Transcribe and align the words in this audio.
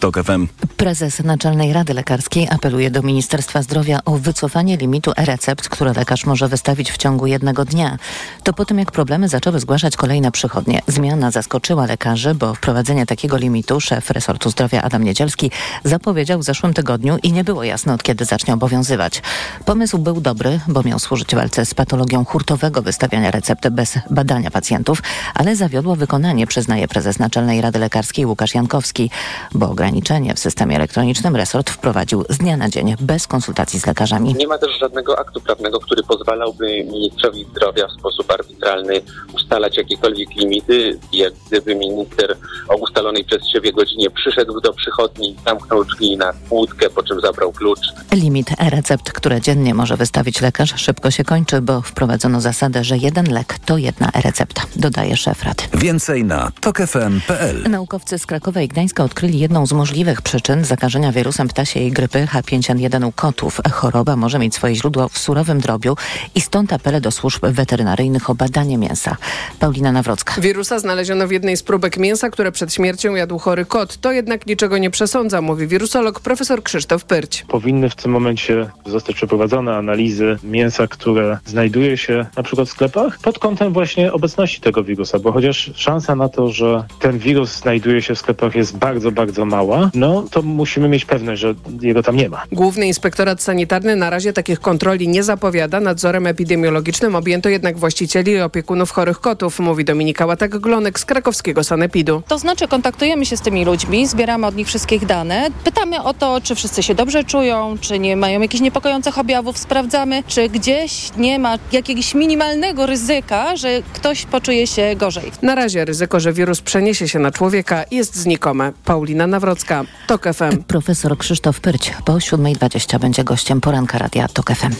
TOK 0.00 0.24
FM. 0.24 0.46
Prezes 0.76 1.24
Naczelnej 1.24 1.72
Rady 1.72 1.94
Lekarskiej 1.94 2.48
apeluje 2.50 2.90
do 2.90 3.02
Ministerstwa 3.02 3.62
Zdrowia 3.62 3.98
o 4.04 4.18
wycofanie 4.18 4.76
limitu 4.76 5.12
e-recept, 5.16 5.68
które 5.68 5.92
lekarz 5.92 6.26
może 6.26 6.48
wystawić 6.48 6.92
w 6.92 6.96
ciągu 6.96 7.26
jednego 7.26 7.64
dnia. 7.64 7.96
To 8.42 8.52
po 8.52 8.64
tym, 8.64 8.78
jak 8.78 8.92
problemy 8.92 9.28
zaczęły 9.28 9.60
zgłaszać 9.60 9.96
kolejne 9.96 10.32
przychodnie. 10.32 10.82
Zmiana 10.86 11.30
zaskoczyła 11.30 11.86
lekarzy, 11.86 12.34
bo 12.34 12.54
wprowadzenie 12.54 13.06
takiego 13.06 13.36
limitu 13.36 13.80
szef 13.80 14.10
resortu 14.10 14.50
zdrowia 14.50 14.82
Adam 14.82 15.04
Niedzielski 15.04 15.50
zapowiedział 15.84 16.38
w 16.38 16.44
zeszłym 16.44 16.74
tygodniu 16.74 17.16
i 17.22 17.32
nie 17.32 17.44
było 17.44 17.64
jasne 17.64 17.94
od 17.94 18.02
kiedy 18.02 18.24
zacznie 18.24 18.54
obowiązywać. 18.54 19.22
Pomysł 19.64 19.98
był 19.98 20.20
dobry, 20.20 20.60
bo 20.68 20.82
miał 20.82 20.98
służyć 20.98 21.34
walce 21.34 21.66
z 21.66 21.74
patologią 21.74 22.24
hurtowego 22.24 22.82
wystawiania 22.82 23.30
recept 23.30 23.68
bez 23.68 23.98
badania 24.10 24.50
pacjentów, 24.50 25.02
ale 25.34 25.56
zawiodło 25.56 25.96
wykonanie, 25.96 26.46
przyznaje 26.46 26.88
prezes 26.88 27.18
Naczelnej 27.18 27.60
Rady 27.60 27.78
Lekarskiej 27.78 28.26
Łukasz 28.26 28.54
Jankowski, 28.54 29.10
bo 29.54 29.65
ograniczenie 29.70 30.34
w 30.34 30.38
systemie 30.38 30.76
elektronicznym 30.76 31.36
resort 31.36 31.70
wprowadził 31.70 32.24
z 32.28 32.38
dnia 32.38 32.56
na 32.56 32.68
dzień 32.68 32.94
bez 33.00 33.26
konsultacji 33.26 33.80
z 33.80 33.86
lekarzami. 33.86 34.34
Nie 34.34 34.46
ma 34.46 34.58
też 34.58 34.78
żadnego 34.80 35.18
aktu 35.18 35.40
prawnego, 35.40 35.80
który 35.80 36.02
pozwalałby 36.02 36.84
ministrowi 36.84 37.44
zdrowia 37.50 37.86
w 37.88 37.98
sposób 37.98 38.30
arbitralny 38.30 39.00
ustalać 39.34 39.76
jakiekolwiek 39.76 40.36
limity. 40.36 40.98
Jak 41.12 41.34
gdyby 41.46 41.74
minister 41.74 42.36
o 42.68 42.76
ustalonej 42.76 43.24
przez 43.24 43.48
siebie 43.52 43.72
godzinie 43.72 44.10
przyszedł 44.10 44.60
do 44.60 44.72
przychodni, 44.72 45.36
zamknął 45.46 45.84
drzwi 45.84 46.16
na 46.16 46.32
kłódkę, 46.48 46.90
po 46.90 47.02
czym 47.02 47.20
zabrał 47.20 47.52
klucz. 47.52 47.80
Limit 48.12 48.50
e-recept, 48.58 49.12
które 49.12 49.40
dziennie 49.40 49.74
może 49.74 49.96
wystawić 49.96 50.40
lekarz, 50.40 50.74
szybko 50.76 51.10
się 51.10 51.24
kończy, 51.24 51.60
bo 51.60 51.80
wprowadzono 51.80 52.40
zasadę, 52.40 52.84
że 52.84 52.96
jeden 52.96 53.32
lek 53.32 53.58
to 53.58 53.78
jedna 53.78 54.10
e-recepta, 54.14 54.62
dodaje 54.76 55.16
szef 55.16 55.44
rady. 55.44 55.62
Więcej 55.74 56.24
na 56.24 56.52
tokefm.pl. 56.60 57.70
Naukowcy 57.70 58.18
z 58.18 58.26
Krakowa 58.26 58.60
i 58.60 58.68
Gdańska 58.68 59.04
odkryli 59.04 59.38
jedną 59.38 59.55
z 59.64 59.72
możliwych 59.72 60.22
przyczyn 60.22 60.64
zakażenia 60.64 61.12
wirusem 61.12 61.48
ptasiej 61.48 61.92
grypy 61.92 62.26
H5N1 62.32 63.06
u 63.06 63.12
kotów. 63.12 63.60
Choroba 63.72 64.16
może 64.16 64.38
mieć 64.38 64.54
swoje 64.54 64.74
źródło 64.74 65.08
w 65.08 65.18
surowym 65.18 65.60
drobiu 65.60 65.96
i 66.34 66.40
stąd 66.40 66.72
apele 66.72 67.00
do 67.00 67.10
służb 67.10 67.46
weterynaryjnych 67.46 68.30
o 68.30 68.34
badanie 68.34 68.78
mięsa. 68.78 69.16
Paulina 69.60 69.92
Nawrocka. 69.92 70.40
Wirusa 70.40 70.78
znaleziono 70.78 71.26
w 71.26 71.30
jednej 71.30 71.56
z 71.56 71.62
próbek 71.62 71.96
mięsa, 71.96 72.30
które 72.30 72.52
przed 72.52 72.74
śmiercią 72.74 73.14
jadł 73.14 73.38
chory 73.38 73.64
kot. 73.64 73.96
To 73.96 74.12
jednak 74.12 74.46
niczego 74.46 74.78
nie 74.78 74.90
przesądza, 74.90 75.40
mówi 75.40 75.66
wirusolog 75.66 76.20
profesor 76.20 76.62
Krzysztof 76.62 77.04
Pyrć. 77.04 77.44
Powinny 77.48 77.90
w 77.90 77.94
tym 77.94 78.10
momencie 78.10 78.70
zostać 78.86 79.16
przeprowadzone 79.16 79.76
analizy 79.76 80.38
mięsa, 80.44 80.86
które 80.86 81.38
znajduje 81.44 81.96
się 81.96 82.26
na 82.36 82.42
przykład 82.42 82.68
w 82.68 82.70
sklepach 82.70 83.18
pod 83.18 83.38
kątem 83.38 83.72
właśnie 83.72 84.12
obecności 84.12 84.60
tego 84.60 84.84
wirusa, 84.84 85.18
bo 85.18 85.32
chociaż 85.32 85.70
szansa 85.74 86.16
na 86.16 86.28
to, 86.28 86.52
że 86.52 86.84
ten 87.00 87.18
wirus 87.18 87.56
znajduje 87.56 88.02
się 88.02 88.14
w 88.14 88.18
sklepach 88.18 88.54
jest 88.54 88.76
bardzo, 88.76 89.12
bardzo 89.12 89.45
mała, 89.46 89.90
no 89.94 90.24
to 90.30 90.42
musimy 90.42 90.88
mieć 90.88 91.04
pewność, 91.04 91.40
że 91.40 91.54
jego 91.80 92.02
tam 92.02 92.16
nie 92.16 92.28
ma. 92.28 92.42
Główny 92.52 92.86
Inspektorat 92.86 93.42
Sanitarny 93.42 93.96
na 93.96 94.10
razie 94.10 94.32
takich 94.32 94.60
kontroli 94.60 95.08
nie 95.08 95.22
zapowiada. 95.22 95.80
Nadzorem 95.80 96.26
epidemiologicznym 96.26 97.14
objęto 97.14 97.48
jednak 97.48 97.78
właścicieli 97.78 98.32
i 98.32 98.40
opiekunów 98.40 98.90
chorych 98.90 99.20
kotów, 99.20 99.58
mówi 99.60 99.84
Dominika 99.84 100.26
Łatek-Glonek 100.26 100.98
z 100.98 101.04
krakowskiego 101.04 101.64
Sanepidu. 101.64 102.22
To 102.28 102.38
znaczy 102.38 102.68
kontaktujemy 102.68 103.26
się 103.26 103.36
z 103.36 103.40
tymi 103.40 103.64
ludźmi, 103.64 104.06
zbieramy 104.06 104.46
od 104.46 104.56
nich 104.56 104.66
wszystkich 104.66 105.06
dane, 105.06 105.48
pytamy 105.64 106.02
o 106.02 106.14
to, 106.14 106.40
czy 106.40 106.54
wszyscy 106.54 106.82
się 106.82 106.94
dobrze 106.94 107.24
czują, 107.24 107.76
czy 107.80 107.98
nie 107.98 108.16
mają 108.16 108.40
jakichś 108.40 108.62
niepokojących 108.62 109.18
objawów, 109.18 109.58
sprawdzamy, 109.58 110.22
czy 110.26 110.48
gdzieś 110.48 111.10
nie 111.16 111.38
ma 111.38 111.58
jakiegoś 111.72 112.14
minimalnego 112.14 112.86
ryzyka, 112.86 113.56
że 113.56 113.82
ktoś 113.92 114.26
poczuje 114.26 114.66
się 114.66 114.96
gorzej. 114.96 115.32
Na 115.42 115.54
razie 115.54 115.84
ryzyko, 115.84 116.20
że 116.20 116.32
wirus 116.32 116.60
przeniesie 116.60 117.08
się 117.08 117.18
na 117.18 117.30
człowieka 117.30 117.84
jest 117.90 118.16
znikome. 118.16 118.72
Paulina 118.84 119.26
Nawrocka, 119.36 119.84
TOK 120.06 120.24
FM. 120.34 120.62
Profesor 120.66 121.18
Krzysztof 121.18 121.60
Pyrć 121.60 121.94
po 122.04 122.12
7.20 122.12 122.98
będzie 122.98 123.24
gościem 123.24 123.60
poranka 123.60 123.98
Radia 123.98 124.28
TOK 124.28 124.50
FM. 124.50 124.74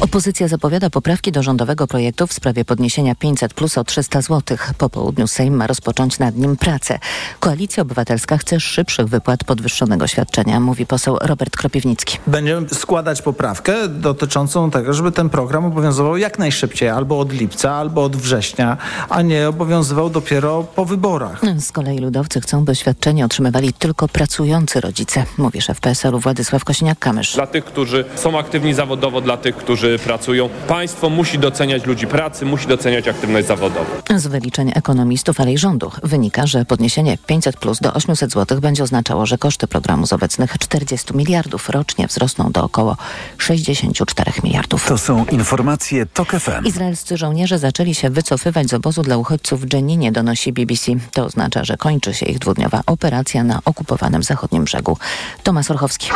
Opozycja 0.00 0.48
zapowiada 0.48 0.90
poprawki 0.90 1.32
do 1.32 1.42
rządowego 1.42 1.86
projektu 1.86 2.26
w 2.26 2.32
sprawie 2.32 2.64
podniesienia 2.64 3.14
500 3.14 3.54
plus 3.54 3.78
o 3.78 3.84
300 3.84 4.20
zł. 4.20 4.58
Po 4.78 4.90
południu 4.90 5.26
Sejm 5.26 5.54
ma 5.54 5.66
rozpocząć 5.66 6.18
nad 6.18 6.36
nim 6.36 6.56
pracę. 6.56 6.98
Koalicja 7.40 7.82
Obywatelska 7.82 8.38
chce 8.38 8.60
szybszych 8.60 9.06
wypłat 9.06 9.44
podwyższonego 9.44 10.06
świadczenia, 10.06 10.60
mówi 10.60 10.86
poseł 10.86 11.18
Robert 11.20 11.56
Kropiwnicki. 11.56 12.18
Będziemy 12.26 12.68
składać 12.68 13.22
poprawkę 13.22 13.88
dotyczącą 13.88 14.70
tego, 14.70 14.94
żeby 14.94 15.12
ten 15.12 15.30
program 15.30 15.64
obowiązywał 15.64 16.16
jak 16.16 16.38
najszybciej, 16.38 16.88
albo 16.88 17.18
od 17.18 17.32
lipca, 17.32 17.72
albo 17.72 18.04
od 18.04 18.16
września, 18.16 18.76
a 19.08 19.22
nie 19.22 19.48
obowiązywał 19.48 20.10
dopiero 20.10 20.62
po 20.62 20.84
wyborach. 20.84 21.40
Z 21.58 21.72
kolei 21.72 21.98
ludowcy 21.98 22.40
chcą, 22.40 22.64
by 22.64 22.74
świadczenie 22.74 23.24
otrzymywali 23.24 23.72
tylko 23.84 24.08
pracujący 24.08 24.80
rodzice, 24.80 25.26
mówi 25.38 25.60
szef 25.60 25.80
PSL-u 25.80 26.20
Władysław 26.20 26.64
Kosiniak-Kamysz. 26.64 27.34
Dla 27.34 27.46
tych, 27.46 27.64
którzy 27.64 28.04
są 28.14 28.38
aktywni 28.38 28.74
zawodowo, 28.74 29.20
dla 29.20 29.36
tych, 29.36 29.56
którzy 29.56 29.98
pracują. 29.98 30.48
Państwo 30.68 31.10
musi 31.10 31.38
doceniać 31.38 31.86
ludzi 31.86 32.06
pracy, 32.06 32.46
musi 32.46 32.66
doceniać 32.66 33.08
aktywność 33.08 33.46
zawodową. 33.46 33.90
Z 34.16 34.26
wyliczeń 34.26 34.72
ekonomistów, 34.74 35.40
ale 35.40 35.52
i 35.52 35.58
rządu 35.58 35.90
wynika, 36.02 36.46
że 36.46 36.64
podniesienie 36.64 37.18
500 37.26 37.56
plus 37.56 37.80
do 37.80 37.92
800 37.92 38.32
zł 38.32 38.60
będzie 38.60 38.82
oznaczało, 38.82 39.26
że 39.26 39.38
koszty 39.38 39.66
programu 39.66 40.06
z 40.06 40.12
obecnych 40.12 40.58
40 40.58 41.16
miliardów 41.16 41.70
rocznie 41.70 42.06
wzrosną 42.06 42.52
do 42.52 42.64
około 42.64 42.96
64 43.38 44.32
miliardów. 44.44 44.86
To 44.88 44.98
są 44.98 45.24
informacje 45.24 46.06
TOK 46.06 46.30
FM. 46.30 46.64
Izraelscy 46.64 47.16
żołnierze 47.16 47.58
zaczęli 47.58 47.94
się 47.94 48.10
wycofywać 48.10 48.68
z 48.68 48.74
obozu 48.74 49.02
dla 49.02 49.16
uchodźców 49.16 49.60
w 49.60 49.66
Dżeninie, 49.66 50.12
donosi 50.12 50.52
BBC. 50.52 50.92
To 51.12 51.24
oznacza, 51.24 51.64
że 51.64 51.76
kończy 51.76 52.14
się 52.14 52.26
ich 52.26 52.38
dwudniowa 52.38 52.80
operacja 52.86 53.44
na 53.44 53.60
okupowanym 53.64 54.22
zachodnim 54.22 54.64
brzegu. 54.64 54.98
Tomasz 55.42 55.70
Orchowski. 55.70 56.10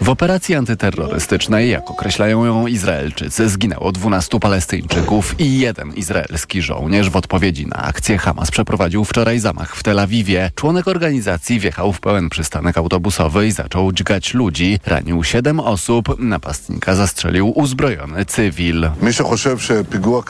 W 0.00 0.08
operacji 0.08 0.54
antyterrorystycznej, 0.54 1.70
jak 1.70 1.90
określają 1.90 2.44
ją 2.44 2.66
Izraelczycy, 2.66 3.48
zginęło 3.48 3.92
12 3.92 4.40
Palestyńczyków 4.40 5.40
i 5.40 5.58
jeden 5.58 5.94
izraelski 5.94 6.62
żołnierz. 6.62 7.10
W 7.10 7.16
odpowiedzi 7.16 7.66
na 7.66 7.76
akcję 7.76 8.18
Hamas 8.18 8.50
przeprowadził 8.50 9.04
wczoraj 9.04 9.38
zamach 9.38 9.76
w 9.76 9.82
Tel 9.82 9.98
Awiwie. 9.98 10.50
Członek 10.54 10.88
organizacji 10.88 11.60
wjechał 11.60 11.92
w 11.92 12.00
pełen 12.00 12.30
przystanek 12.30 12.78
autobusowy 12.78 13.46
i 13.46 13.52
zaczął 13.52 13.92
dźgać 13.92 14.34
ludzi. 14.34 14.78
Ranił 14.86 15.24
siedem 15.24 15.60
osób. 15.60 16.18
Napastnika 16.18 16.94
zastrzelił 16.94 17.48
uzbrojony 17.58 18.24
cywil. 18.24 18.90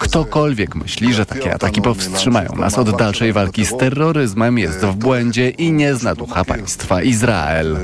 Ktokolwiek 0.09 0.75
myśli, 0.75 1.15
że 1.15 1.27
takie 1.27 1.55
ataki 1.55 1.83
powstrzymają 1.83 2.51
nas 2.57 2.79
od 2.79 2.97
dalszej 2.97 3.33
walki 3.33 3.67
z 3.67 3.77
terroryzmem 3.77 4.59
jest 4.59 4.81
w 4.81 4.95
błędzie 4.95 5.51
i 5.51 5.73
nie 5.73 5.95
zna 5.95 6.15
ducha 6.15 6.45
państwa 6.45 7.03
Izrael. 7.03 7.77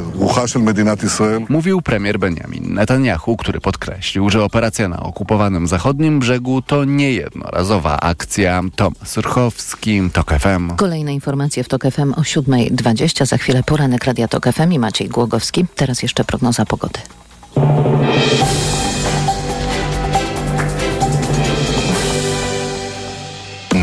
Mówił 1.49 1.83
premier 1.83 2.19
Benjamin 2.19 2.75
Netanyahu, 2.75 3.37
który 3.37 3.61
podkreślił, 3.61 4.31
że 4.31 4.45
operacja 4.45 4.89
na 4.89 5.01
okupowanym 5.01 5.67
zachodnim 5.67 6.21
brzegu 6.21 6.63
to 6.63 6.85
niejednorazowa 6.85 8.01
akcja. 8.01 8.63
Tomasz 8.77 9.09
Surchowski, 9.09 10.03
TOK 10.13 10.35
FM. 10.39 10.77
Kolejne 10.77 11.15
informacje 11.15 11.65
w 11.65 11.69
TOK 11.69 11.83
FM 11.91 12.13
o 12.13 12.21
7.20. 12.21 13.27
Za 13.27 13.37
chwilę 13.37 13.63
poranek 13.63 14.05
Radia 14.05 14.29
TOK 14.29 14.47
FM 14.53 14.73
i 14.73 14.79
Maciej 14.79 15.09
Głogowski. 15.09 15.67
Teraz 15.77 16.03
jeszcze 16.03 16.25
prognoza 16.25 16.67
pogody. 16.67 17.01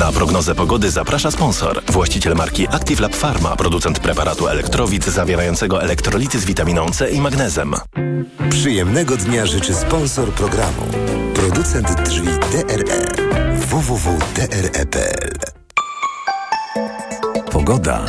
Na 0.10 0.14
prognozę 0.14 0.56
pogody 0.56 0.92
zaprasza 0.92 1.32
sponsor. 1.32 1.82
Właściciel 1.88 2.36
marki 2.36 2.68
Active 2.68 3.00
Lab 3.00 3.16
Pharma, 3.16 3.56
producent 3.56 4.00
preparatu 4.00 4.48
elektrowid 4.48 5.06
zawierającego 5.06 5.84
elektrolity 5.84 6.40
z 6.40 6.46
witaminą 6.46 6.90
C 6.92 7.10
i 7.10 7.22
magnezem. 7.22 7.76
Przyjemnego 8.50 9.18
dnia 9.18 9.46
życzy 9.46 9.74
sponsor 9.76 10.32
programu. 10.32 10.82
Producent 11.34 12.02
drzwi 12.02 12.28
DRE. 12.28 13.06
www.dre.pl 13.56 15.40
Pogoda. 17.52 18.06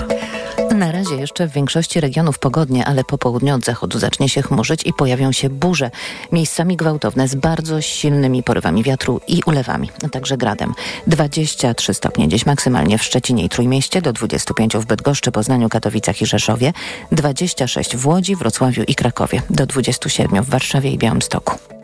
Na 0.80 0.92
razie 0.92 1.14
jeszcze 1.14 1.46
w 1.46 1.52
większości 1.52 2.00
regionów 2.00 2.38
pogodnie, 2.38 2.84
ale 2.84 3.04
po 3.04 3.18
południu 3.18 3.54
od 3.54 3.64
zachodu 3.64 3.98
zacznie 3.98 4.28
się 4.28 4.42
chmurzyć 4.42 4.86
i 4.86 4.92
pojawią 4.92 5.32
się 5.32 5.50
burze. 5.50 5.90
Miejscami 6.32 6.76
gwałtowne 6.76 7.28
z 7.28 7.34
bardzo 7.34 7.80
silnymi 7.80 8.42
porywami 8.42 8.82
wiatru 8.82 9.20
i 9.28 9.40
ulewami, 9.46 9.90
a 10.04 10.08
także 10.08 10.36
gradem. 10.36 10.74
23 11.06 11.94
stopnie 11.94 12.28
dziś 12.28 12.46
maksymalnie 12.46 12.98
w 12.98 13.02
Szczecinie 13.02 13.44
i 13.44 13.48
Trójmieście, 13.48 14.02
do 14.02 14.12
25 14.12 14.76
w 14.76 14.86
Bydgoszczy, 14.86 15.32
Poznaniu, 15.32 15.68
Katowicach 15.68 16.22
i 16.22 16.26
Rzeszowie, 16.26 16.72
26 17.12 17.96
w 17.96 18.06
Łodzi, 18.06 18.36
Wrocławiu 18.36 18.82
i 18.82 18.94
Krakowie, 18.94 19.42
do 19.50 19.66
27 19.66 20.44
w 20.44 20.48
Warszawie 20.48 20.90
i 20.90 20.98
Białymstoku. 20.98 21.79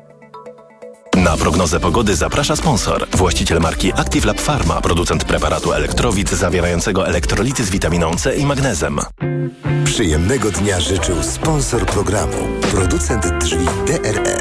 Na 1.16 1.36
prognozę 1.36 1.80
pogody 1.80 2.16
zaprasza 2.16 2.56
sponsor. 2.56 3.06
Właściciel 3.10 3.60
marki 3.60 3.92
Active 3.92 4.24
Lab 4.24 4.40
Pharma, 4.40 4.80
producent 4.80 5.24
preparatu 5.24 5.72
elektrowid 5.72 6.30
zawierającego 6.30 7.08
elektrolity 7.08 7.64
z 7.64 7.70
witaminą 7.70 8.16
C 8.16 8.36
i 8.36 8.46
magnezem. 8.46 9.00
Przyjemnego 9.84 10.50
dnia 10.50 10.80
życzył 10.80 11.22
sponsor 11.22 11.86
programu. 11.86 12.36
Producent 12.70 13.26
drzwi 13.26 13.66
DRE. 13.86 14.40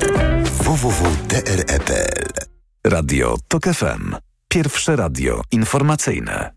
www.dre.pl 0.64 2.26
Radio 2.88 3.38
TOK 3.48 3.64
FM. 3.64 4.16
Pierwsze 4.48 4.96
radio 4.96 5.42
informacyjne. 5.52 6.52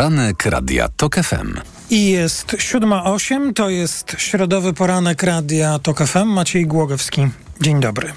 Poranek 0.00 0.46
Radia 0.46 0.88
TOK 0.88 1.16
FM. 1.16 1.60
I 1.90 2.10
jest 2.10 2.46
7.08, 2.46 3.52
to 3.52 3.70
jest 3.70 4.16
środowy 4.18 4.72
poranek 4.72 5.22
Radia 5.22 5.78
TOK 5.78 5.98
FM. 6.06 6.26
Maciej 6.26 6.66
Głogowski. 6.66 7.28
Dzień 7.60 7.80
dobry. 7.80 8.12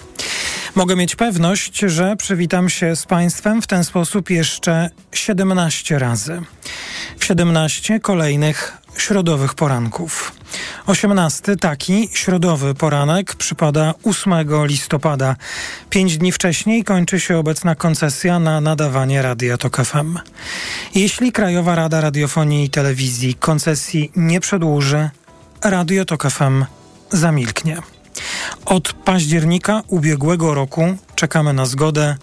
Mogę 0.76 0.96
mieć 0.96 1.16
pewność, 1.16 1.80
że 1.80 2.16
przywitam 2.16 2.70
się 2.70 2.96
z 2.96 3.06
Państwem 3.06 3.62
w 3.62 3.68
ten 3.68 3.84
sposób 3.84 4.30
jeszcze 4.30 4.90
17 5.12 6.00
razy. 6.00 6.42
W 7.20 7.26
17 7.26 8.00
kolejnych 8.00 8.78
środowych 8.98 9.54
poranków. 9.54 10.32
18 10.88 11.56
taki 11.56 12.10
środowy 12.14 12.74
poranek 12.74 13.36
przypada 13.36 13.94
8 14.04 14.34
listopada. 14.66 15.36
Pięć 15.90 16.18
dni 16.18 16.32
wcześniej 16.32 16.84
kończy 16.84 17.20
się 17.20 17.38
obecna 17.38 17.76
koncesja 17.76 18.40
na 18.40 18.62
nadawanie 18.62 19.22
Radia 19.22 19.58
Tok 19.58 19.78
FM. 19.78 20.20
Jeśli 20.96 21.32
Krajowa 21.32 21.76
Rada 21.76 22.02
Radiofonii 22.02 22.66
i 22.66 22.70
Telewizji 22.70 23.36
koncesji 23.36 24.12
nie 24.16 24.40
przedłuży, 24.40 25.10
Radio 25.64 26.06
Tok 26.06 26.32
FM 26.32 26.66
zamilknie. 27.12 27.78
Od 28.66 28.94
października 28.94 29.82
ubiegłego 29.88 30.54
roku 30.54 30.98
czekamy 31.16 31.54
na 31.54 31.66
zgodę 31.66 32.16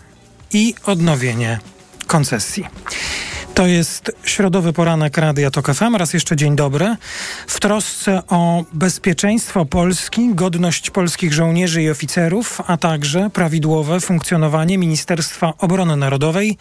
i 0.52 0.74
odnowienie 0.86 1.58
koncesji. 2.06 2.64
To 3.60 3.66
jest 3.66 4.12
środowy 4.24 4.72
poranek 4.72 5.18
Radia 5.18 5.50
Tok 5.50 5.74
FM. 5.74 5.96
Raz 5.96 6.14
jeszcze 6.14 6.36
dzień 6.36 6.56
dobry. 6.56 6.96
W 7.46 7.60
trosce 7.60 8.22
o 8.28 8.64
bezpieczeństwo 8.72 9.64
Polski, 9.64 10.34
godność 10.34 10.90
polskich 10.90 11.32
żołnierzy 11.32 11.82
i 11.82 11.90
oficerów, 11.90 12.60
a 12.66 12.76
także 12.76 13.30
prawidłowe 13.30 14.00
funkcjonowanie 14.00 14.78
Ministerstwa 14.78 15.52
Obrony 15.58 15.96
Narodowej 15.96 16.58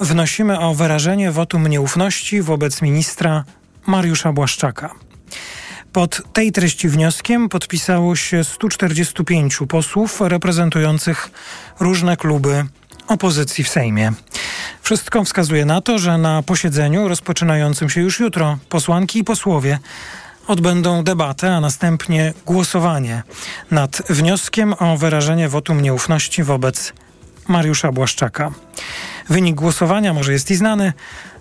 wnosimy 0.00 0.60
o 0.60 0.74
wyrażenie 0.74 1.30
wotum 1.30 1.66
nieufności 1.66 2.42
wobec 2.42 2.82
ministra 2.82 3.44
Mariusza 3.86 4.32
Błaszczaka. 4.32 4.94
Pod 5.92 6.22
tej 6.32 6.52
treści 6.52 6.88
wnioskiem 6.88 7.48
podpisało 7.48 8.16
się 8.16 8.44
145 8.44 9.58
posłów 9.68 10.20
reprezentujących 10.20 11.30
różne 11.80 12.16
kluby 12.16 12.64
opozycji 13.08 13.64
w 13.64 13.68
Sejmie. 13.68 14.12
Wszystko 14.82 15.24
wskazuje 15.24 15.64
na 15.64 15.80
to, 15.80 15.98
że 15.98 16.18
na 16.18 16.42
posiedzeniu 16.42 17.08
rozpoczynającym 17.08 17.90
się 17.90 18.00
już 18.00 18.20
jutro 18.20 18.58
posłanki 18.68 19.18
i 19.18 19.24
posłowie 19.24 19.78
odbędą 20.46 21.04
debatę, 21.04 21.56
a 21.56 21.60
następnie 21.60 22.34
głosowanie 22.46 23.22
nad 23.70 24.02
wnioskiem 24.08 24.74
o 24.78 24.96
wyrażenie 24.96 25.48
wotum 25.48 25.80
nieufności 25.80 26.42
wobec 26.42 26.92
Mariusza 27.48 27.92
Błaszczaka. 27.92 28.50
Wynik 29.28 29.56
głosowania 29.56 30.12
może 30.12 30.32
jest 30.32 30.50
i 30.50 30.54
znany, 30.54 30.92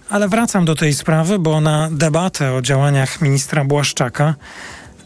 ale 0.10 0.30
wracam 0.30 0.66
do 0.66 0.76
tej 0.76 0.94
sprawy, 0.94 1.40
bo 1.40 1.62
na 1.62 1.90
debatę 1.92 2.54
o 2.54 2.62
działaniach 2.62 3.22
ministra 3.22 3.64
Błaszczaka 3.66 4.36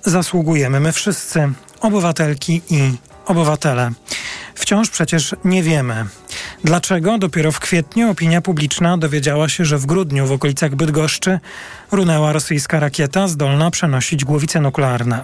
zasługujemy 0.03 0.79
my 0.79 0.91
wszyscy, 0.91 1.49
obywatelki 1.81 2.61
i 2.69 2.93
obywatele. 3.25 3.91
Wciąż 4.55 4.89
przecież 4.89 5.35
nie 5.45 5.63
wiemy, 5.63 6.05
dlaczego 6.63 7.17
dopiero 7.17 7.51
w 7.51 7.59
kwietniu 7.59 8.11
opinia 8.11 8.41
publiczna 8.41 8.97
dowiedziała 8.97 9.49
się, 9.49 9.65
że 9.65 9.77
w 9.77 9.85
grudniu 9.85 10.27
w 10.27 10.31
okolicach 10.31 10.75
Bydgoszczy 10.75 11.39
runęła 11.91 12.33
rosyjska 12.33 12.79
rakieta 12.79 13.27
zdolna 13.27 13.71
przenosić 13.71 14.25
głowice 14.25 14.61
nuklearne. 14.61 15.23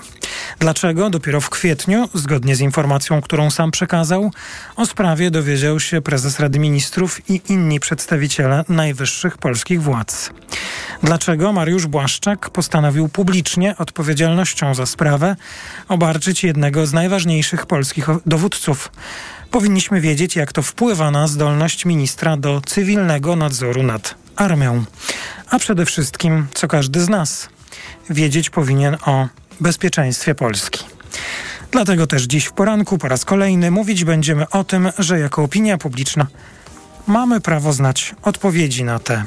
Dlaczego 0.60 1.10
dopiero 1.10 1.42
w 1.42 1.50
kwietniu, 1.50 2.10
zgodnie 2.14 2.56
z 2.56 2.62
informacją, 2.62 3.22
którą 3.22 3.50
sam 3.50 3.72
przekazał, 3.72 4.32
o 4.76 4.86
sprawie 4.86 5.32
dowiedział 5.32 5.80
się 5.80 6.02
prezes 6.02 6.40
Rady 6.40 6.60
Ministrów 6.60 7.30
i 7.30 7.42
inni 7.50 7.80
przedstawiciele 7.80 8.66
najwyższych 8.70 9.38
polskich 9.38 9.82
władz. 9.82 10.30
Dlaczego 11.04 11.54
Mariusz 11.54 11.88
Błaszczak 11.88 12.50
postanowił 12.50 13.10
publicznie 13.10 13.78
odpowiedzialnością 13.78 14.76
za 14.76 14.86
sprawę 14.86 15.36
obarczyć 15.88 16.44
jednego 16.44 16.88
z 16.88 16.94
najważniejszych 16.94 17.66
polskich 17.66 18.08
dowódców? 18.26 18.92
Powinniśmy 19.52 20.02
wiedzieć, 20.02 20.36
jak 20.36 20.54
to 20.54 20.62
wpływa 20.62 21.12
na 21.12 21.28
zdolność 21.28 21.86
ministra 21.86 22.38
do 22.38 22.62
cywilnego 22.66 23.36
nadzoru 23.36 23.84
nad 23.84 24.16
armią. 24.36 24.84
A 25.50 25.60
przede 25.60 25.86
wszystkim, 25.86 26.48
co 26.54 26.68
każdy 26.68 27.02
z 27.02 27.10
nas 27.10 27.50
wiedzieć 28.10 28.50
powinien 28.50 28.98
o 29.06 29.28
bezpieczeństwie 29.60 30.36
Polski. 30.36 30.86
Dlatego 31.72 32.08
też 32.08 32.24
dziś 32.24 32.46
w 32.46 32.52
poranku 32.52 32.98
po 32.98 33.08
raz 33.08 33.26
kolejny 33.26 33.72
mówić 33.72 34.04
będziemy 34.04 34.50
o 34.50 34.64
tym, 34.64 34.92
że 34.98 35.20
jako 35.20 35.44
opinia 35.44 35.78
publiczna 35.78 36.28
mamy 37.08 37.42
prawo 37.42 37.74
znać 37.74 38.16
odpowiedzi 38.22 38.84
na 38.84 39.00
te 39.00 39.26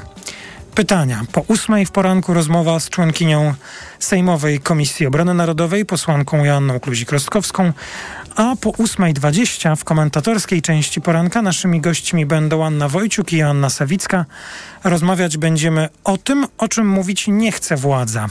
pytania. 0.75 1.21
Po 1.31 1.41
ósmej 1.41 1.85
w 1.85 1.91
poranku 1.91 2.33
rozmowa 2.33 2.79
z 2.79 2.89
członkinią 2.89 3.53
Sejmowej 3.99 4.59
Komisji 4.59 5.05
Obrony 5.05 5.33
Narodowej, 5.33 5.85
posłanką 5.85 6.45
Joanną 6.45 6.77
Kluzik-Rostkowską, 6.77 7.73
a 8.35 8.55
po 8.61 8.69
8.20 8.69 9.75
w 9.75 9.83
komentatorskiej 9.83 10.61
części 10.61 11.01
poranka 11.01 11.41
naszymi 11.41 11.81
gośćmi 11.81 12.25
będą 12.25 12.65
Anna 12.65 12.89
Wojciuk 12.89 13.33
i 13.33 13.37
Joanna 13.37 13.69
Sawicka. 13.69 14.25
Rozmawiać 14.83 15.37
będziemy 15.37 15.89
o 16.03 16.17
tym, 16.17 16.47
o 16.57 16.67
czym 16.67 16.89
mówić 16.89 17.27
nie 17.27 17.51
chce 17.51 17.77
władza, 17.77 18.27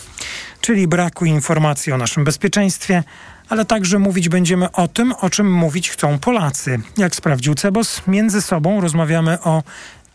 czyli 0.61 0.89
braku 0.89 1.25
informacji 1.25 1.93
o 1.93 1.99
naszym 1.99 2.25
bezpieczeństwie, 2.25 3.03
ale 3.49 3.65
także 3.65 3.99
mówić 3.99 4.29
będziemy 4.29 4.73
o 4.73 4.89
tym, 4.89 5.15
o 5.21 5.31
czym 5.31 5.53
mówić 5.53 5.91
chcą 5.91 6.19
Polacy. 6.19 6.81
Jak 6.97 7.15
sprawdził 7.17 7.55
Cebos, 7.55 8.03
między 8.07 8.43
sobą 8.43 8.81
rozmawiamy 8.81 9.41
o 9.41 9.63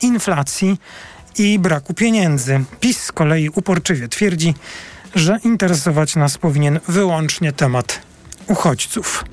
inflacji 0.02 0.78
i 1.39 1.59
braku 1.59 1.94
pieniędzy. 1.94 2.63
PiS 2.80 3.03
z 3.03 3.12
kolei 3.12 3.50
uporczywie 3.50 4.07
twierdzi, 4.07 4.53
że 5.15 5.39
interesować 5.44 6.15
nas 6.15 6.38
powinien 6.38 6.80
wyłącznie 6.88 7.51
temat 7.51 8.01
uchodźców. 8.47 9.25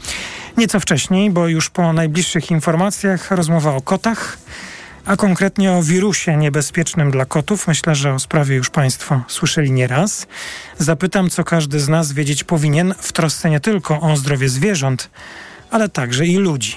Nieco 0.56 0.80
wcześniej, 0.80 1.30
bo 1.30 1.48
już 1.48 1.70
po 1.70 1.92
najbliższych 1.92 2.50
informacjach 2.50 3.30
rozmowa 3.30 3.74
o 3.74 3.80
kotach, 3.80 4.38
a 5.06 5.16
konkretnie 5.16 5.72
o 5.72 5.82
wirusie 5.82 6.36
niebezpiecznym 6.36 7.10
dla 7.10 7.24
kotów. 7.24 7.68
Myślę, 7.68 7.94
że 7.94 8.14
o 8.14 8.18
sprawie 8.18 8.56
już 8.56 8.70
Państwo 8.70 9.22
słyszeli 9.28 9.72
nieraz. 9.72 10.26
Zapytam, 10.78 11.30
co 11.30 11.44
każdy 11.44 11.80
z 11.80 11.88
nas 11.88 12.12
wiedzieć 12.12 12.44
powinien 12.44 12.94
w 12.98 13.12
trosce 13.12 13.50
nie 13.50 13.60
tylko 13.60 14.00
o 14.00 14.16
zdrowie 14.16 14.48
zwierząt, 14.48 15.10
ale 15.70 15.88
także 15.88 16.26
i 16.26 16.36
ludzi. 16.36 16.76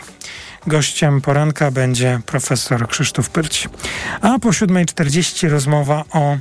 Gościem 0.68 1.22
poranka 1.22 1.72
będzie 1.72 2.20
profesor 2.26 2.88
Krzysztof 2.88 3.30
Pyrć. 3.30 3.70
A 4.22 4.40
po 4.40 4.50
7.40 4.50 5.50
rozmowa 5.50 6.04
o 6.12 6.38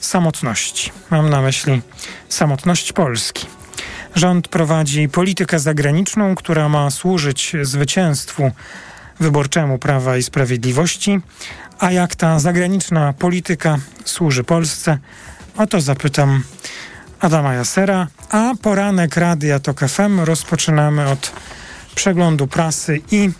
samotności. 0.00 0.92
Mam 1.10 1.30
na 1.30 1.42
myśli 1.42 1.82
samotność 2.28 2.92
Polski. 2.92 3.46
Rząd 4.14 4.48
prowadzi 4.48 5.08
politykę 5.08 5.58
zagraniczną, 5.58 6.34
która 6.34 6.68
ma 6.68 6.90
służyć 6.90 7.56
zwycięstwu 7.62 8.50
wyborczemu 9.20 9.78
Prawa 9.78 10.16
i 10.16 10.22
Sprawiedliwości. 10.22 11.20
A 11.78 11.92
jak 11.92 12.14
ta 12.14 12.38
zagraniczna 12.38 13.12
polityka 13.12 13.78
służy 14.04 14.44
Polsce? 14.44 14.98
O 15.56 15.66
to 15.66 15.80
zapytam 15.80 16.42
Adama 17.20 17.54
Jasera. 17.54 18.06
A 18.30 18.52
poranek 18.62 19.16
Radia 19.16 19.58
TOK 19.58 19.80
FM 19.88 20.20
rozpoczynamy 20.20 21.08
od 21.08 21.32
przeglądu 21.94 22.46
prasy 22.46 23.00
i 23.10 23.30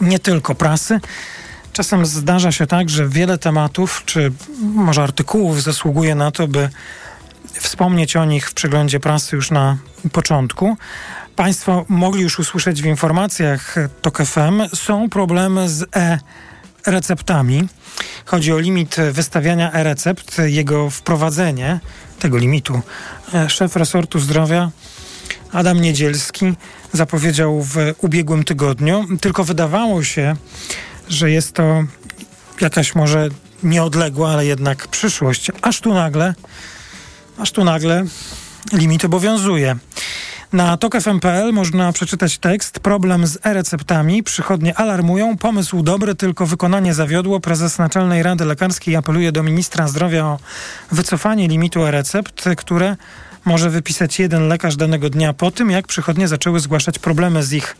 nie 0.00 0.18
tylko 0.18 0.54
prasy. 0.54 1.00
Czasem 1.72 2.06
zdarza 2.06 2.52
się 2.52 2.66
tak, 2.66 2.90
że 2.90 3.08
wiele 3.08 3.38
tematów, 3.38 4.02
czy 4.06 4.32
może 4.60 5.02
artykułów 5.02 5.62
zasługuje 5.62 6.14
na 6.14 6.30
to, 6.30 6.48
by 6.48 6.70
wspomnieć 7.52 8.16
o 8.16 8.24
nich 8.24 8.50
w 8.50 8.54
przeglądzie 8.54 9.00
prasy 9.00 9.36
już 9.36 9.50
na 9.50 9.76
początku. 10.12 10.76
Państwo 11.36 11.84
mogli 11.88 12.22
już 12.22 12.38
usłyszeć 12.38 12.82
w 12.82 12.86
informacjach 12.86 13.74
TOK 14.02 14.18
FM, 14.22 14.62
są 14.74 15.08
problemy 15.08 15.68
z 15.68 15.84
e-receptami. 15.96 17.68
Chodzi 18.24 18.52
o 18.52 18.58
limit 18.58 18.96
wystawiania 19.12 19.72
e-recept, 19.72 20.36
jego 20.44 20.90
wprowadzenie, 20.90 21.80
tego 22.18 22.38
limitu. 22.38 22.80
E, 23.34 23.50
szef 23.50 23.76
resortu 23.76 24.18
zdrowia 24.18 24.70
Adam 25.52 25.80
Niedzielski 25.80 26.52
zapowiedział 26.92 27.62
w 27.62 27.76
ubiegłym 27.98 28.44
tygodniu, 28.44 29.06
tylko 29.20 29.44
wydawało 29.44 30.04
się, 30.04 30.36
że 31.08 31.30
jest 31.30 31.52
to 31.52 31.84
jakaś 32.60 32.94
może 32.94 33.28
nieodległa, 33.62 34.30
ale 34.30 34.46
jednak 34.46 34.88
przyszłość. 34.88 35.50
Aż 35.62 35.80
tu 35.80 35.94
nagle 35.94 36.34
aż 37.38 37.52
tu 37.52 37.64
nagle 37.64 38.04
limit 38.72 39.04
obowiązuje. 39.04 39.76
Na 40.52 40.76
tokfm.pl 40.76 41.52
można 41.52 41.92
przeczytać 41.92 42.38
tekst 42.38 42.80
Problem 42.80 43.26
z 43.26 43.38
e-receptami. 43.46 44.22
Przychodnie 44.22 44.78
alarmują. 44.78 45.36
Pomysł 45.36 45.82
dobry, 45.82 46.14
tylko 46.14 46.46
wykonanie 46.46 46.94
zawiodło. 46.94 47.40
Prezes 47.40 47.78
Naczelnej 47.78 48.22
Rady 48.22 48.44
Lekarskiej 48.44 48.96
apeluje 48.96 49.32
do 49.32 49.42
ministra 49.42 49.88
zdrowia 49.88 50.24
o 50.24 50.38
wycofanie 50.92 51.48
limitu 51.48 51.84
e-recept, 51.84 52.44
które 52.56 52.96
może 53.48 53.70
wypisać 53.70 54.18
jeden 54.18 54.48
lekarz 54.48 54.76
danego 54.76 55.10
dnia 55.10 55.32
po 55.32 55.50
tym, 55.50 55.70
jak 55.70 55.86
przychodnie 55.86 56.28
zaczęły 56.28 56.60
zgłaszać 56.60 56.98
problemy 56.98 57.42
z 57.42 57.52
ich 57.52 57.76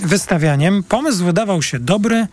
wystawianiem. 0.00 0.82
Pomysł 0.82 1.24
wydawał 1.24 1.62
się 1.62 1.78
dobry, 1.78 2.26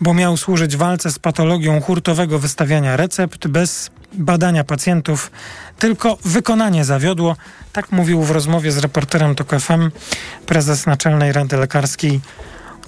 bo 0.00 0.14
miał 0.14 0.36
służyć 0.36 0.76
walce 0.76 1.12
z 1.12 1.18
patologią 1.18 1.80
hurtowego 1.80 2.38
wystawiania 2.38 2.96
recept 2.96 3.48
bez 3.48 3.90
badania 4.12 4.64
pacjentów, 4.64 5.30
tylko 5.78 6.18
wykonanie 6.24 6.84
zawiodło. 6.84 7.36
Tak 7.72 7.92
mówił 7.92 8.22
w 8.22 8.30
rozmowie 8.30 8.72
z 8.72 8.78
reporterem 8.78 9.34
TOK 9.34 9.50
FM 9.60 9.90
prezes 10.46 10.86
Naczelnej 10.86 11.32
Rady 11.32 11.56
Lekarskiej 11.56 12.20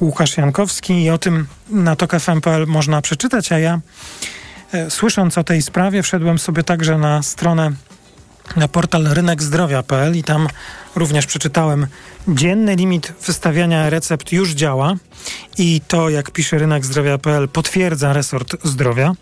Łukasz 0.00 0.36
Jankowski 0.36 1.02
i 1.02 1.10
o 1.10 1.18
tym 1.18 1.46
na 1.70 1.96
tokfm.pl 1.96 2.66
można 2.66 3.02
przeczytać, 3.02 3.52
a 3.52 3.58
ja 3.58 3.80
e, 4.72 4.90
słysząc 4.90 5.38
o 5.38 5.44
tej 5.44 5.62
sprawie 5.62 6.02
wszedłem 6.02 6.38
sobie 6.38 6.62
także 6.62 6.98
na 6.98 7.22
stronę 7.22 7.72
na 8.56 8.68
portal 8.68 9.04
rynekzdrowia.pl 9.04 10.16
i 10.16 10.22
tam 10.22 10.48
również 10.96 11.26
przeczytałem 11.26 11.86
dzienny 12.28 12.76
limit 12.76 13.12
wystawiania 13.26 13.90
recept 13.90 14.32
już 14.32 14.50
działa 14.50 14.94
i 15.58 15.80
to, 15.88 16.10
jak 16.10 16.30
pisze 16.30 16.58
rynekzdrowia.pl, 16.58 17.48
potwierdza 17.48 18.12
resort 18.12 18.56
zdrowia. 18.64 19.12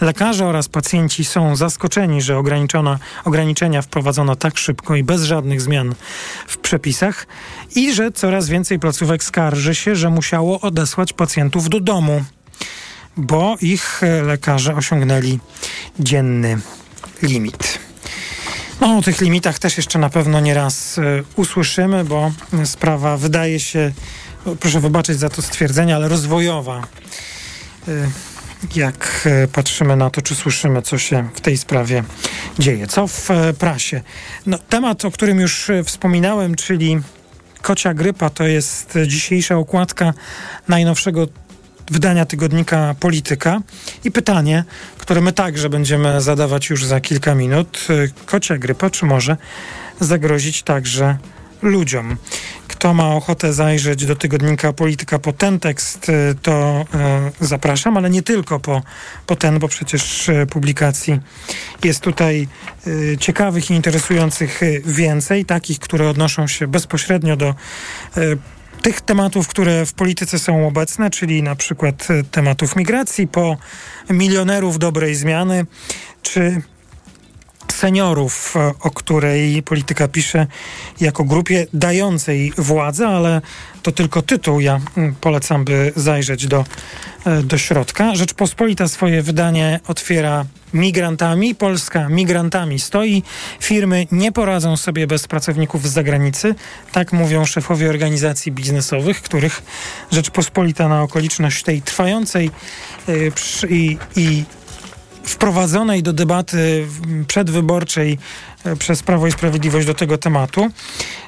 Lekarze 0.00 0.46
oraz 0.46 0.68
pacjenci 0.68 1.24
są 1.24 1.56
zaskoczeni, 1.56 2.22
że 2.22 2.38
ograniczona, 2.38 2.98
ograniczenia 3.24 3.82
wprowadzono 3.82 4.36
tak 4.36 4.58
szybko 4.58 4.96
i 4.96 5.04
bez 5.04 5.22
żadnych 5.22 5.60
zmian 5.60 5.94
w 6.46 6.58
przepisach 6.58 7.26
i 7.74 7.94
że 7.94 8.12
coraz 8.12 8.48
więcej 8.48 8.78
placówek 8.78 9.24
skarży 9.24 9.74
się, 9.74 9.96
że 9.96 10.10
musiało 10.10 10.60
odesłać 10.60 11.12
pacjentów 11.12 11.68
do 11.68 11.80
domu, 11.80 12.24
bo 13.16 13.56
ich 13.60 14.00
lekarze 14.22 14.74
osiągnęli 14.74 15.38
dzienny 16.00 16.58
limit. 17.22 17.85
O 18.86 19.02
tych 19.02 19.20
limitach 19.20 19.58
też 19.58 19.76
jeszcze 19.76 19.98
na 19.98 20.10
pewno 20.10 20.40
nie 20.40 20.54
raz 20.54 20.98
y, 20.98 21.24
usłyszymy, 21.36 22.04
bo 22.04 22.32
sprawa 22.64 23.16
wydaje 23.16 23.60
się, 23.60 23.92
proszę 24.60 24.80
wybaczyć 24.80 25.18
za 25.18 25.28
to 25.28 25.42
stwierdzenie, 25.42 25.96
ale 25.96 26.08
rozwojowa. 26.08 26.82
Y, 27.88 28.08
jak 28.76 29.28
y, 29.44 29.48
patrzymy 29.48 29.96
na 29.96 30.10
to, 30.10 30.22
czy 30.22 30.34
słyszymy, 30.34 30.82
co 30.82 30.98
się 30.98 31.28
w 31.34 31.40
tej 31.40 31.56
sprawie 31.56 32.04
dzieje. 32.58 32.86
Co 32.86 33.06
w 33.06 33.28
prasie? 33.58 34.00
No, 34.46 34.58
temat, 34.58 35.04
o 35.04 35.10
którym 35.10 35.40
już 35.40 35.70
wspominałem, 35.84 36.54
czyli 36.54 37.00
kocia 37.62 37.94
grypa, 37.94 38.30
to 38.30 38.44
jest 38.46 38.98
dzisiejsza 39.06 39.56
okładka 39.56 40.14
najnowszego 40.68 41.26
wydania 41.90 42.26
tygodnika 42.26 42.94
Polityka. 43.00 43.60
I 44.04 44.10
pytanie, 44.10 44.64
które 44.98 45.20
my 45.20 45.32
także 45.32 45.68
będziemy 45.68 46.20
zadawać 46.20 46.70
już 46.70 46.84
za 46.84 47.00
kilka 47.00 47.34
minut. 47.34 47.86
Kocia 48.26 48.58
grypa, 48.58 48.90
czy 48.90 49.06
może 49.06 49.36
zagrozić 50.00 50.62
także 50.62 51.18
ludziom? 51.62 52.16
Kto 52.68 52.94
ma 52.94 53.08
ochotę 53.08 53.52
zajrzeć 53.52 54.06
do 54.06 54.16
tygodnika 54.16 54.72
Polityka 54.72 55.18
po 55.18 55.32
ten 55.32 55.60
tekst, 55.60 56.10
to 56.42 56.84
e, 56.94 57.30
zapraszam, 57.40 57.96
ale 57.96 58.10
nie 58.10 58.22
tylko 58.22 58.60
po, 58.60 58.82
po 59.26 59.36
ten, 59.36 59.58
bo 59.58 59.68
przecież 59.68 60.28
e, 60.28 60.46
publikacji 60.46 61.20
jest 61.84 62.00
tutaj 62.00 62.48
e, 62.86 63.18
ciekawych 63.18 63.70
i 63.70 63.74
interesujących 63.74 64.60
więcej, 64.84 65.44
takich, 65.44 65.78
które 65.78 66.08
odnoszą 66.08 66.46
się 66.46 66.66
bezpośrednio 66.66 67.36
do 67.36 67.54
tych 68.82 69.00
tematów, 69.00 69.48
które 69.48 69.86
w 69.86 69.92
polityce 69.92 70.38
są 70.38 70.66
obecne, 70.68 71.10
czyli 71.10 71.42
na 71.42 71.56
przykład 71.56 72.10
e, 72.10 72.24
tematów 72.24 72.76
migracji, 72.76 73.28
po 73.28 73.56
milionerów 74.10 74.78
dobrej 74.78 75.14
zmiany, 75.14 75.66
czy 76.22 76.62
seniorów, 77.76 78.54
e, 78.56 78.72
o 78.80 78.90
której 78.90 79.62
polityka 79.62 80.08
pisze 80.08 80.46
jako 81.00 81.24
grupie 81.24 81.66
dającej 81.72 82.52
władzę, 82.58 83.08
ale 83.08 83.40
to 83.82 83.92
tylko 83.92 84.22
tytuł. 84.22 84.60
Ja 84.60 84.80
mm, 84.96 85.14
polecam, 85.20 85.64
by 85.64 85.92
zajrzeć 85.96 86.46
do, 86.46 86.64
e, 87.24 87.42
do 87.42 87.58
środka. 87.58 88.14
Rzeczpospolita 88.14 88.88
swoje 88.88 89.22
wydanie 89.22 89.80
otwiera 89.88 90.44
migrantami. 90.74 91.54
Polska 91.54 92.08
migrantami 92.08 92.78
stoi. 92.78 93.22
Firmy 93.60 94.06
nie 94.12 94.32
poradzą 94.32 94.76
sobie 94.76 95.06
bez 95.06 95.26
pracowników 95.26 95.88
z 95.88 95.92
zagranicy. 95.92 96.54
Tak 96.92 97.12
mówią 97.12 97.44
szefowie 97.44 97.90
organizacji 97.90 98.52
biznesowych, 98.52 99.22
których 99.22 99.62
Rzeczpospolita 100.12 100.88
na 100.88 101.02
okoliczność 101.02 101.62
tej 101.62 101.82
trwającej 101.82 102.50
yy, 103.08 103.32
i, 103.68 103.98
i 104.16 104.44
wprowadzonej 105.26 106.02
do 106.02 106.12
debaty 106.12 106.86
przedwyborczej 107.26 108.18
e, 108.64 108.76
przez 108.76 109.02
Prawo 109.02 109.26
i 109.26 109.32
Sprawiedliwość 109.32 109.86
do 109.86 109.94
tego 109.94 110.18
tematu. 110.18 110.70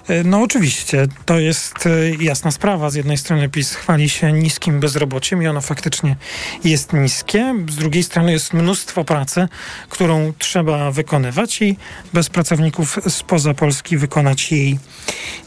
E, 0.08 0.24
no 0.24 0.42
oczywiście, 0.42 1.06
to 1.24 1.38
jest 1.38 1.86
e, 1.86 1.90
jasna 2.24 2.50
sprawa. 2.50 2.90
Z 2.90 2.94
jednej 2.94 3.18
strony 3.18 3.48
PiS 3.48 3.74
chwali 3.74 4.08
się 4.08 4.32
niskim 4.32 4.80
bezrobociem 4.80 5.42
i 5.42 5.46
ono 5.46 5.60
faktycznie 5.60 6.16
jest 6.64 6.92
niskie. 6.92 7.54
Z 7.68 7.76
drugiej 7.76 8.02
strony 8.02 8.32
jest 8.32 8.52
mnóstwo 8.52 9.04
pracy, 9.04 9.48
którą 9.88 10.32
trzeba 10.38 10.90
wykonywać 10.90 11.62
i 11.62 11.76
bez 12.12 12.28
pracowników 12.28 12.98
spoza 13.08 13.54
Polski 13.54 13.96
wykonać 13.96 14.52
jej 14.52 14.78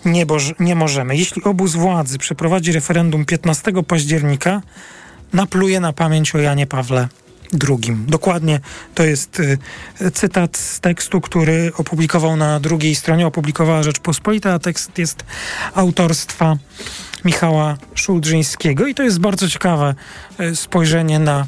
nie, 0.05 0.25
nie 0.59 0.75
możemy. 0.75 1.17
Jeśli 1.17 1.43
obóz 1.43 1.75
władzy 1.75 2.17
przeprowadzi 2.17 2.71
referendum 2.71 3.25
15 3.25 3.71
października, 3.87 4.61
napluje 5.33 5.79
na 5.79 5.93
pamięć 5.93 6.35
o 6.35 6.37
Janie 6.37 6.67
Pawle 6.67 7.07
drugim. 7.53 8.05
Dokładnie 8.07 8.59
to 8.95 9.03
jest 9.03 9.39
y, 9.39 9.57
cytat 10.13 10.57
z 10.57 10.79
tekstu, 10.79 11.21
który 11.21 11.71
opublikował 11.77 12.35
na 12.35 12.59
drugiej 12.59 12.95
stronie, 12.95 13.27
opublikowała 13.27 13.83
Rzeczpospolita, 13.83 14.53
a 14.53 14.59
tekst 14.59 14.97
jest 14.97 15.23
autorstwa 15.75 16.57
Michała 17.25 17.77
Szuldrzyńskiego 17.95 18.87
i 18.87 18.95
to 18.95 19.03
jest 19.03 19.19
bardzo 19.19 19.49
ciekawe 19.49 19.95
e, 20.37 20.55
spojrzenie 20.55 21.19
na, 21.19 21.45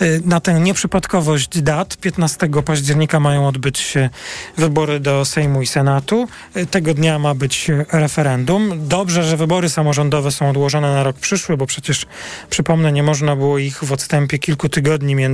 e, 0.00 0.06
na 0.24 0.40
tę 0.40 0.60
nieprzypadkowość 0.60 1.62
dat. 1.62 1.96
15 1.96 2.48
października 2.64 3.20
mają 3.20 3.48
odbyć 3.48 3.78
się 3.78 4.10
wybory 4.56 5.00
do 5.00 5.24
Sejmu 5.24 5.62
i 5.62 5.66
Senatu. 5.66 6.28
Tego 6.70 6.94
dnia 6.94 7.18
ma 7.18 7.34
być 7.34 7.70
referendum. 7.92 8.88
Dobrze, 8.88 9.24
że 9.24 9.36
wybory 9.36 9.68
samorządowe 9.68 10.30
są 10.30 10.50
odłożone 10.50 10.92
na 10.92 11.02
rok 11.02 11.16
przyszły, 11.16 11.56
bo 11.56 11.66
przecież 11.66 12.06
przypomnę, 12.50 12.92
nie 12.92 13.02
można 13.02 13.36
było 13.36 13.58
ich 13.58 13.84
w 13.84 13.92
odstępie 13.92 14.38
kilku 14.38 14.68
tygodni 14.68 15.14
między 15.14 15.31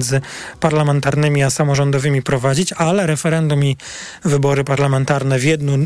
parlamentarnymi 0.60 1.42
a 1.42 1.50
samorządowymi 1.50 2.22
prowadzić, 2.22 2.72
ale 2.72 3.06
referendum 3.06 3.64
i 3.64 3.76
wybory 4.24 4.64
parlamentarne 4.64 5.38
w, 5.38 5.42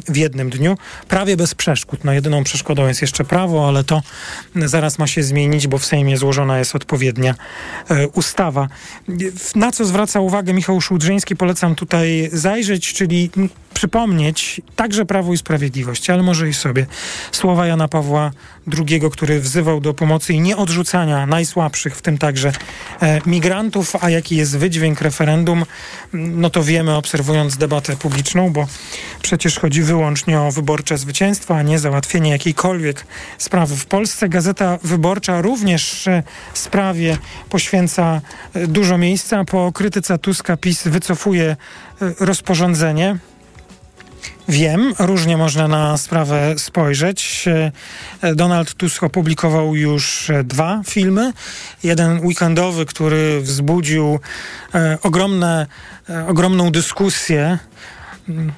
w 0.09 0.17
jednym 0.17 0.51
dniu 0.51 0.77
prawie 1.09 1.37
bez 1.37 1.55
przeszkód. 1.55 2.05
No 2.05 2.13
jedyną 2.13 2.45
przeszkodą 2.45 2.89
jest 2.89 3.03
jeszcze 3.03 3.25
prawo, 3.25 3.69
ale 3.69 3.85
to 3.85 4.03
zaraz 4.57 4.99
ma 4.99 5.07
się 5.07 5.23
zmienić, 5.23 5.67
bo 5.67 5.79
w 5.79 5.87
Sejmie 5.87 6.17
złożona 6.17 6.59
jest 6.59 6.77
odpowiednia 6.77 7.35
e, 7.91 8.09
ustawa. 8.09 8.69
Na 9.55 9.73
co 9.73 9.85
zwraca 9.85 10.21
uwagę 10.21 10.53
Michał 10.53 10.81
Szłudrzyński, 10.81 11.37
polecam 11.37 11.75
tutaj 11.75 12.31
zajrzeć, 12.33 12.93
czyli 12.93 13.31
przypomnieć 13.75 14.61
także 14.77 15.05
Prawo 15.05 15.33
i 15.33 15.39
Sprawiedliwość, 15.39 16.11
ale 16.11 16.23
może 16.23 16.49
i 16.49 16.55
sobie 16.55 16.87
słowa 17.33 17.67
Jana 17.67 17.89
Pawła 17.89 18.31
II, 18.79 19.01
który 19.13 19.41
wzywał 19.41 19.81
do 19.81 19.95
pomocy 19.95 20.33
i 20.33 20.41
nieodrzucania 20.41 21.27
najsłabszych, 21.27 21.97
w 21.97 22.03
tym 22.03 22.19
także 22.19 22.53
e, 23.03 23.21
migrantów, 23.27 24.02
a 24.03 24.11
jaki 24.11 24.37
jest 24.37 24.57
wydźwięk 24.59 25.01
referendum, 25.01 25.65
no 26.13 26.51
to 26.51 26.63
wiemy 26.63 26.97
obserwując 26.97 27.57
debatę 27.57 27.97
publiczną, 27.97 28.53
bo 28.53 28.67
przecież 29.23 29.59
chodzi 29.59 29.83
wyłącznie 29.83 30.41
o 30.41 30.51
wyborcze 30.53 30.99
zwycięstwo, 30.99 31.57
a 31.57 31.63
nie 31.63 31.79
załatwienie 31.79 32.31
jakiejkolwiek 32.31 33.07
sprawy 33.39 33.77
w 33.77 33.87
Polsce. 33.87 34.29
Gazeta 34.29 34.79
Wyborcza 34.83 35.41
również 35.41 36.09
sprawie 36.55 37.19
poświęca 37.49 38.21
e, 38.55 38.67
dużo 38.67 38.99
miejsca. 38.99 39.45
Po 39.45 39.73
krytyce 39.73 40.19
Tuska 40.19 40.57
PiS 40.57 40.83
wycofuje 40.89 41.45
e, 41.51 41.57
rozporządzenie 42.21 43.19
Wiem, 44.49 44.95
różnie 44.99 45.37
można 45.37 45.69
na 45.69 45.99
sprawę 45.99 46.55
spojrzeć. 46.59 47.45
Donald 48.35 48.75
Tusk 48.75 49.03
opublikował 49.03 49.77
już 49.77 50.31
dwa 50.45 50.83
filmy. 50.87 51.33
Jeden 51.83 52.27
weekendowy, 52.27 52.87
który 52.87 53.41
wzbudził 53.41 54.21
e, 54.75 54.99
ogromne, 55.03 55.67
e, 56.11 56.27
ogromną 56.27 56.71
dyskusję 56.71 57.59
mm, 58.29 58.53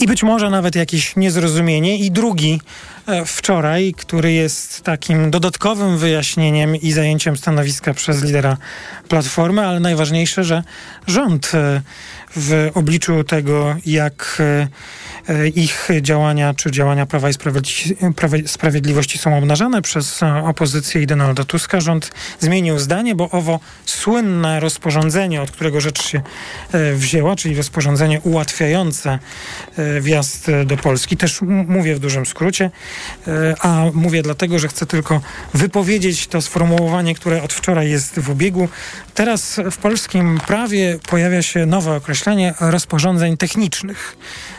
i 0.00 0.06
być 0.06 0.22
może 0.22 0.50
nawet 0.50 0.74
jakieś 0.74 1.16
niezrozumienie. 1.16 1.98
I 1.98 2.10
drugi 2.10 2.60
e, 3.06 3.24
wczoraj, 3.24 3.94
który 3.96 4.32
jest 4.32 4.82
takim 4.82 5.30
dodatkowym 5.30 5.98
wyjaśnieniem 5.98 6.76
i 6.76 6.92
zajęciem 6.92 7.36
stanowiska 7.36 7.94
przez 7.94 8.24
lidera 8.24 8.56
Platformy, 9.08 9.66
ale 9.66 9.80
najważniejsze, 9.80 10.44
że 10.44 10.62
rząd 11.06 11.52
e, 11.54 11.82
w 12.36 12.70
obliczu 12.74 13.24
tego, 13.24 13.76
jak 13.86 14.36
e, 14.40 14.68
E, 15.28 15.48
ich 15.48 15.88
działania, 16.00 16.54
czy 16.54 16.70
działania 16.70 17.06
Prawa 17.06 17.28
i 17.30 17.32
Sprawiedliwości 18.46 19.18
są 19.18 19.38
obnażane 19.38 19.82
przez 19.82 20.22
e, 20.22 20.44
opozycję 20.44 21.02
i 21.02 21.06
Donalda 21.06 21.44
Tuska. 21.44 21.80
Rząd 21.80 22.10
zmienił 22.40 22.78
zdanie, 22.78 23.14
bo 23.14 23.30
owo 23.30 23.60
słynne 23.84 24.60
rozporządzenie, 24.60 25.42
od 25.42 25.50
którego 25.50 25.80
rzecz 25.80 26.02
się 26.02 26.22
e, 26.72 26.92
wzięła, 26.94 27.36
czyli 27.36 27.56
rozporządzenie 27.56 28.20
ułatwiające 28.20 29.18
wjazd 30.00 30.46
do 30.66 30.76
Polski. 30.76 31.16
Też 31.16 31.40
mówię 31.66 31.94
w 31.94 31.98
dużym 31.98 32.26
skrócie, 32.26 32.70
a 33.60 33.84
mówię 33.94 34.22
dlatego, 34.22 34.58
że 34.58 34.68
chcę 34.68 34.86
tylko 34.86 35.20
wypowiedzieć 35.54 36.26
to 36.26 36.42
sformułowanie, 36.42 37.14
które 37.14 37.42
od 37.42 37.52
wczoraj 37.52 37.90
jest 37.90 38.20
w 38.20 38.30
obiegu. 38.30 38.68
Teraz 39.14 39.60
w 39.70 39.76
polskim 39.76 40.40
prawie 40.46 40.98
pojawia 41.08 41.42
się 41.42 41.66
nowe 41.66 41.96
określenie 41.96 42.21
rozporządzeń 42.60 43.36
technicznych. 43.36 44.16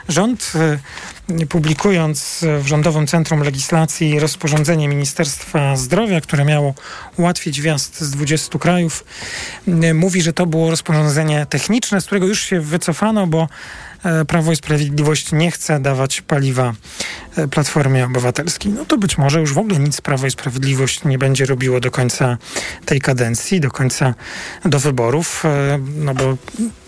Rząd 0.10 0.54
publikując 1.50 2.46
w 2.62 2.68
Rządowym 2.68 3.08
Centrum 3.08 3.44
Legislacji 3.44 4.20
rozporządzenie 4.20 4.88
Ministerstwa 4.88 5.76
Zdrowia, 5.76 6.22
które 6.22 6.46
miało 6.46 6.74
ułatwić 7.18 7.62
wjazd 7.62 8.02
z 8.02 8.12
20 8.12 8.60
krajów, 8.60 9.06
mówi, 9.94 10.22
że 10.22 10.34
to 10.34 10.46
było 10.46 10.70
rozporządzenie 10.70 11.46
techniczne, 11.50 12.02
z 12.02 12.06
którego 12.06 12.28
już 12.28 12.42
się 12.42 12.60
wycofano, 12.60 13.28
bo 13.28 13.48
e, 14.04 14.26
Prawo 14.26 14.52
i 14.52 14.56
Sprawiedliwość 14.56 15.32
nie 15.32 15.52
chce 15.52 15.80
dawać 15.80 16.22
paliwa 16.22 16.74
e, 17.36 17.48
Platformie 17.48 18.06
Obywatelskiej. 18.06 18.72
No 18.72 18.86
to 18.86 18.98
być 18.98 19.18
może 19.18 19.40
już 19.40 19.54
w 19.54 19.58
ogóle 19.58 19.80
nic 19.80 20.02
Prawo 20.02 20.28
i 20.28 20.32
Sprawiedliwość 20.32 21.04
nie 21.04 21.18
będzie 21.18 21.46
robiło 21.46 21.80
do 21.80 21.92
końca 21.92 22.38
tej 22.86 23.02
kadencji, 23.02 23.60
do 23.60 23.72
końca 23.72 24.14
do 24.66 24.80
wyborów, 24.80 25.46
e, 25.46 25.80
no 25.96 26.14
bo 26.14 26.38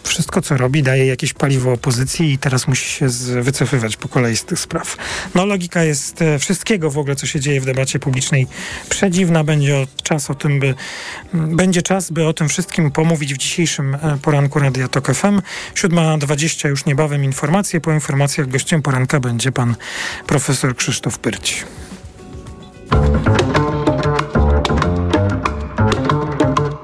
wszystko, 0.08 0.42
co 0.42 0.58
robi, 0.58 0.84
daje 0.84 1.06
jakieś 1.06 1.34
paliwo 1.34 1.74
opozycji 1.74 2.34
i 2.34 2.38
teraz 2.38 2.68
musi 2.68 2.90
się 2.90 3.08
wycofywać 3.42 3.98
po 3.98 4.08
kolei 4.08 4.38
z 4.38 4.46
tych 4.46 4.60
spraw. 4.60 4.98
No 5.36 5.46
logika 5.46 5.84
jest 5.84 6.22
e, 6.22 6.40
wszystkiego 6.40 6.92
w 6.92 6.98
ogóle, 6.98 7.16
co 7.16 7.28
się 7.28 7.40
dzieje 7.40 7.62
w 7.62 7.66
debacie 7.66 8.00
publicznej 8.00 8.48
przedziwna. 8.90 9.44
Będzie 9.44 9.88
czas 10.04 10.30
o 10.30 10.36
tym, 10.36 10.60
by, 10.60 10.76
będzie 11.34 11.82
czas, 11.82 12.12
by 12.12 12.28
o 12.28 12.34
tym 12.34 12.50
wszystkim 12.50 12.92
pomówić 12.92 13.34
w 13.34 13.38
dzisiejszym 13.38 13.96
e, 13.96 14.18
poranku 14.22 14.60
Radia 14.60 14.88
Tok 14.88 15.14
FM. 15.14 15.42
7.20 15.74 16.70
już 16.70 16.86
niebawem 16.86 17.24
informacje. 17.24 17.82
Po 17.82 17.94
informacjach 17.94 18.48
gościem 18.48 18.82
poranka 18.82 19.20
będzie 19.20 19.52
pan 19.52 19.76
profesor 20.28 20.76
Krzysztof 20.76 21.20
Pyrć. 21.20 21.66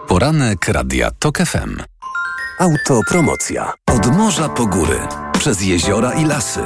Poranek 0.07 0.67
Radia 0.67 1.11
Tok 1.19 1.37
FM. 1.37 2.00
Autopromocja. 2.61 3.73
Od 3.87 4.17
morza 4.17 4.49
po 4.49 4.65
góry, 4.65 4.99
przez 5.33 5.61
jeziora 5.61 6.13
i 6.13 6.25
lasy. 6.25 6.59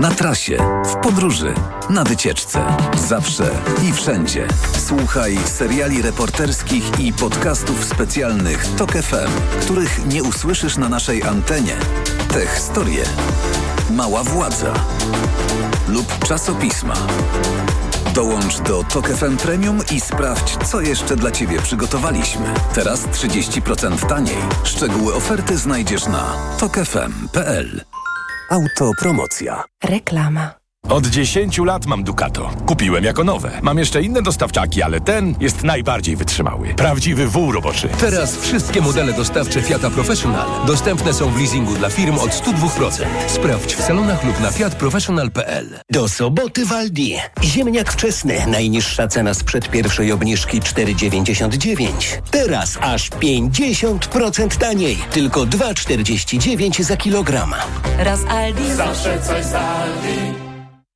Na 0.00 0.10
trasie, 0.10 0.58
w 0.84 0.96
podróży, 0.96 1.54
na 1.90 2.04
wycieczce. 2.04 2.76
Zawsze 3.08 3.50
i 3.88 3.92
wszędzie. 3.92 4.48
Słuchaj 4.86 5.38
seriali 5.44 6.02
reporterskich 6.02 7.00
i 7.00 7.12
podcastów 7.12 7.84
specjalnych 7.84 8.66
TOK 8.76 8.92
FM, 8.92 9.60
których 9.60 10.06
nie 10.06 10.22
usłyszysz 10.22 10.76
na 10.76 10.88
naszej 10.88 11.22
antenie. 11.22 11.76
Te 12.32 12.46
historie. 12.46 13.04
Mała 13.90 14.22
władza. 14.22 14.74
Lub 15.88 16.18
czasopisma. 16.28 16.94
Dołącz 18.14 18.60
do 18.60 18.84
Tok 18.84 19.08
FM 19.08 19.36
Premium 19.36 19.80
i 19.92 20.00
sprawdź, 20.00 20.56
co 20.56 20.80
jeszcze 20.80 21.16
dla 21.16 21.30
Ciebie 21.30 21.62
przygotowaliśmy. 21.62 22.54
Teraz 22.74 23.06
30% 23.06 24.08
taniej. 24.08 24.36
Szczegóły 24.64 25.14
oferty 25.14 25.58
znajdziesz 25.58 26.06
na 26.06 26.34
tokefm.pl. 26.60 27.84
Autopromocja. 28.50 29.64
Reklama. 29.84 30.61
Od 30.88 31.06
10 31.06 31.58
lat 31.58 31.86
mam 31.86 32.04
Ducato. 32.04 32.50
Kupiłem 32.66 33.04
jako 33.04 33.24
nowe. 33.24 33.50
Mam 33.62 33.78
jeszcze 33.78 34.02
inne 34.02 34.22
dostawczaki, 34.22 34.82
ale 34.82 35.00
ten 35.00 35.34
jest 35.40 35.62
najbardziej 35.64 36.16
wytrzymały. 36.16 36.74
Prawdziwy 36.74 37.28
wół 37.28 37.52
roboczy. 37.52 37.88
Teraz 38.00 38.36
wszystkie 38.36 38.80
modele 38.80 39.12
dostawcze 39.12 39.62
Fiata 39.62 39.90
Professional 39.90 40.48
dostępne 40.66 41.12
są 41.12 41.30
w 41.30 41.38
leasingu 41.38 41.74
dla 41.74 41.90
firm 41.90 42.18
od 42.18 42.30
102%. 42.30 43.04
Sprawdź 43.26 43.74
w 43.74 43.82
salonach 43.82 44.24
lub 44.24 44.40
na 44.40 44.50
fiatprofessional.pl. 44.50 45.80
Do 45.90 46.08
soboty 46.08 46.66
w 46.66 46.72
Aldi. 46.72 47.16
Ziemniak 47.42 47.92
wczesny. 47.92 48.46
Najniższa 48.46 49.08
cena 49.08 49.34
sprzed 49.34 49.70
pierwszej 49.70 50.12
obniżki 50.12 50.60
4,99. 50.60 51.90
Teraz 52.30 52.78
aż 52.80 53.10
50% 53.10 54.56
taniej. 54.56 54.98
Tylko 55.12 55.40
2,49 55.40 56.82
za 56.82 56.96
kilogram. 56.96 57.54
Raz 57.98 58.20
Aldi. 58.28 58.74
Zawsze 58.74 59.20
coś 59.20 59.44
z 59.44 59.54
Aldi. 59.54 60.41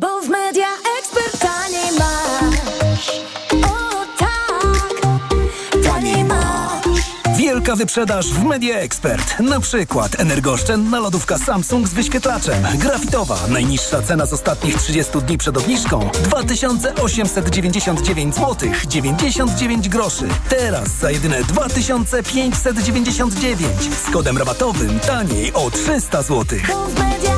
Bo 0.00 0.22
w 0.22 0.28
media 0.28 0.66
ekspert 0.98 1.38
taniej 1.40 1.92
masz. 1.98 3.10
O 3.64 4.04
tak, 4.18 5.00
taniej 5.84 6.24
masz. 6.24 6.84
Wielka 7.36 7.76
wyprzedaż 7.76 8.26
w 8.26 8.44
Media 8.44 8.76
Expert. 8.76 9.40
Na 9.40 9.60
przykład 9.60 10.20
energooszczędna 10.20 11.00
lodówka 11.00 11.38
Samsung 11.38 11.88
z 11.88 11.94
wyświetlaczem. 11.94 12.62
Grafitowa. 12.74 13.38
Najniższa 13.48 14.02
cena 14.02 14.26
z 14.26 14.32
ostatnich 14.32 14.76
30 14.76 15.18
dni 15.18 15.38
przed 15.38 15.56
obniżką 15.56 16.10
2899 16.24 18.34
zł 18.34 18.70
99 18.88 19.88
groszy. 19.88 20.28
Teraz 20.48 20.88
za 20.88 21.10
jedyne 21.10 21.44
2599 21.44 23.60
z 24.06 24.10
kodem 24.10 24.38
rabatowym 24.38 25.00
taniej 25.00 25.52
o 25.52 25.70
300 25.70 26.22
zł. 26.22 26.58
Bo 26.68 26.84
w 26.84 26.98
media 26.98 27.37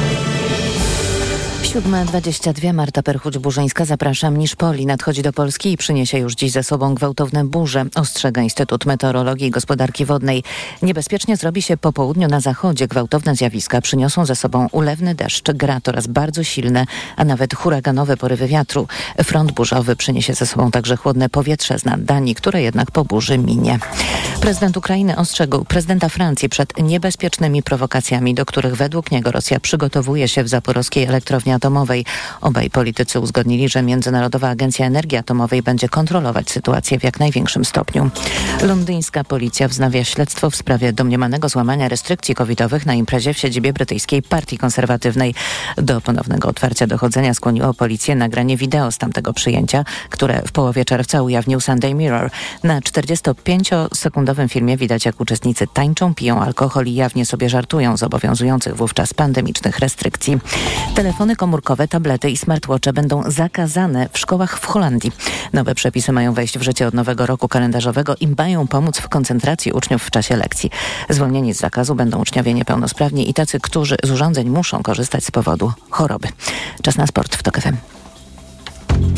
7.22 1.71 2.73
Marta 2.73 3.01
Perchuć-Burzyńska, 3.01 3.85
zapraszam. 3.85 4.37
Niszpoli 4.37 4.85
nadchodzi 4.85 5.21
do 5.21 5.33
Polski 5.33 5.71
i 5.71 5.77
przyniesie 5.77 6.17
już 6.17 6.33
dziś 6.33 6.51
ze 6.51 6.63
sobą 6.63 6.95
gwałtowne 6.95 7.45
burze, 7.45 7.85
ostrzega 7.95 8.41
Instytut 8.41 8.85
Meteorologii 8.85 9.47
i 9.47 9.51
Gospodarki 9.51 10.05
Wodnej. 10.05 10.43
Niebezpiecznie 10.81 11.37
zrobi 11.37 11.61
się 11.61 11.77
po 11.77 11.93
południu 11.93 12.27
na 12.27 12.39
zachodzie. 12.39 12.87
Gwałtowne 12.87 13.35
zjawiska 13.35 13.81
przyniosą 13.81 14.25
ze 14.25 14.35
sobą 14.35 14.67
ulewny 14.71 15.15
deszcz, 15.15 15.51
grad 15.51 15.87
oraz 15.89 16.07
bardzo 16.07 16.43
silne, 16.43 16.85
a 17.15 17.25
nawet 17.25 17.55
huraganowe 17.55 18.17
porywy 18.17 18.47
wiatru. 18.47 18.87
Front 19.23 19.51
burzowy 19.51 19.95
przyniesie 19.95 20.33
ze 20.33 20.45
sobą 20.45 20.71
także 20.71 20.97
chłodne 20.97 21.29
powietrze 21.29 21.79
z 21.79 21.83
Danii, 21.97 22.35
które 22.35 22.61
jednak 22.61 22.91
po 22.91 23.05
burzy 23.05 23.37
minie. 23.37 23.79
Prezydent 24.41 24.77
Ukrainy 24.77 25.17
ostrzegł 25.17 25.65
prezydenta 25.65 26.09
Francji 26.09 26.49
przed 26.49 26.77
niebezpiecznymi 26.77 27.63
prowokacjami, 27.63 28.33
do 28.33 28.45
których 28.45 28.75
według 28.75 29.11
niego 29.11 29.31
Rosja 29.31 29.59
przygotowuje 29.59 30.27
się 30.27 30.43
w 30.43 30.47
zaporowskiej 30.47 31.03
elektrowni 31.03 31.60
atomowej. 31.61 32.05
Obaj 32.41 32.69
politycy 32.69 33.19
uzgodnili, 33.19 33.69
że 33.69 33.81
Międzynarodowa 33.81 34.49
Agencja 34.49 34.85
Energii 34.85 35.17
Atomowej 35.17 35.61
będzie 35.61 35.89
kontrolować 35.89 36.49
sytuację 36.49 36.99
w 36.99 37.03
jak 37.03 37.19
największym 37.19 37.65
stopniu. 37.65 38.09
Londyńska 38.63 39.23
policja 39.23 39.67
wznawia 39.67 40.03
śledztwo 40.03 40.49
w 40.49 40.55
sprawie 40.55 40.93
domniemanego 40.93 41.49
złamania 41.49 41.89
restrykcji 41.89 42.35
covidowych 42.35 42.85
na 42.85 42.93
imprezie 42.93 43.33
w 43.33 43.37
siedzibie 43.37 43.73
brytyjskiej 43.73 44.21
Partii 44.21 44.57
Konserwatywnej. 44.57 45.35
Do 45.77 46.01
ponownego 46.01 46.49
otwarcia 46.49 46.87
dochodzenia 46.87 47.33
skłoniło 47.33 47.73
policję 47.73 48.15
nagranie 48.15 48.57
wideo 48.57 48.91
z 48.91 48.97
tamtego 48.97 49.33
przyjęcia, 49.33 49.85
które 50.09 50.41
w 50.47 50.51
połowie 50.51 50.85
czerwca 50.85 51.21
ujawnił 51.21 51.59
Sunday 51.59 51.93
Mirror. 51.93 52.31
Na 52.63 52.79
45-sekundowym 52.79 54.49
filmie 54.49 54.77
widać, 54.77 55.05
jak 55.05 55.19
uczestnicy 55.21 55.67
tańczą, 55.67 56.15
piją 56.15 56.41
alkohol 56.41 56.85
i 56.85 56.93
jawnie 56.93 57.25
sobie 57.25 57.49
żartują 57.49 57.97
z 57.97 58.03
obowiązujących 58.03 58.75
wówczas 58.75 59.13
pandemicznych 59.13 59.79
restrykcji. 59.79 60.37
Telefony 60.95 61.35
komórkowe 61.35 61.50
komórkowe, 61.51 61.87
tablety 61.87 62.29
i 62.29 62.37
smartwatche 62.37 62.93
będą 62.93 63.23
zakazane 63.31 64.09
w 64.13 64.19
szkołach 64.19 64.59
w 64.59 64.65
Holandii. 64.65 65.11
Nowe 65.53 65.75
przepisy 65.75 66.11
mają 66.11 66.33
wejść 66.33 66.57
w 66.57 66.61
życie 66.61 66.87
od 66.87 66.93
nowego 66.93 67.25
roku 67.25 67.47
kalendarzowego 67.47 68.15
i 68.19 68.27
mają 68.27 68.67
pomóc 68.67 68.97
w 68.97 69.09
koncentracji 69.09 69.71
uczniów 69.71 70.03
w 70.03 70.11
czasie 70.11 70.35
lekcji. 70.35 70.69
Zwolnieni 71.09 71.53
z 71.53 71.59
zakazu 71.59 71.95
będą 71.95 72.21
uczniowie 72.21 72.53
niepełnosprawni 72.53 73.29
i 73.29 73.33
tacy, 73.33 73.59
którzy 73.59 73.95
z 74.03 74.11
urządzeń 74.11 74.49
muszą 74.49 74.83
korzystać 74.83 75.25
z 75.25 75.31
powodu 75.31 75.73
choroby. 75.89 76.27
Czas 76.81 76.97
na 76.97 77.07
sport 77.07 77.35
w 77.35 77.43
TOK 77.43 77.59
FM. 77.59 77.75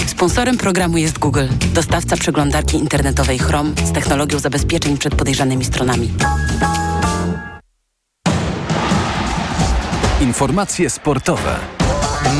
Sponsorem 0.07 0.57
programu 0.57 0.97
jest 0.97 1.19
Google, 1.19 1.47
dostawca 1.73 2.17
przeglądarki 2.17 2.77
internetowej 2.77 3.39
Chrome 3.39 3.71
z 3.85 3.91
technologią 3.91 4.39
zabezpieczeń 4.39 4.97
przed 4.97 5.15
podejrzanymi 5.15 5.65
stronami. 5.65 6.11
Informacje 10.21 10.89
sportowe. 10.89 11.82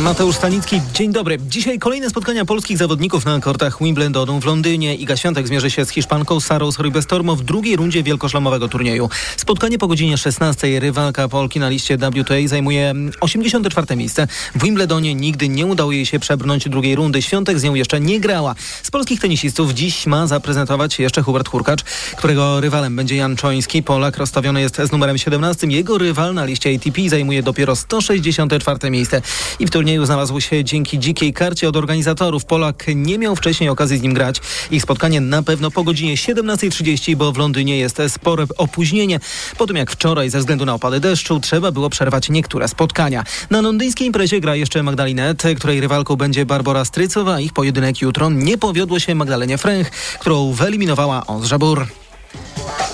Mateusz 0.01 0.35
Stanicki, 0.35 0.81
dzień 0.93 1.11
dobry. 1.11 1.37
Dzisiaj 1.49 1.79
kolejne 1.79 2.09
spotkania 2.09 2.45
polskich 2.45 2.77
zawodników 2.77 3.25
na 3.25 3.39
kortach 3.39 3.77
Wimbledonu 3.81 4.39
w 4.39 4.45
Londynie. 4.45 4.95
Iga 4.95 5.17
Świątek 5.17 5.47
zmierzy 5.47 5.71
się 5.71 5.85
z 5.85 5.89
Hiszpanką 5.89 6.39
Sarą 6.39 6.71
Soribestormo 6.71 7.35
w 7.35 7.41
drugiej 7.41 7.75
rundzie 7.75 8.03
wielkoszlamowego 8.03 8.67
turnieju. 8.67 9.09
Spotkanie 9.37 9.77
po 9.77 9.87
godzinie 9.87 10.17
16. 10.17 10.79
Rywalka 10.79 11.27
Polki 11.27 11.59
na 11.59 11.69
liście 11.69 11.97
WTA 11.97 12.35
zajmuje 12.45 12.93
84. 13.21 13.95
miejsce. 13.95 14.27
W 14.55 14.63
Wimbledonie 14.63 15.15
nigdy 15.15 15.49
nie 15.49 15.65
udało 15.65 15.91
jej 15.91 16.05
się 16.05 16.19
przebrnąć 16.19 16.69
drugiej 16.69 16.95
rundy. 16.95 17.21
Świątek 17.21 17.59
z 17.59 17.63
nią 17.63 17.73
jeszcze 17.73 17.99
nie 17.99 18.19
grała. 18.19 18.55
Z 18.83 18.91
polskich 18.91 19.19
tenisistów 19.19 19.71
dziś 19.71 20.05
ma 20.05 20.27
zaprezentować 20.27 20.99
jeszcze 20.99 21.21
Hubert 21.21 21.49
Hurkacz, 21.49 21.83
którego 22.17 22.61
rywalem 22.61 22.95
będzie 22.95 23.15
Jan 23.15 23.35
Czoński. 23.35 23.83
Polak 23.83 24.17
rozstawiony 24.17 24.61
jest 24.61 24.75
z 24.75 24.91
numerem 24.91 25.17
17. 25.17 25.67
Jego 25.67 25.97
rywal 25.97 26.33
na 26.33 26.45
liście 26.45 26.75
ATP 26.75 27.09
zajmuje 27.09 27.43
dopiero 27.43 27.75
164. 27.75 28.89
miejsce. 28.89 29.21
I 29.59 29.65
w 29.65 29.69
turnieju 29.83 30.05
znalazł 30.05 30.41
się 30.41 30.63
dzięki 30.63 30.99
dzikiej 30.99 31.33
karcie 31.33 31.69
od 31.69 31.75
organizatorów. 31.75 32.45
Polak 32.45 32.85
nie 32.95 33.17
miał 33.17 33.35
wcześniej 33.35 33.69
okazji 33.69 33.97
z 33.97 34.01
nim 34.01 34.13
grać. 34.13 34.41
Ich 34.71 34.83
spotkanie 34.83 35.21
na 35.21 35.43
pewno 35.43 35.71
po 35.71 35.83
godzinie 35.83 36.15
17.30, 36.15 37.15
bo 37.15 37.31
w 37.31 37.37
Londynie 37.37 37.77
jest 37.77 38.01
spore 38.07 38.45
opóźnienie. 38.57 39.19
Po 39.57 39.67
tym 39.67 39.75
jak 39.75 39.91
wczoraj 39.91 40.29
ze 40.29 40.39
względu 40.39 40.65
na 40.65 40.73
opady 40.73 40.99
deszczu 40.99 41.39
trzeba 41.39 41.71
było 41.71 41.89
przerwać 41.89 42.29
niektóre 42.29 42.67
spotkania. 42.67 43.23
Na 43.49 43.61
londyńskiej 43.61 44.07
imprezie 44.07 44.39
gra 44.39 44.55
jeszcze 44.55 44.83
Magdalinet, 44.83 45.43
której 45.57 45.81
rywalką 45.81 46.15
będzie 46.15 46.45
Barbara 46.45 46.85
Strycowa. 46.85 47.39
Ich 47.39 47.53
pojedynek 47.53 48.01
jutro 48.01 48.29
nie 48.29 48.57
powiodło 48.57 48.99
się 48.99 49.15
Magdalenie 49.15 49.57
Fręch, 49.57 49.89
którą 50.19 50.51
wyeliminowała 50.51 51.27
Ondrza 51.27 51.59
Bur. 51.59 52.02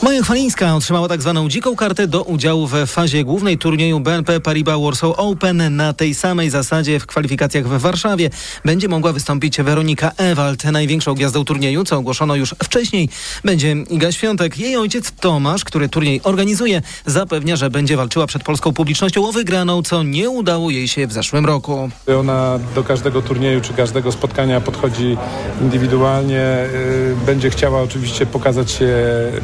Maja 0.02 0.24
Chwalińska 0.24 0.76
otrzymała 0.76 1.08
tak 1.08 1.22
zwaną 1.22 1.50
dziką 1.50 1.76
kartę 1.76 2.08
do 2.08 2.24
udziału 2.24 2.68
w 2.68 2.74
fazie 2.86 3.24
głównej 3.24 3.58
turnieju 3.58 4.00
BNP 4.00 4.40
Paribas 4.40 4.82
Warsaw 4.82 5.14
Open. 5.18 5.76
Na 5.76 5.94
tej 5.94 6.16
samej 6.16 6.50
zasadzie 6.50 7.00
w 7.00 7.06
kwalifikacjach 7.06 7.68
w 7.68 7.78
Warszawie 7.78 8.30
będzie 8.66 8.88
mogła 8.88 9.14
wystąpić 9.14 9.62
Weronika 9.62 10.12
Ewald. 10.18 10.64
Największą 10.64 11.14
gwiazdą 11.14 11.46
turnieju, 11.46 11.84
co 11.84 11.98
ogłoszono 11.98 12.36
już 12.36 12.56
wcześniej, 12.64 13.10
będzie 13.44 13.72
Iga 13.72 14.12
Świątek. 14.12 14.58
Jej 14.58 14.78
ojciec 14.78 15.12
Tomasz, 15.12 15.64
który 15.64 15.90
turniej 15.90 16.22
organizuje, 16.24 16.82
zapewnia, 17.06 17.56
że 17.56 17.70
będzie 17.70 17.98
walczyła 17.98 18.28
przed 18.28 18.44
polską 18.44 18.74
publicznością 18.74 19.28
o 19.28 19.32
wygraną, 19.32 19.84
co 19.84 20.04
nie 20.04 20.30
udało 20.30 20.70
jej 20.70 20.88
się 20.88 21.08
w 21.08 21.14
zeszłym 21.14 21.46
roku. 21.46 21.90
Ona 22.20 22.60
do 22.76 22.84
każdego 22.84 23.22
turnieju 23.22 23.62
czy 23.62 23.74
każdego 23.74 24.12
spotkania 24.12 24.62
podchodzi 24.62 25.18
indywidualnie. 25.62 26.58
Yy, 26.74 27.16
będzie 27.26 27.50
chciała 27.50 27.82
oczywiście 27.82 28.26
pokazać 28.26 28.72
się, 28.72 28.96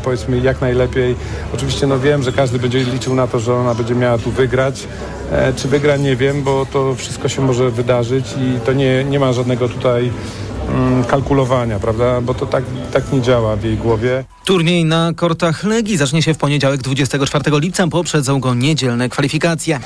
powiedzmy, 0.03 0.44
jak 0.45 0.61
najlepiej. 0.61 1.15
Oczywiście 1.53 1.87
no 1.87 1.99
wiem, 1.99 2.23
że 2.23 2.31
każdy 2.31 2.59
będzie 2.59 2.83
liczył 2.83 3.15
na 3.15 3.27
to, 3.27 3.39
że 3.39 3.55
ona 3.55 3.75
będzie 3.75 3.95
miała 3.95 4.17
tu 4.17 4.31
wygrać. 4.31 4.87
E, 5.31 5.53
czy 5.53 5.67
wygra 5.67 5.97
nie 5.97 6.15
wiem, 6.15 6.43
bo 6.43 6.65
to 6.65 6.95
wszystko 6.95 7.29
się 7.29 7.41
może 7.41 7.71
wydarzyć 7.71 8.25
i 8.37 8.59
to 8.65 8.73
nie, 8.73 9.03
nie 9.03 9.19
ma 9.19 9.33
żadnego 9.33 9.69
tutaj 9.69 10.11
mm, 10.69 11.03
kalkulowania, 11.03 11.79
prawda? 11.79 12.21
Bo 12.21 12.33
to 12.33 12.45
tak, 12.45 12.63
tak 12.93 13.13
nie 13.13 13.21
działa 13.21 13.55
w 13.55 13.63
jej 13.63 13.77
głowie. 13.77 14.23
Turniej 14.45 14.85
na 14.85 15.11
kortach 15.15 15.63
Legii 15.63 15.97
zacznie 15.97 16.21
się 16.21 16.33
w 16.33 16.37
poniedziałek 16.37 16.81
24 16.81 17.59
lipca. 17.59 17.87
Poprzedzą 17.87 18.39
go 18.39 18.53
niedzielne 18.53 19.09
kwalifikacje. 19.09 19.79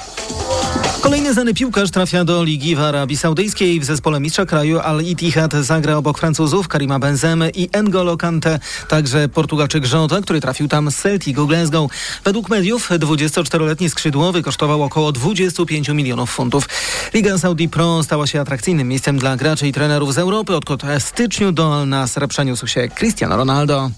Kolejny 1.09 1.33
znany 1.33 1.53
piłkarz 1.53 1.91
trafia 1.91 2.25
do 2.25 2.43
Ligi 2.43 2.75
w 2.75 2.79
Arabii 2.79 3.17
Saudyjskiej. 3.17 3.79
W 3.79 3.83
zespole 3.83 4.19
mistrza 4.19 4.45
kraju 4.45 4.79
Al-Ittihad 4.79 5.53
zagra 5.53 5.97
obok 5.97 6.19
Francuzów 6.19 6.67
Karima 6.67 6.99
Benzemy 6.99 7.49
i 7.49 7.69
N'Golo 7.69 8.17
Kante. 8.17 8.59
Także 8.87 9.29
Portugalczyk 9.29 9.85
Żota, 9.85 10.21
który 10.21 10.41
trafił 10.41 10.67
tam 10.67 10.91
z 10.91 10.95
Celticu 10.95 11.47
Glasgow. 11.47 11.91
Według 12.23 12.49
mediów 12.49 12.89
24-letni 12.89 13.89
skrzydłowy 13.89 14.43
kosztował 14.43 14.83
około 14.83 15.11
25 15.11 15.89
milionów 15.89 16.31
funtów. 16.31 16.69
Liga 17.13 17.37
Saudi 17.37 17.69
Pro 17.69 18.03
stała 18.03 18.27
się 18.27 18.41
atrakcyjnym 18.41 18.87
miejscem 18.87 19.17
dla 19.19 19.37
graczy 19.37 19.67
i 19.67 19.73
trenerów 19.73 20.13
z 20.13 20.17
Europy. 20.17 20.53
W 20.99 21.03
styczniu 21.03 21.51
do 21.51 21.75
Al-Nasr 21.75 22.27
przeniósł 22.27 22.67
się 22.67 22.89
Cristiano 22.89 23.37
Ronaldo. 23.37 23.91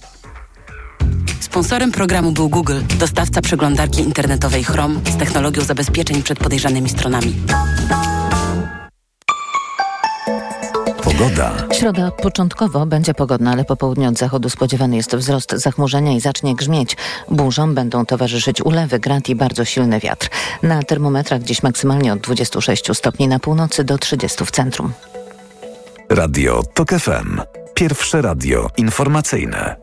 Sponsorem 1.39 1.91
programu 1.91 2.31
był 2.31 2.49
Google, 2.49 2.81
dostawca 2.99 3.41
przeglądarki 3.41 4.01
internetowej 4.01 4.63
Chrome 4.63 4.99
z 5.13 5.17
technologią 5.17 5.61
zabezpieczeń 5.61 6.23
przed 6.23 6.39
podejrzanymi 6.39 6.89
stronami. 6.89 7.33
Pogoda. 11.03 11.51
Środa 11.73 12.11
początkowo 12.11 12.85
będzie 12.85 13.13
pogodna, 13.13 13.51
ale 13.51 13.65
po 13.65 13.75
południu 13.75 14.09
od 14.09 14.17
zachodu 14.17 14.49
spodziewany 14.49 14.95
jest 14.95 15.15
wzrost 15.15 15.51
zachmurzenia 15.51 16.11
i 16.11 16.19
zacznie 16.19 16.55
grzmieć. 16.55 16.97
Burzom 17.29 17.75
będą 17.75 18.05
towarzyszyć 18.05 18.61
ulewy, 18.61 18.99
grad 18.99 19.29
i 19.29 19.35
bardzo 19.35 19.65
silny 19.65 19.99
wiatr. 19.99 20.29
Na 20.63 20.83
termometrach 20.83 21.41
dziś 21.41 21.63
maksymalnie 21.63 22.13
od 22.13 22.19
26 22.19 22.93
stopni 22.93 23.27
na 23.27 23.39
północy 23.39 23.83
do 23.83 23.97
30 23.97 24.45
w 24.45 24.51
centrum. 24.51 24.93
Radio 26.09 26.63
TOK 26.73 26.89
FM. 26.89 27.41
Pierwsze 27.73 28.21
radio 28.21 28.67
informacyjne. 28.77 29.75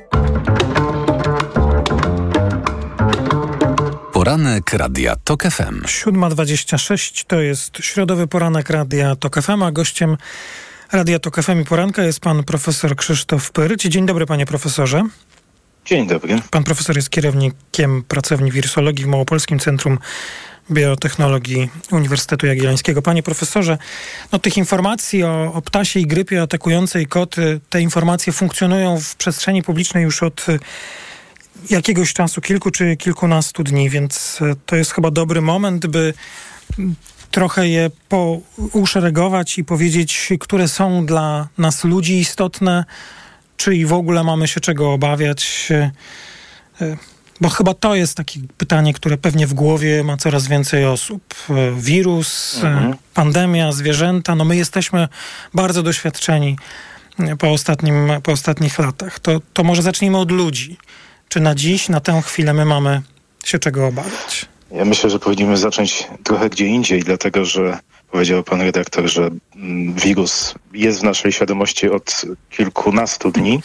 Poranek 4.28 4.72
Radia 4.72 5.16
TOK 5.16 5.42
FM. 5.42 5.82
7.26 5.82 7.24
to 7.26 7.40
jest 7.40 7.76
środowy 7.80 8.26
poranek 8.26 8.70
Radia 8.70 9.16
TOK 9.16 9.42
FM, 9.42 9.62
a 9.62 9.72
gościem 9.72 10.16
Radia 10.92 11.18
TOK 11.18 11.42
FM 11.42 11.60
i 11.60 11.64
poranka 11.64 12.02
jest 12.02 12.20
pan 12.20 12.44
profesor 12.44 12.96
Krzysztof 12.96 13.50
Pyryć. 13.50 13.82
Dzień 13.82 14.06
dobry 14.06 14.26
panie 14.26 14.46
profesorze. 14.46 15.02
Dzień 15.84 16.06
dobry. 16.06 16.40
Pan 16.50 16.64
profesor 16.64 16.96
jest 16.96 17.10
kierownikiem 17.10 18.02
pracowni 18.08 18.52
wirusologii 18.52 19.04
w 19.04 19.08
Małopolskim 19.08 19.58
Centrum 19.58 19.98
Biotechnologii 20.70 21.70
Uniwersytetu 21.90 22.46
Jagiellońskiego. 22.46 23.02
Panie 23.02 23.22
profesorze, 23.22 23.78
no 24.32 24.38
tych 24.38 24.56
informacji 24.56 25.24
o, 25.24 25.52
o 25.54 25.62
ptasiej 25.62 26.06
grypie 26.06 26.42
atakującej 26.42 27.06
koty, 27.06 27.60
te 27.70 27.80
informacje 27.80 28.32
funkcjonują 28.32 29.00
w 29.00 29.16
przestrzeni 29.16 29.62
publicznej 29.62 30.04
już 30.04 30.22
od 30.22 30.46
jakiegoś 31.70 32.12
czasu, 32.12 32.40
kilku 32.40 32.70
czy 32.70 32.96
kilkunastu 32.96 33.64
dni, 33.64 33.90
więc 33.90 34.38
e, 34.42 34.54
to 34.66 34.76
jest 34.76 34.92
chyba 34.92 35.10
dobry 35.10 35.40
moment, 35.40 35.86
by 35.86 36.14
trochę 37.30 37.68
je 37.68 37.90
po, 38.08 38.40
uszeregować 38.72 39.58
i 39.58 39.64
powiedzieć, 39.64 40.28
które 40.40 40.68
są 40.68 41.06
dla 41.06 41.48
nas 41.58 41.84
ludzi 41.84 42.18
istotne, 42.18 42.84
czy 43.56 43.76
i 43.76 43.86
w 43.86 43.92
ogóle 43.92 44.24
mamy 44.24 44.48
się 44.48 44.60
czego 44.60 44.92
obawiać. 44.92 45.68
E, 45.70 45.90
e, 46.80 46.96
bo 47.40 47.48
chyba 47.48 47.74
to 47.74 47.94
jest 47.94 48.16
takie 48.16 48.40
pytanie, 48.56 48.94
które 48.94 49.18
pewnie 49.18 49.46
w 49.46 49.54
głowie 49.54 50.04
ma 50.04 50.16
coraz 50.16 50.46
więcej 50.46 50.86
osób. 50.86 51.34
Wirus, 51.76 52.60
mhm. 52.64 52.94
pandemia, 53.14 53.72
zwierzęta. 53.72 54.34
No 54.34 54.44
my 54.44 54.56
jesteśmy 54.56 55.08
bardzo 55.54 55.82
doświadczeni 55.82 56.56
po, 57.38 57.50
ostatnim, 57.50 58.10
po 58.22 58.32
ostatnich 58.32 58.78
latach. 58.78 59.20
To, 59.20 59.40
to 59.52 59.64
może 59.64 59.82
zacznijmy 59.82 60.18
od 60.18 60.30
ludzi. 60.30 60.78
Czy 61.28 61.40
na 61.40 61.54
dziś, 61.54 61.88
na 61.88 62.00
tę 62.00 62.22
chwilę 62.22 62.54
my 62.54 62.64
mamy 62.64 63.02
się 63.44 63.58
czego 63.58 63.86
obawiać? 63.86 64.46
Ja 64.70 64.84
myślę, 64.84 65.10
że 65.10 65.18
powinniśmy 65.18 65.56
zacząć 65.56 66.06
trochę 66.24 66.50
gdzie 66.50 66.66
indziej, 66.66 67.02
dlatego 67.02 67.44
że 67.44 67.78
powiedział 68.10 68.42
pan 68.42 68.60
redaktor, 68.60 69.08
że 69.08 69.30
mm, 69.56 69.94
wirus 69.94 70.54
jest 70.72 71.00
w 71.00 71.02
naszej 71.02 71.32
świadomości 71.32 71.90
od 71.90 72.22
kilkunastu 72.50 73.30
dni, 73.30 73.60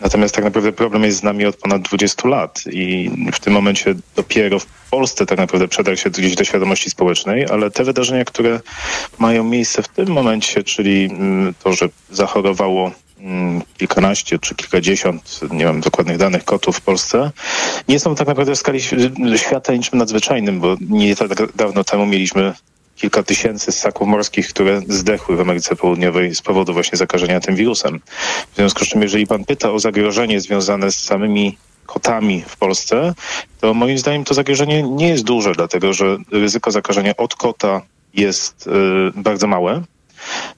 natomiast 0.00 0.34
tak 0.34 0.44
naprawdę 0.44 0.72
problem 0.72 1.04
jest 1.04 1.18
z 1.18 1.22
nami 1.22 1.46
od 1.46 1.56
ponad 1.56 1.82
20 1.82 2.28
lat 2.28 2.60
i 2.72 3.10
w 3.32 3.40
tym 3.40 3.52
momencie 3.52 3.94
dopiero 4.16 4.58
w 4.58 4.66
Polsce 4.90 5.26
tak 5.26 5.38
naprawdę 5.38 5.68
przedarł 5.68 5.96
się 5.96 6.10
gdzieś 6.10 6.34
do 6.34 6.44
świadomości 6.44 6.90
społecznej, 6.90 7.46
ale 7.50 7.70
te 7.70 7.84
wydarzenia, 7.84 8.24
które 8.24 8.60
mają 9.18 9.44
miejsce 9.44 9.82
w 9.82 9.88
tym 9.88 10.08
momencie, 10.08 10.62
czyli 10.62 11.04
mm, 11.04 11.54
to, 11.64 11.72
że 11.72 11.88
zachorowało 12.10 12.90
kilkanaście 13.78 14.38
czy 14.38 14.54
kilkadziesiąt, 14.54 15.40
nie 15.50 15.64
mam 15.64 15.80
dokładnych 15.80 16.16
danych, 16.16 16.44
kotów 16.44 16.76
w 16.76 16.80
Polsce, 16.80 17.30
nie 17.88 18.00
są 18.00 18.14
tak 18.14 18.28
naprawdę 18.28 18.54
w 18.54 18.58
skali 18.58 18.80
świata 19.36 19.72
niczym 19.72 19.98
nadzwyczajnym, 19.98 20.60
bo 20.60 20.76
nie 20.80 21.16
tak 21.16 21.56
dawno 21.56 21.84
temu 21.84 22.06
mieliśmy 22.06 22.52
kilka 22.96 23.22
tysięcy 23.22 23.72
ssaków 23.72 24.08
morskich, 24.08 24.48
które 24.48 24.80
zdechły 24.88 25.36
w 25.36 25.40
Ameryce 25.40 25.76
Południowej 25.76 26.34
z 26.34 26.42
powodu 26.42 26.72
właśnie 26.72 26.98
zakażenia 26.98 27.40
tym 27.40 27.56
wirusem. 27.56 28.00
W 28.52 28.56
związku 28.56 28.84
z 28.84 28.88
czym, 28.88 29.02
jeżeli 29.02 29.26
pan 29.26 29.44
pyta 29.44 29.72
o 29.72 29.78
zagrożenie 29.78 30.40
związane 30.40 30.92
z 30.92 30.98
samymi 30.98 31.58
kotami 31.86 32.44
w 32.46 32.56
Polsce, 32.56 33.14
to 33.60 33.74
moim 33.74 33.98
zdaniem 33.98 34.24
to 34.24 34.34
zagrożenie 34.34 34.82
nie 34.82 35.08
jest 35.08 35.24
duże, 35.24 35.52
dlatego 35.52 35.92
że 35.92 36.16
ryzyko 36.32 36.70
zakażenia 36.70 37.16
od 37.16 37.34
kota 37.34 37.82
jest 38.14 38.66
y, 38.66 38.70
bardzo 39.14 39.46
małe. 39.46 39.82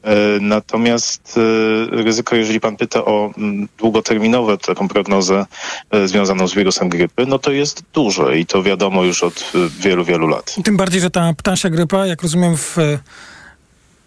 Y, 0.05 0.41
Natomiast 0.41 1.37
y, 1.37 2.03
ryzyko, 2.05 2.37
jeżeli 2.37 2.61
pan 2.61 2.77
pyta 2.77 3.05
o 3.05 3.31
mm, 3.39 3.69
długoterminowe 3.79 4.59
taką 4.59 4.89
prognozę 4.89 5.47
y, 5.95 6.09
związaną 6.09 6.49
z 6.49 6.55
wirusem 6.55 6.89
grypy, 6.89 7.27
no 7.27 7.39
to 7.39 7.53
jest 7.53 7.83
duże 7.93 8.39
i 8.39 8.47
to 8.47 8.63
wiadomo 8.63 9.05
już 9.05 9.23
od 9.23 9.53
wielu, 9.79 10.05
wielu 10.05 10.29
lat. 10.29 10.57
Tym 10.65 10.77
bardziej, 10.77 11.01
że 11.01 11.11
ta 11.11 11.35
ptasia 11.35 11.71
grypa, 11.71 12.07
jak 12.07 12.23
rozumiem, 12.23 12.57
w 12.57 12.79
e, 12.79 12.99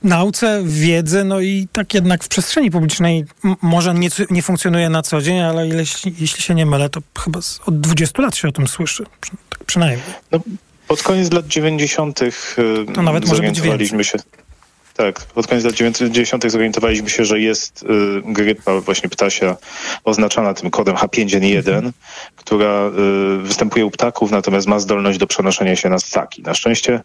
nauce, 0.04 0.62
w 0.64 0.74
wiedzy, 0.74 1.24
no 1.24 1.40
i 1.40 1.68
tak 1.72 1.94
jednak 1.94 2.24
w 2.24 2.28
przestrzeni 2.28 2.72
publicznej 2.72 3.26
może 3.62 3.94
nie, 3.94 4.10
nie 4.30 4.42
funkcjonuje 4.42 4.90
na 4.90 5.02
co 5.02 5.22
dzień, 5.22 5.40
ale 5.40 5.68
jeśli, 5.68 6.14
jeśli 6.20 6.44
się 6.44 6.56
nie 6.56 6.66
mylę, 6.66 6.90
to 6.90 7.02
chyba 7.20 7.42
z, 7.42 7.60
od 7.66 7.80
20 7.80 8.22
lat 8.22 8.36
się 8.36 8.48
o 8.48 8.52
tym 8.52 8.68
słyszy. 8.68 9.04
Przy, 9.22 9.32
tak 9.50 9.64
przynajmniej. 9.64 10.02
No, 10.32 10.40
pod 10.88 11.04
koniec 11.04 11.34
lat 11.34 11.48
90. 11.48 12.22
y, 12.22 12.32
To 12.96 13.02
nawet 13.02 13.28
może 13.28 13.42
być 13.42 13.58
zorientowaliśmy 13.58 14.04
się. 14.04 14.18
Tak, 14.98 15.26
pod 15.26 15.48
koniec 15.48 15.64
lat 15.64 15.74
90. 15.74 16.52
zorientowaliśmy 16.52 17.10
się, 17.10 17.26
że 17.26 17.40
jest 17.40 17.84
y, 17.84 17.88
grypa 18.26 18.82
właśnie 18.82 19.10
ptasia 19.10 19.58
oznaczana 20.04 20.54
tym 20.54 20.70
kodem 20.70 20.96
H5N1, 20.96 21.92
która 22.36 22.88
y, 22.88 23.38
występuje 23.38 23.86
u 23.86 23.92
ptaków, 23.92 24.32
natomiast 24.32 24.68
ma 24.68 24.80
zdolność 24.80 25.20
do 25.20 25.28
przenoszenia 25.28 25.76
się 25.76 25.90
na 25.90 26.00
ssaki. 26.00 26.44
Na 26.44 26.54
szczęście 26.54 26.94
y, 26.94 27.02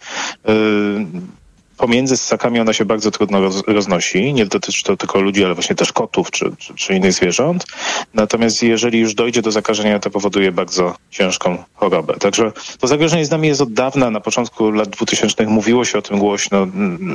pomiędzy 1.83 2.17
ssakami 2.17 2.61
ona 2.61 2.73
się 2.73 2.85
bardzo 2.85 3.11
trudno 3.11 3.41
roz, 3.41 3.63
roznosi. 3.67 4.35
Nie 4.35 4.47
dotyczy 4.47 4.85
to 4.85 4.97
tylko 4.97 5.21
ludzi, 5.21 5.45
ale 5.45 5.55
właśnie 5.55 5.77
też 5.77 5.93
kotów 5.93 6.31
czy, 6.31 6.53
czy, 6.59 6.75
czy 6.75 6.95
innych 6.95 7.13
zwierząt. 7.13 7.65
Natomiast 8.15 8.63
jeżeli 8.63 8.99
już 8.99 9.15
dojdzie 9.15 9.43
do 9.43 9.51
zakażenia, 9.51 9.99
to 9.99 10.11
powoduje 10.11 10.53
bardzo 10.53 10.95
ciężką 11.11 11.65
chorobę. 11.75 12.15
Także 12.15 12.53
to 12.81 12.87
zagrożenie 12.87 13.27
z 13.27 13.31
nami 13.31 13.49
jest 13.49 13.61
od 13.61 13.73
dawna. 13.73 14.11
Na 14.11 14.21
początku 14.21 14.71
lat 14.71 14.89
2000 14.89 15.47
mówiło 15.47 15.85
się 15.85 15.99
o 15.99 16.03
tym 16.03 16.19
głośno, 16.19 16.67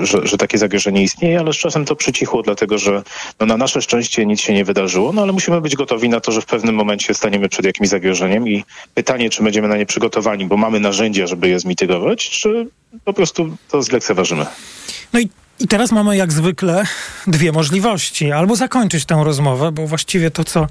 że, 0.01 0.27
że 0.27 0.37
takie 0.37 0.57
zagrożenie 0.57 1.03
istnieje, 1.03 1.39
ale 1.39 1.53
z 1.53 1.57
czasem 1.57 1.85
to 1.85 1.95
przycichło, 1.95 2.41
dlatego 2.41 2.77
że 2.77 3.03
no, 3.39 3.45
na 3.45 3.57
nasze 3.57 3.81
szczęście 3.81 4.25
nic 4.25 4.41
się 4.41 4.53
nie 4.53 4.65
wydarzyło. 4.65 5.13
No 5.13 5.21
ale 5.21 5.31
musimy 5.31 5.61
być 5.61 5.75
gotowi 5.75 6.09
na 6.09 6.19
to, 6.19 6.31
że 6.31 6.41
w 6.41 6.45
pewnym 6.45 6.75
momencie 6.75 7.13
staniemy 7.13 7.49
przed 7.49 7.65
jakimś 7.65 7.89
zagrożeniem 7.89 8.47
i 8.47 8.63
pytanie, 8.93 9.29
czy 9.29 9.43
będziemy 9.43 9.67
na 9.67 9.77
nie 9.77 9.85
przygotowani, 9.85 10.45
bo 10.45 10.57
mamy 10.57 10.79
narzędzia, 10.79 11.27
żeby 11.27 11.49
je 11.49 11.59
zmitygować, 11.59 12.29
czy 12.29 12.67
po 13.05 13.13
prostu 13.13 13.57
to 13.71 13.83
zlekceważymy. 13.83 14.45
No 15.13 15.19
i, 15.19 15.29
i 15.59 15.67
teraz 15.67 15.91
mamy 15.91 16.17
jak 16.17 16.33
zwykle 16.33 16.83
dwie 17.27 17.51
możliwości. 17.51 18.31
Albo 18.31 18.55
zakończyć 18.55 19.05
tę 19.05 19.21
rozmowę, 19.23 19.71
bo 19.71 19.87
właściwie 19.87 20.31
to, 20.31 20.43
co, 20.43 20.67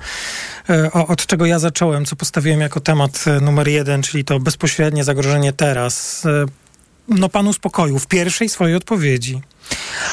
e, 0.71 0.93
od 0.93 1.27
czego 1.27 1.47
ja 1.47 1.59
zacząłem, 1.59 2.05
co 2.05 2.17
postawiłem 2.17 2.61
jako 2.61 2.81
temat 2.81 3.25
e, 3.27 3.41
numer 3.41 3.69
jeden, 3.69 4.03
czyli 4.03 4.25
to 4.25 4.41
bezpośrednie 4.41 5.05
zagrożenie 5.05 5.53
teraz, 5.53 6.27
e, 6.27 6.45
no 7.09 7.29
panu 7.29 7.53
spokoju 7.53 7.99
w 7.99 8.07
pierwszej 8.07 8.49
swojej 8.49 8.77
odpowiedzi. 8.77 9.41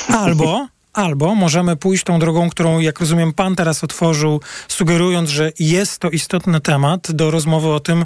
Albo 0.07 0.67
Albo 0.93 1.35
możemy 1.35 1.75
pójść 1.75 2.03
tą 2.03 2.19
drogą, 2.19 2.49
którą, 2.49 2.79
jak 2.79 2.99
rozumiem, 2.99 3.33
pan 3.33 3.55
teraz 3.55 3.83
otworzył, 3.83 4.41
sugerując, 4.67 5.29
że 5.29 5.51
jest 5.59 5.99
to 5.99 6.09
istotny 6.09 6.61
temat 6.61 7.11
do 7.11 7.31
rozmowy 7.31 7.67
o 7.67 7.79
tym, 7.79 8.05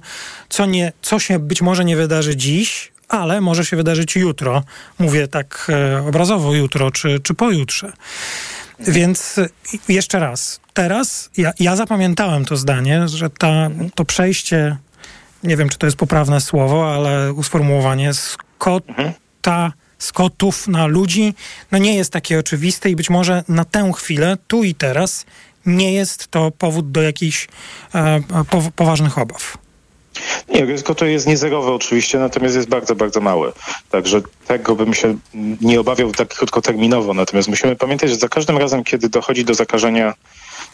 co, 0.50 0.66
nie, 0.66 0.94
co 1.02 1.20
się 1.20 1.40
być 1.40 1.62
może 1.62 1.86
nie 1.86 1.96
wydarzy 1.96 2.36
dziś, 2.36 2.92
ale 3.08 3.42
może 3.42 3.66
się 3.66 3.78
wydarzyć 3.78 4.16
jutro. 4.16 4.64
Mówię 5.00 5.28
tak 5.28 5.68
e, 5.70 6.08
obrazowo 6.08 6.54
jutro 6.54 6.92
czy, 6.92 7.20
czy 7.20 7.34
pojutrze. 7.34 7.94
Więc 8.80 9.38
e, 9.38 9.50
jeszcze 9.90 10.20
raz, 10.20 10.60
teraz 10.74 11.30
ja, 11.38 11.52
ja 11.60 11.76
zapamiętałem 11.76 12.46
to 12.46 12.58
zdanie, 12.58 13.08
że 13.08 13.30
ta, 13.30 13.70
to 13.96 14.06
przejście, 14.06 14.78
nie 15.44 15.58
wiem 15.58 15.70
czy 15.70 15.78
to 15.78 15.88
jest 15.88 15.98
poprawne 15.98 16.42
słowo, 16.42 16.94
ale 16.96 17.34
usformułowanie 17.34 18.14
z 18.14 18.38
kota, 18.58 19.74
z 20.00 20.12
kotów 20.12 20.68
na 20.68 20.86
ludzi, 20.86 21.34
no 21.72 21.78
nie 21.78 21.96
jest 21.96 22.14
takie 22.14 22.40
oczywiste 22.40 22.90
i 22.90 22.96
być 22.96 23.10
może 23.10 23.44
na 23.48 23.66
tę 23.66 23.92
chwilę, 23.96 24.38
tu 24.48 24.64
i 24.64 24.76
teraz, 24.76 25.26
nie 25.66 25.94
jest 25.94 26.28
to 26.28 26.52
powód 26.52 26.92
do 26.92 27.02
jakichś 27.02 27.48
e, 27.96 28.22
po, 28.50 28.72
poważnych 28.76 29.18
obaw. 29.18 29.58
Nie, 30.50 30.66
ryzyko 30.66 30.96
to 30.96 31.06
jest 31.06 31.28
niezerowe 31.28 31.72
oczywiście, 31.72 32.20
natomiast 32.20 32.56
jest 32.56 32.70
bardzo, 32.70 32.96
bardzo 32.96 33.22
małe. 33.22 33.52
Także 33.92 34.22
tego 34.48 34.76
bym 34.76 34.94
się 34.94 35.18
nie 35.62 35.80
obawiał 35.80 36.12
tak 36.12 36.28
krótkoterminowo. 36.28 37.14
Natomiast 37.14 37.50
musimy 37.50 37.76
pamiętać, 37.76 38.10
że 38.10 38.16
za 38.16 38.30
każdym 38.30 38.58
razem, 38.58 38.84
kiedy 38.84 39.10
dochodzi 39.10 39.46
do 39.46 39.54
zakażenia 39.54 40.14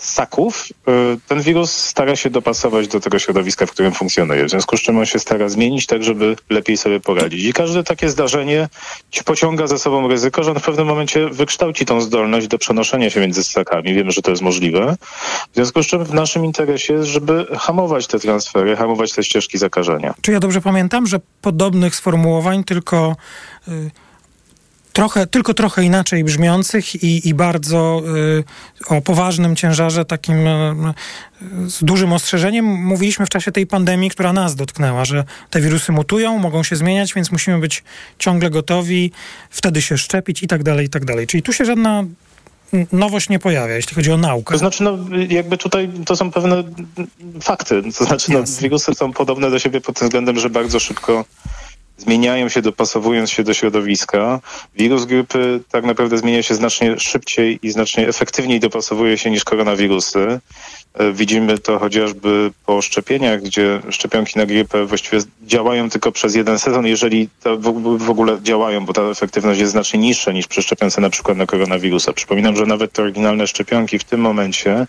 ssaków, 0.05 0.67
y, 0.87 1.19
ten 1.27 1.41
wirus 1.41 1.71
stara 1.71 2.15
się 2.15 2.29
dopasować 2.29 2.87
do 2.87 2.99
tego 2.99 3.19
środowiska, 3.19 3.65
w 3.65 3.71
którym 3.71 3.91
funkcjonuje. 3.91 4.45
W 4.45 4.49
związku 4.49 4.77
z 4.77 4.81
czym 4.81 4.97
on 4.97 5.05
się 5.05 5.19
stara 5.19 5.49
zmienić 5.49 5.85
tak, 5.85 6.03
żeby 6.03 6.35
lepiej 6.49 6.77
sobie 6.77 6.99
poradzić. 6.99 7.45
I 7.45 7.53
każde 7.53 7.83
takie 7.83 8.09
zdarzenie 8.09 8.69
ci 9.11 9.23
pociąga 9.23 9.67
za 9.67 9.77
sobą 9.77 10.07
ryzyko, 10.07 10.43
że 10.43 10.51
on 10.51 10.59
w 10.59 10.63
pewnym 10.63 10.87
momencie 10.87 11.29
wykształci 11.29 11.85
tą 11.85 12.01
zdolność 12.01 12.47
do 12.47 12.57
przenoszenia 12.57 13.09
się 13.09 13.19
między 13.19 13.43
ssakami. 13.43 13.93
Wiemy, 13.93 14.11
że 14.11 14.21
to 14.21 14.31
jest 14.31 14.43
możliwe. 14.43 14.95
W 15.51 15.55
związku 15.55 15.83
z 15.83 15.87
czym 15.87 16.05
w 16.05 16.13
naszym 16.13 16.45
interesie 16.45 16.93
jest, 16.93 17.07
żeby 17.07 17.45
hamować 17.59 18.07
te 18.07 18.19
transfery, 18.19 18.75
hamować 18.75 19.13
te 19.13 19.23
ścieżki 19.23 19.57
zakażenia. 19.57 20.13
Czy 20.21 20.31
ja 20.31 20.39
dobrze 20.39 20.61
pamiętam, 20.61 21.07
że 21.07 21.19
podobnych 21.41 21.95
sformułowań, 21.95 22.63
tylko 22.63 23.15
y, 23.67 23.91
trochę, 24.93 25.27
tylko 25.27 25.53
trochę 25.53 25.83
inaczej 25.83 26.23
brzmiących 26.23 27.03
i, 27.03 27.29
i 27.29 27.33
bardzo 27.33 28.03
y, 28.89 28.93
o 28.95 29.01
poważnym 29.01 29.55
ciężarze, 29.55 30.05
takim 30.05 30.47
y, 30.47 30.93
y, 31.65 31.69
z 31.69 31.83
dużym 31.83 32.13
ostrzeżeniem, 32.13 32.65
mówiliśmy 32.65 33.25
w 33.25 33.29
czasie 33.29 33.51
tej 33.51 33.67
pandemii, 33.67 34.09
która 34.09 34.33
nas 34.33 34.55
dotknęła, 34.55 35.05
że 35.05 35.23
te 35.49 35.61
wirusy 35.61 35.91
mutują, 35.91 36.37
mogą 36.37 36.63
się 36.63 36.75
zmieniać, 36.75 37.13
więc 37.13 37.31
musimy 37.31 37.59
być 37.59 37.83
ciągle 38.19 38.49
gotowi, 38.49 39.11
wtedy 39.49 39.81
się 39.81 39.97
szczepić 39.97 40.43
i 40.43 40.47
tak 40.47 40.63
dalej, 40.63 40.85
i 40.85 40.89
tak 40.89 41.05
dalej. 41.05 41.27
Czyli 41.27 41.43
tu 41.43 41.53
się 41.53 41.65
żadna 41.65 42.03
nowość 42.91 43.29
nie 43.29 43.39
pojawia, 43.39 43.75
jeśli 43.75 43.95
chodzi 43.95 44.11
o 44.11 44.17
naukę. 44.17 44.53
To 44.53 44.57
znaczy, 44.57 44.83
no, 44.83 44.97
jakby 45.29 45.57
tutaj 45.57 45.89
to 46.05 46.15
są 46.15 46.31
pewne 46.31 46.63
fakty. 47.41 47.81
To 47.97 48.05
znaczy, 48.05 48.31
no, 48.31 48.43
wirusy 48.61 48.93
są 48.93 49.13
podobne 49.13 49.51
do 49.51 49.59
siebie 49.59 49.81
pod 49.81 49.99
tym 49.99 50.07
względem, 50.07 50.39
że 50.39 50.49
bardzo 50.49 50.79
szybko 50.79 51.25
zmieniają 51.97 52.49
się, 52.49 52.61
dopasowując 52.61 53.31
się 53.31 53.43
do 53.43 53.53
środowiska. 53.53 54.39
Wirus 54.75 55.05
grypy 55.05 55.59
tak 55.71 55.83
naprawdę 55.85 56.17
zmienia 56.17 56.43
się 56.43 56.55
znacznie 56.55 56.99
szybciej 56.99 57.59
i 57.63 57.71
znacznie 57.71 58.07
efektywniej 58.07 58.59
dopasowuje 58.59 59.17
się 59.17 59.31
niż 59.31 59.43
koronawirusy. 59.43 60.39
E, 60.93 61.11
Widzimy 61.11 61.59
to 61.59 61.79
chociażby 61.79 62.51
po 62.65 62.81
szczepieniach, 62.81 63.41
gdzie 63.41 63.81
szczepionki 63.89 64.39
na 64.39 64.45
grypę 64.45 64.85
właściwie 64.85 65.17
działają 65.43 65.89
tylko 65.89 66.11
przez 66.11 66.35
jeden 66.35 66.59
sezon, 66.59 66.85
jeżeli 66.85 67.29
w 67.97 68.09
ogóle 68.09 68.39
działają, 68.41 68.85
bo 68.85 68.93
ta 68.93 69.01
efektywność 69.01 69.59
jest 69.59 69.71
znacznie 69.71 69.99
niższa 69.99 70.31
niż 70.31 70.47
przy 70.47 70.61
szczepionce 70.61 71.01
na 71.01 71.09
przykład 71.09 71.37
na 71.37 71.45
koronawirusa. 71.45 72.13
Przypominam, 72.13 72.55
że 72.55 72.65
nawet 72.65 72.91
te 72.93 73.01
oryginalne 73.01 73.47
szczepionki 73.47 73.99
w 73.99 74.03
tym 74.03 74.19
momencie 74.21 74.87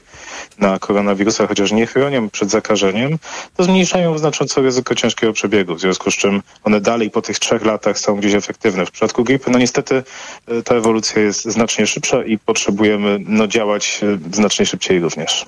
na 0.58 0.78
koronawirusa, 0.78 1.46
chociaż 1.46 1.72
nie 1.72 1.86
chronią 1.86 2.30
przed 2.30 2.50
zakażeniem, 2.50 3.18
to 3.56 3.64
zmniejszają 3.64 4.18
znacząco 4.18 4.62
ryzyko 4.62 4.94
ciężkiego 4.94 5.32
przebiegu, 5.32 5.74
w 5.74 5.80
związku 5.80 6.10
z 6.10 6.14
czym 6.16 6.42
one 6.64 6.80
dalej 6.94 7.10
po 7.10 7.22
tych 7.22 7.38
trzech 7.38 7.64
latach 7.64 7.98
są 7.98 8.16
gdzieś 8.16 8.34
efektywne. 8.34 8.86
W 8.86 8.90
przypadku 8.90 9.24
grypy, 9.24 9.50
no 9.50 9.58
niestety 9.58 10.02
e, 10.46 10.62
ta 10.62 10.74
ewolucja 10.74 11.22
jest 11.22 11.44
znacznie 11.44 11.86
szybsza 11.86 12.24
i 12.24 12.38
potrzebujemy 12.38 13.18
no, 13.26 13.46
działać 13.46 14.00
e, 14.02 14.36
znacznie 14.36 14.66
szybciej 14.66 15.00
również. 15.00 15.46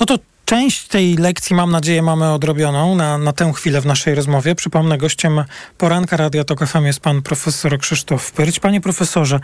No 0.00 0.06
to 0.06 0.18
część 0.44 0.88
tej 0.88 1.16
lekcji, 1.16 1.56
mam 1.56 1.70
nadzieję, 1.70 2.02
mamy 2.02 2.32
odrobioną 2.32 2.94
na, 2.94 3.18
na 3.18 3.32
tę 3.32 3.52
chwilę 3.52 3.80
w 3.80 3.86
naszej 3.86 4.14
rozmowie. 4.14 4.54
Przypomnę, 4.54 4.98
gościem 4.98 5.44
poranka 5.78 6.16
Radia 6.16 6.44
Tok 6.44 6.66
FM 6.66 6.84
jest 6.84 7.00
pan 7.00 7.22
profesor 7.22 7.78
Krzysztof 7.78 8.32
Pyrć. 8.32 8.60
Panie 8.60 8.80
profesorze, 8.80 9.40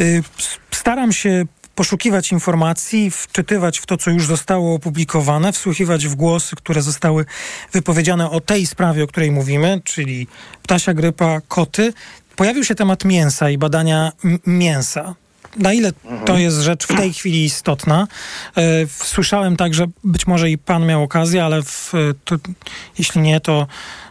y, 0.00 0.22
staram 0.70 1.12
się 1.12 1.44
poszukiwać 1.74 2.32
informacji, 2.32 3.10
wczytywać 3.10 3.78
w 3.78 3.86
to, 3.86 3.96
co 3.96 4.10
już 4.10 4.26
zostało 4.26 4.74
opublikowane, 4.74 5.52
wsłuchiwać 5.52 6.06
w 6.06 6.14
głosy, 6.14 6.56
które 6.56 6.82
zostały 6.82 7.24
wypowiedziane 7.72 8.30
o 8.30 8.40
tej 8.40 8.66
sprawie, 8.66 9.04
o 9.04 9.06
której 9.06 9.30
mówimy, 9.30 9.80
czyli 9.84 10.26
ptasia 10.62 10.94
grypa, 10.94 11.40
koty. 11.48 11.92
Pojawił 12.36 12.64
się 12.64 12.74
temat 12.74 13.04
mięsa 13.04 13.50
i 13.50 13.58
badania 13.58 14.12
mięsa. 14.46 15.14
Na 15.56 15.72
ile 15.72 15.92
to 16.26 16.38
jest 16.38 16.56
rzecz 16.56 16.84
w 16.86 16.96
tej 16.96 17.12
chwili 17.12 17.44
istotna? 17.44 18.06
E, 18.56 18.62
Słyszałem 18.86 19.56
także, 19.56 19.86
być 20.04 20.26
może 20.26 20.50
i 20.50 20.58
pan 20.58 20.86
miał 20.86 21.02
okazję, 21.02 21.44
ale 21.44 21.62
w, 21.62 21.92
to, 22.24 22.36
jeśli 22.98 23.20
nie, 23.20 23.40
to, 23.40 23.66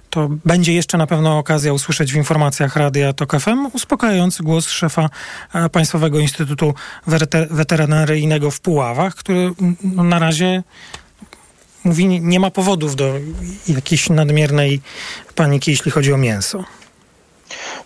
to 0.09 0.27
będzie 0.45 0.73
jeszcze 0.73 0.97
na 0.97 1.07
pewno 1.07 1.37
okazja 1.37 1.73
usłyszeć 1.73 2.13
w 2.13 2.15
informacjach 2.15 2.75
Radia 2.75 3.13
TOK 3.13 3.39
FM 3.39 3.67
uspokajający 3.73 4.43
głos 4.43 4.67
szefa 4.69 5.09
e, 5.53 5.69
Państwowego 5.69 6.19
Instytutu 6.19 6.73
Wete- 7.07 7.47
Weterynaryjnego 7.51 8.51
w 8.51 8.59
Puławach, 8.59 9.15
który 9.15 9.51
no, 9.83 10.03
na 10.03 10.19
razie 10.19 10.63
mówi, 11.83 12.05
nie 12.21 12.39
ma 12.39 12.51
powodów 12.51 12.95
do 12.95 13.13
jakiejś 13.67 14.09
nadmiernej 14.09 14.81
paniki, 15.35 15.71
jeśli 15.71 15.91
chodzi 15.91 16.13
o 16.13 16.17
mięso. 16.17 16.63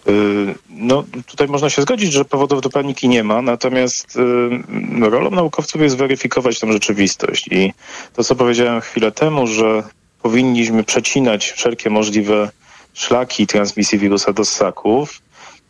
Y, 0.08 0.56
No, 0.70 1.04
tutaj 1.26 1.48
można 1.48 1.70
się 1.70 1.82
zgodzić, 1.82 2.14
że 2.14 2.26
powodów 2.26 2.62
do 2.62 2.70
paniki 2.70 3.10
nie 3.10 3.24
ma, 3.24 3.42
natomiast 3.42 4.16
y, 4.16 5.10
rolą 5.10 5.32
naukowców 5.32 5.82
jest 5.82 5.98
weryfikować 5.98 6.60
tę 6.60 6.72
rzeczywistość. 6.74 7.48
I 7.52 7.74
to, 8.14 8.24
co 8.24 8.36
powiedziałem 8.36 8.82
chwilę 8.82 9.12
temu, 9.12 9.48
że 9.48 9.84
powinniśmy 10.24 10.84
przecinać 10.84 11.52
wszelkie 11.52 11.90
możliwe 11.90 12.50
szlaki 12.94 13.48
transmisji 13.48 14.00
wirusa 14.00 14.34
do 14.34 14.46
ssaków, 14.46 15.22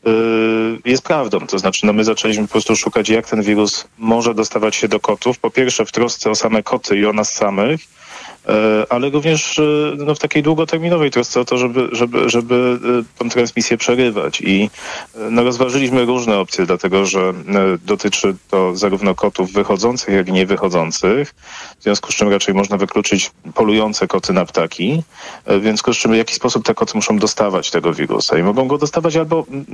y, 0.08 0.90
jest 0.90 1.04
prawdą. 1.04 1.48
To 1.48 1.60
znaczy, 1.60 1.86
no 1.86 1.94
my 1.94 2.04
zaczęliśmy 2.04 2.48
po 2.48 2.52
prostu 2.52 2.76
szukać, 2.76 3.10
jak 3.10 3.30
ten 3.30 3.42
wirus 3.42 3.88
może 3.98 4.34
dostawać 4.34 4.76
się 4.76 4.88
do 4.88 5.00
kotów. 5.00 5.40
Po 5.40 5.50
pierwsze 5.52 5.86
w 5.86 5.92
trosce 5.92 6.30
o 6.30 6.36
same 6.36 6.64
koty 6.64 6.98
i 6.98 7.06
o 7.06 7.14
nas 7.14 7.34
samych, 7.34 7.82
ale 8.90 9.10
również 9.10 9.60
e, 9.60 9.64
no, 9.98 10.16
w 10.16 10.20
takiej 10.20 10.44
długoterminowej 10.44 11.12
trosce 11.12 11.40
o 11.40 11.46
to, 11.46 11.58
żeby, 11.58 11.90
żeby, 11.92 12.30
żeby 12.30 12.80
e, 13.00 13.20
tą 13.20 13.30
transmisję 13.30 13.78
przerywać. 13.78 14.42
I 14.42 14.70
e, 15.16 15.30
no, 15.30 15.44
rozważyliśmy 15.44 16.06
różne 16.06 16.38
opcje, 16.38 16.66
dlatego 16.66 17.06
że 17.06 17.20
e, 17.20 17.34
dotyczy 17.86 18.36
to 18.50 18.76
zarówno 18.76 19.16
kotów 19.16 19.54
wychodzących, 19.54 20.16
jak 20.16 20.28
i 20.28 20.32
niewychodzących. 20.32 21.34
W 21.80 21.84
związku 21.84 22.12
z 22.12 22.16
czym 22.16 22.30
raczej 22.30 22.54
można 22.54 22.78
wykluczyć 22.78 23.32
polujące 23.54 24.08
koty 24.08 24.34
na 24.34 24.46
ptaki. 24.46 25.04
E, 25.46 25.60
W 25.60 25.62
związku 25.62 25.94
z 25.94 25.98
czym 25.98 26.12
w 26.12 26.16
jaki 26.16 26.36
sposób 26.36 26.66
te 26.66 26.74
koty 26.74 26.92
muszą 26.96 27.18
dostawać 27.18 27.72
tego 27.72 27.94
wirusa. 27.94 28.38
I 28.38 28.44
mogą 28.44 28.68
go 28.68 28.78
dostawać 28.78 29.16
albo 29.16 29.46
mm, 29.50 29.66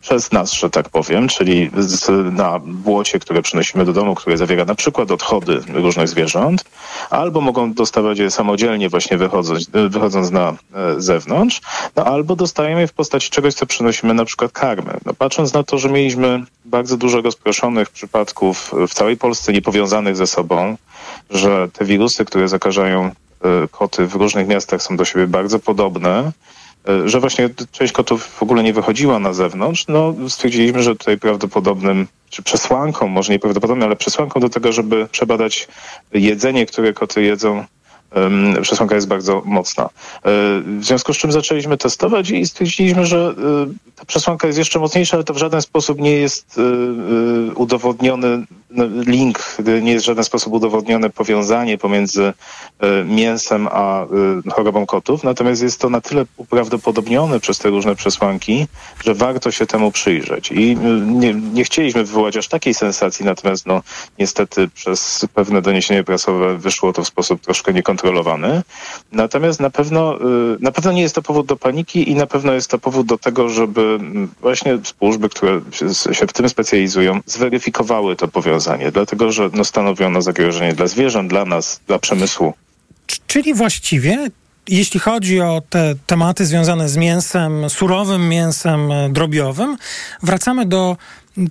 przez 0.00 0.32
nas, 0.32 0.52
że 0.52 0.70
tak 0.70 0.88
powiem, 0.88 1.28
czyli 1.28 1.70
z, 1.76 2.34
na 2.34 2.58
błocie, 2.58 3.18
które 3.18 3.42
przynosimy 3.42 3.84
do 3.84 3.92
domu, 3.92 4.14
które 4.14 4.36
zawiera 4.36 4.64
na 4.64 4.74
przykład 4.74 5.10
odchody 5.10 5.60
różnych 5.72 6.08
zwierząt, 6.08 6.64
albo 7.10 7.40
mogą 7.40 7.72
dostawać 7.72 7.89
je 8.18 8.30
samodzielnie 8.30 8.88
właśnie 8.88 9.16
wychodząc, 9.16 9.70
wychodząc 9.88 10.30
na 10.30 10.48
e, 10.50 11.00
zewnątrz, 11.00 11.60
no 11.96 12.04
albo 12.04 12.36
dostajemy 12.36 12.80
je 12.80 12.86
w 12.86 12.92
postaci 12.92 13.30
czegoś, 13.30 13.54
co 13.54 13.66
przynosimy 13.66 14.14
na 14.14 14.24
przykład 14.24 14.52
karmy. 14.52 14.92
No, 15.06 15.14
patrząc 15.14 15.52
na 15.52 15.62
to, 15.62 15.78
że 15.78 15.88
mieliśmy 15.88 16.44
bardzo 16.64 16.96
dużo 16.96 17.20
rozproszonych 17.20 17.90
przypadków 17.90 18.72
w 18.88 18.94
całej 18.94 19.16
Polsce 19.16 19.52
niepowiązanych 19.52 20.16
ze 20.16 20.26
sobą, 20.26 20.76
że 21.30 21.68
te 21.72 21.84
wirusy, 21.84 22.24
które 22.24 22.48
zakażają 22.48 23.04
e, 23.04 23.12
koty 23.70 24.06
w 24.06 24.14
różnych 24.14 24.48
miastach 24.48 24.82
są 24.82 24.96
do 24.96 25.04
siebie 25.04 25.26
bardzo 25.26 25.58
podobne, 25.58 26.32
e, 26.88 27.08
że 27.08 27.20
właśnie 27.20 27.50
część 27.72 27.92
kotów 27.92 28.24
w 28.24 28.42
ogóle 28.42 28.62
nie 28.62 28.72
wychodziła 28.72 29.18
na 29.18 29.32
zewnątrz, 29.32 29.84
no 29.88 30.14
stwierdziliśmy, 30.28 30.82
że 30.82 30.96
tutaj 30.96 31.18
prawdopodobnym, 31.18 32.06
czy 32.30 32.42
przesłanką, 32.42 33.08
może 33.08 33.32
nie 33.32 33.38
prawdopodobnie, 33.38 33.84
ale 33.84 33.96
przesłanką 33.96 34.40
do 34.40 34.48
tego, 34.48 34.72
żeby 34.72 35.08
przebadać 35.12 35.68
jedzenie, 36.12 36.66
które 36.66 36.92
koty 36.92 37.22
jedzą, 37.22 37.64
przesłanka 38.62 38.94
jest 38.94 39.08
bardzo 39.08 39.42
mocna. 39.44 39.84
E, 39.84 39.88
W 40.78 40.84
związku 40.84 41.14
z 41.14 41.16
czym 41.18 41.32
zaczęliśmy 41.32 41.76
testować 41.76 42.30
i 42.30 42.46
stwierdziliśmy, 42.46 43.06
że 43.06 43.34
e, 43.38 43.94
ta 43.96 44.04
przesłanka 44.04 44.46
jest 44.46 44.58
jeszcze 44.58 44.78
mocniejsza, 44.78 45.16
ale 45.16 45.24
to 45.24 45.34
w 45.34 45.38
żaden 45.38 45.62
sposób 45.62 46.00
nie 46.00 46.12
jest 46.12 46.58
e, 46.58 47.54
udowodniony 47.54 48.44
link, 49.06 49.56
nie 49.82 49.92
jest 49.92 50.04
w 50.04 50.06
żaden 50.06 50.24
sposób 50.24 50.52
udowodnione 50.52 51.10
powiązanie 51.10 51.78
pomiędzy 51.78 52.32
e, 52.80 53.04
mięsem 53.04 53.68
a 53.70 54.02
e, 54.02 54.06
chorobą 54.50 54.86
kotów. 54.86 55.24
Natomiast 55.24 55.62
jest 55.62 55.80
to 55.80 55.90
na 55.90 56.00
tyle 56.00 56.24
uprawdopodobnione 56.36 57.40
przez 57.40 57.58
te 57.58 57.68
różne 57.68 57.94
przesłanki, 57.96 58.66
że 59.04 59.14
warto 59.14 59.50
się 59.50 59.66
temu 59.66 59.92
przyjrzeć. 59.92 60.52
I 60.52 60.72
e, 60.72 60.76
nie, 61.06 61.34
nie 61.34 61.64
chcieliśmy 61.64 62.04
wywołać 62.04 62.36
aż 62.36 62.48
takiej 62.48 62.74
sensacji, 62.74 63.24
natomiast 63.24 63.66
no, 63.66 63.82
niestety 64.18 64.68
przez 64.68 65.26
pewne 65.34 65.62
doniesienie 65.62 66.04
prasowe 66.04 66.58
wyszło 66.58 66.92
to 66.92 67.02
w 67.02 67.08
sposób 67.08 67.40
troszkę 67.40 67.72
niekontrolowany. 67.72 68.62
Natomiast 69.12 69.60
na 69.60 69.70
pewno, 69.70 70.18
na 70.60 70.72
pewno 70.72 70.92
nie 70.92 71.02
jest 71.02 71.14
to 71.14 71.22
powód 71.22 71.46
do 71.46 71.56
paniki 71.56 72.10
i 72.10 72.14
na 72.14 72.26
pewno 72.26 72.52
jest 72.52 72.70
to 72.70 72.78
powód 72.78 73.06
do 73.06 73.18
tego, 73.18 73.48
żeby 73.48 73.98
właśnie 74.40 74.78
służby, 74.82 75.28
które 75.28 75.60
się 76.12 76.26
w 76.26 76.32
tym 76.32 76.48
specjalizują, 76.48 77.20
zweryfikowały 77.26 78.16
to 78.16 78.28
powiązanie, 78.28 78.59
dlatego 78.92 79.32
że 79.32 79.50
no, 79.52 79.64
stanowi 79.64 80.04
ono 80.04 80.22
zagrożenie 80.22 80.74
dla 80.74 80.86
zwierząt, 80.86 81.30
dla 81.30 81.44
nas, 81.44 81.80
dla 81.86 81.98
przemysłu. 81.98 82.54
Czyli 83.26 83.54
właściwie, 83.54 84.30
jeśli 84.68 85.00
chodzi 85.00 85.40
o 85.40 85.62
te 85.70 85.94
tematy 86.06 86.46
związane 86.46 86.88
z 86.88 86.96
mięsem, 86.96 87.70
surowym 87.70 88.28
mięsem 88.28 88.92
e, 88.92 89.10
drobiowym, 89.10 89.76
wracamy 90.22 90.66
do 90.66 90.96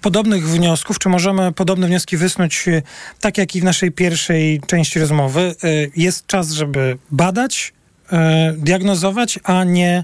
podobnych 0.02 0.50
wniosków, 0.50 1.00
czy 1.00 1.10
możemy 1.10 1.52
podobne 1.52 1.88
wnioski 1.88 2.17
wysnuć, 2.17 2.67
e, 2.67 2.82
tak 3.19 3.38
jak 3.38 3.56
i 3.56 3.62
w 3.62 3.63
naszej 3.63 3.91
pierwszej 3.91 4.62
części 4.67 5.00
rozmowy. 5.00 5.56
E, 5.63 5.67
Jest 5.95 6.28
czas, 6.28 6.52
żeby 6.52 6.98
badać, 7.12 7.74
diagnozować, 8.58 9.39
a 9.43 9.63
nie, 9.63 10.04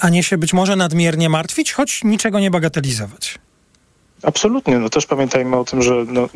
a 0.00 0.08
nie 0.08 0.22
się 0.22 0.38
być 0.38 0.52
może 0.52 0.76
nadmiernie 0.76 1.28
martwić, 1.28 1.72
choć 1.72 2.04
niczego 2.04 2.40
nie 2.40 2.50
bagatelizować. 2.50 3.38
Absolutnie. 4.24 4.78
No 4.78 4.88
też 4.88 5.06
pamiętajmy 5.06 5.56
o 5.56 5.64
tym, 5.64 5.82
że 5.82 6.04
no, 6.08 6.28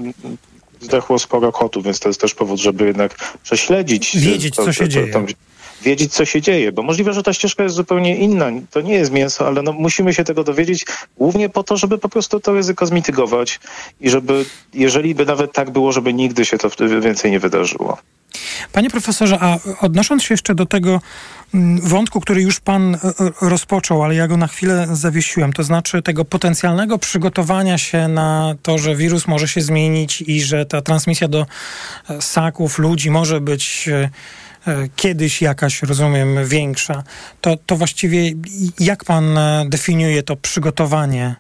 zdechło 0.81 1.18
sporo 1.18 1.53
kotów, 1.53 1.85
więc 1.85 2.01
to 2.01 2.09
jest 2.09 2.20
też 2.20 2.35
powód, 2.35 2.61
żeby 2.61 2.87
jednak 2.87 3.37
prześledzić. 3.42 4.16
Wiedzieć, 4.18 4.55
co 4.55 4.72
się 4.72 4.88
dzieje. 4.88 5.24
wiedzieć, 5.83 6.12
co 6.12 6.24
się 6.24 6.40
dzieje, 6.40 6.72
bo 6.72 6.83
możliwe, 6.83 7.12
że 7.12 7.22
ta 7.22 7.33
ścieżka 7.33 7.62
jest 7.62 7.77
zupełnie 7.77 8.16
inna. 8.16 8.46
To 8.70 8.81
nie 8.81 8.94
jest 8.94 9.12
mięso, 9.12 9.46
ale 9.46 9.62
no, 9.62 9.72
musimy 9.72 10.14
się 10.14 10.24
tego 10.24 10.44
dowiedzieć, 10.44 10.87
głównie 11.16 11.48
po 11.48 11.62
to, 11.62 11.77
żeby 11.77 11.98
po 11.98 12.09
prostu 12.09 12.40
to 12.40 12.53
ryzyko 12.53 12.87
zmitygować 12.87 13.61
i 14.01 14.11
żeby, 14.11 14.44
jeżeli 14.74 15.14
by 15.14 15.27
nawet 15.27 15.53
tak 15.53 15.70
było, 15.70 15.92
żeby 15.92 16.14
nigdy 16.14 16.44
się 16.44 16.59
to 16.59 16.70
więcej 17.01 17.31
nie 17.31 17.40
wydarzyło. 17.40 17.98
Panie 18.72 18.90
profesorze, 18.90 19.38
a 19.40 19.59
odnosząc 19.81 20.22
się 20.22 20.35
jeszcze 20.35 20.55
do 20.55 20.66
tego 20.66 21.01
wątku, 21.83 22.21
który 22.21 22.43
już 22.43 22.61
pan 22.61 22.95
e, 22.95 22.99
e, 22.99 23.13
rozpoczął, 23.41 24.05
ale 24.05 24.15
ja 24.15 24.29
go 24.29 24.37
na 24.37 24.47
chwilę 24.47 24.87
zawiesiłem, 24.93 25.53
to 25.53 25.63
znaczy 25.63 26.03
tego 26.03 26.25
potencjalnego 26.25 26.99
przygotowania 26.99 27.79
się 27.79 28.09
na 28.09 28.55
to, 28.63 28.79
że 28.79 28.97
wirus 28.97 29.27
może 29.27 29.49
się 29.49 29.61
zmienić 29.61 30.23
i 30.23 30.43
że 30.43 30.67
ta 30.67 30.83
transmisja 30.83 31.29
do 31.29 31.47
e, 32.11 32.23
ssaków 32.23 32.79
ludzi 32.79 33.11
może 33.11 33.41
być 33.41 33.89
kiedyś 34.97 35.43
jakaś, 35.43 35.83
rozumiem, 35.83 36.47
większa, 36.47 37.03
to, 37.41 37.57
to 37.67 37.77
właściwie 37.77 38.33
jak 38.81 39.05
pan 39.05 39.39
definiuje 39.69 40.23
to 40.23 40.37
przygotowanie? 40.37 41.37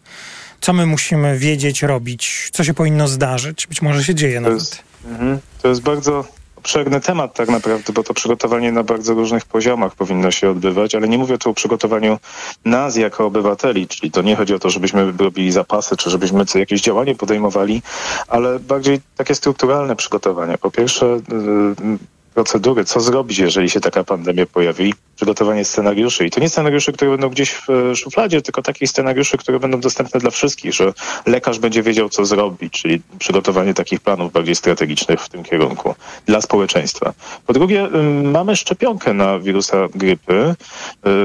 Co 0.60 0.72
my 0.72 0.86
musimy 0.86 1.38
wiedzieć, 1.38 1.82
robić? 1.82 2.50
Co 2.52 2.64
się 2.64 2.74
powinno 2.74 3.08
zdarzyć? 3.08 3.66
Być 3.66 3.82
może 3.82 4.04
się 4.04 4.14
dzieje 4.14 4.34
To 4.34 4.40
nawet. 4.40 4.58
jest, 4.58 4.82
mhm. 5.04 5.38
to 5.62 5.68
jest 5.68 5.80
bardzo 5.80 6.24
obszerny 6.68 7.00
temat 7.00 7.34
tak 7.34 7.48
naprawdę, 7.48 7.92
bo 7.92 8.02
to 8.02 8.14
przygotowanie 8.14 8.72
na 8.72 8.82
bardzo 8.82 9.14
różnych 9.14 9.44
poziomach 9.44 9.94
powinno 9.94 10.30
się 10.30 10.50
odbywać, 10.50 10.94
ale 10.94 11.08
nie 11.08 11.18
mówię 11.18 11.38
tu 11.38 11.50
o 11.50 11.54
przygotowaniu 11.54 12.18
nas 12.64 12.96
jako 12.96 13.26
obywateli, 13.26 13.88
czyli 13.88 14.10
to 14.10 14.22
nie 14.22 14.36
chodzi 14.36 14.54
o 14.54 14.58
to, 14.58 14.70
żebyśmy 14.70 15.12
robili 15.18 15.52
zapasy, 15.52 15.96
czy 15.96 16.10
żebyśmy 16.10 16.46
co 16.46 16.58
jakieś 16.58 16.80
działanie 16.80 17.14
podejmowali, 17.14 17.82
ale 18.28 18.58
bardziej 18.58 19.00
takie 19.16 19.34
strukturalne 19.34 19.96
przygotowania. 19.96 20.58
Po 20.58 20.70
pierwsze 20.70 21.06
yy, 21.06 21.98
procedury, 22.38 22.84
co 22.84 23.00
zrobić, 23.00 23.38
jeżeli 23.38 23.70
się 23.70 23.80
taka 23.80 24.04
pandemia 24.04 24.46
pojawi, 24.46 24.94
przygotowanie 25.16 25.64
scenariuszy. 25.64 26.26
I 26.26 26.30
to 26.30 26.40
nie 26.40 26.48
scenariusze, 26.48 26.92
które 26.92 27.10
będą 27.10 27.28
gdzieś 27.28 27.50
w 27.50 27.70
e, 27.70 27.96
szufladzie, 27.96 28.42
tylko 28.42 28.62
takich 28.62 28.90
scenariuszy, 28.90 29.38
które 29.38 29.60
będą 29.60 29.80
dostępne 29.80 30.20
dla 30.20 30.30
wszystkich, 30.30 30.74
że 30.74 30.92
lekarz 31.26 31.58
będzie 31.58 31.82
wiedział, 31.82 32.08
co 32.08 32.24
zrobić, 32.24 32.72
czyli 32.72 33.00
przygotowanie 33.18 33.74
takich 33.74 34.00
planów 34.00 34.32
bardziej 34.32 34.54
strategicznych 34.54 35.20
w 35.20 35.28
tym 35.28 35.44
kierunku 35.44 35.94
dla 36.26 36.40
społeczeństwa. 36.40 37.12
Po 37.46 37.52
drugie, 37.52 37.84
ym, 37.84 38.30
mamy 38.30 38.56
szczepionkę 38.56 39.14
na 39.14 39.38
wirusa 39.38 39.76
grypy, 39.94 40.54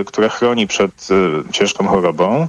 y, 0.01 0.05
która 0.05 0.29
chroni 0.29 0.67
przed 0.67 1.07
y, 1.49 1.51
ciężką 1.51 1.87
chorobą. 1.87 2.47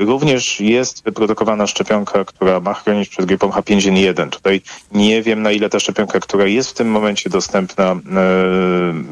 Również 0.00 0.60
jest 0.60 1.04
wyprodukowana 1.04 1.66
szczepionka, 1.66 2.24
która 2.24 2.60
ma 2.60 2.74
chronić 2.74 3.08
przed 3.08 3.26
grypą 3.26 3.48
H5N1. 3.48 4.30
Tutaj 4.30 4.60
nie 4.92 5.22
wiem, 5.22 5.42
na 5.42 5.52
ile 5.52 5.70
ta 5.70 5.80
szczepionka, 5.80 6.20
która 6.20 6.46
jest 6.46 6.70
w 6.70 6.74
tym 6.74 6.90
momencie 6.90 7.30
dostępna 7.30 7.83
e, 7.92 7.98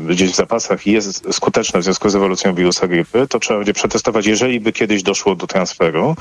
gdzieś 0.08 0.32
w 0.32 0.34
zapasach, 0.34 0.86
jest 0.86 1.34
skuteczna 1.34 1.80
w 1.80 1.82
związku 1.82 2.08
z 2.08 2.16
ewolucją 2.16 2.54
wirusa 2.54 2.88
grypy. 2.88 3.26
To 3.28 3.38
trzeba 3.38 3.58
będzie 3.58 3.72
przetestować, 3.72 4.26
jeżeli 4.26 4.60
by 4.60 4.72
kiedyś 4.72 5.02
doszło 5.02 5.34
do 5.34 5.46
transferu. 5.46 6.16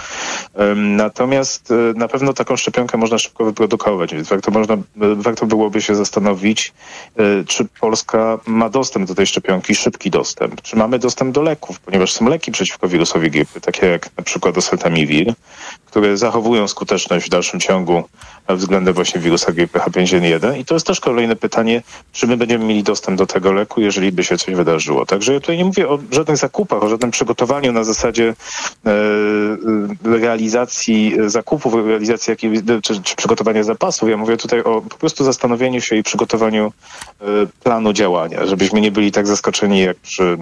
Natomiast 0.76 1.72
e, 1.72 1.76
na 1.96 2.08
pewno 2.08 2.34
taką 2.34 2.56
szczepionkę 2.56 2.98
można 2.98 3.18
szybko 3.18 3.46
wyprodukować, 3.46 4.14
więc 4.14 4.30
warto, 4.30 4.52
można, 4.52 4.74
e, 4.74 4.80
warto 5.16 5.46
byłoby 5.46 5.82
się 5.82 5.96
zastanowić, 5.96 6.74
czy 7.48 7.66
Polska 7.80 8.40
ma 8.46 8.70
dostęp 8.70 9.08
do 9.08 9.16
tej 9.16 9.28
szczepionki, 9.28 9.76
szybki 9.76 10.10
dostęp. 10.10 10.62
Czy 10.62 10.76
mamy 10.76 11.00
dostęp 11.00 11.36
do 11.36 11.42
leków, 11.42 11.80
ponieważ 11.80 12.12
są 12.12 12.30
leki 12.30 12.52
przeciwko 12.52 12.88
wirusowi 12.88 13.32
grypy, 13.32 13.62
takie 13.62 13.88
jak 13.88 14.10
na 14.18 14.24
przykład 14.24 14.58
oseltamivir, 14.58 15.34
które 15.86 16.18
zachowują 16.18 16.68
skuteczność 16.68 17.26
w 17.26 17.30
dalszym 17.30 17.60
ciągu 17.60 18.04
względem 18.50 18.94
właśnie 18.94 19.22
wirusa 19.22 19.52
grypy 19.52 19.80
H5N1. 19.80 20.58
I 20.58 20.66
to 20.66 20.74
jest 20.74 20.88
też 20.88 21.00
kolejne 21.00 21.36
pytanie, 21.36 21.82
czy 22.12 22.28
my 22.28 22.38
będziemy 22.42 22.66
mieli 22.66 22.84
dostęp 22.84 23.18
do 23.18 23.26
tego 23.26 23.52
leku, 23.52 23.82
jeżeli 23.82 24.12
by 24.12 24.24
się 24.24 24.38
coś 24.38 24.56
wydarzyło. 24.56 25.06
Także 25.06 25.34
ja 25.34 25.40
tutaj 25.40 25.58
nie 25.58 25.66
mówię 25.66 25.90
o 25.90 26.00
żadnych 26.12 26.38
zakupach, 26.38 26.84
o 26.84 26.90
żadnym 26.90 27.12
przygotowaniu 27.12 27.72
na 27.72 27.84
zasadzie 27.84 28.34
e, 28.86 28.92
e, 28.92 30.20
realizacji 30.20 31.16
zakupów, 31.28 31.74
realizacji 31.74 32.32
jakiej, 32.32 32.52
czy, 32.84 33.02
czy 33.02 33.16
przygotowania 33.16 33.64
zapasów. 33.64 34.10
Ja 34.10 34.18
mówię 34.18 34.38
tutaj 34.38 34.60
o 34.60 34.82
po 34.82 34.98
prostu 34.98 35.24
zastanowieniu 35.24 35.82
się 35.82 35.96
i 35.96 36.04
przygotowaniu 36.04 36.74
e, 37.22 37.26
planu 37.64 37.94
działania, 37.94 38.46
żebyśmy 38.46 38.82
nie 38.82 38.92
byli 38.92 39.12
tak 39.12 39.28
zaskoczeni 39.28 39.80
jak 39.80 39.98
przy 39.98 40.38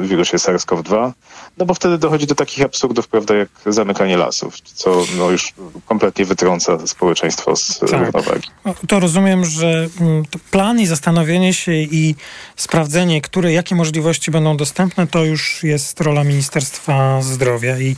wirusie 0.00 0.36
SARS-CoV-2, 0.36 1.12
no 1.58 1.66
bo 1.66 1.74
wtedy 1.74 1.98
dochodzi 1.98 2.26
do 2.26 2.34
takich 2.34 2.64
absurdów, 2.64 3.08
prawda, 3.08 3.34
jak 3.34 3.48
zamykanie 3.66 4.16
lasów, 4.16 4.60
co 4.60 5.04
no, 5.18 5.30
już 5.30 5.52
kompletnie 5.86 6.24
wytrąca 6.24 6.86
społeczeństwo 6.86 7.56
z 7.56 7.78
Tak. 7.78 7.90
równowagi. 7.90 8.48
No, 8.64 8.74
To 8.88 9.00
rozumiem, 9.00 9.44
że 9.44 9.88
mm, 10.00 10.22
plan 10.50 10.80
i 10.80 10.86
zastanowienie 10.86 11.25
się 11.52 11.72
i 11.72 12.14
sprawdzenie, 12.56 13.20
które, 13.20 13.52
jakie 13.52 13.74
możliwości 13.74 14.30
będą 14.30 14.56
dostępne, 14.56 15.06
to 15.06 15.24
już 15.24 15.62
jest 15.62 16.00
rola 16.00 16.24
Ministerstwa 16.24 17.22
Zdrowia 17.22 17.78
i 17.78 17.96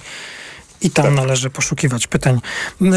I 0.81 0.91
tam 0.91 1.15
należy 1.15 1.51
poszukiwać 1.51 2.07
pytań, 2.07 2.41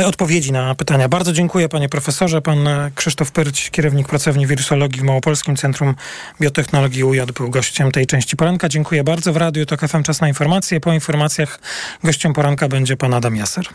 odpowiedzi 0.06 0.52
na 0.52 0.76
pytania. 0.76 1.10
Bardzo 1.10 1.34
dziękuję 1.34 1.70
panie 1.70 1.90
profesorze. 1.90 2.42
Pan 2.42 2.70
Krzysztof 2.96 3.32
Pyrć, 3.32 3.70
kierownik 3.70 4.08
pracowni 4.08 4.48
wirusologii 4.48 5.02
w 5.02 5.04
Małopolskim 5.04 5.56
Centrum 5.56 5.96
Biotechnologii 6.42 7.04
UJ 7.04 7.20
był 7.38 7.50
gościem 7.50 7.92
tej 7.92 8.06
części 8.08 8.38
poranka. 8.38 8.70
Dziękuję 8.70 9.04
bardzo. 9.04 9.34
W 9.34 9.38
Radiu 9.38 9.66
TOK 9.66 9.82
FM 9.88 10.04
czas 10.04 10.22
na 10.22 10.28
informacje. 10.28 10.80
Po 10.80 10.94
informacjach 10.94 11.60
gościem 12.04 12.34
poranka 12.34 12.68
będzie 12.68 12.98
pan 12.98 13.14
Adam 13.14 13.36
Jaser. 13.36 13.66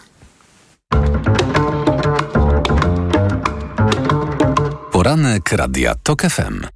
Poranek 5.37 5.53
Radia 5.53 5.95
TOK 6.03 6.23
FM. 6.23 6.67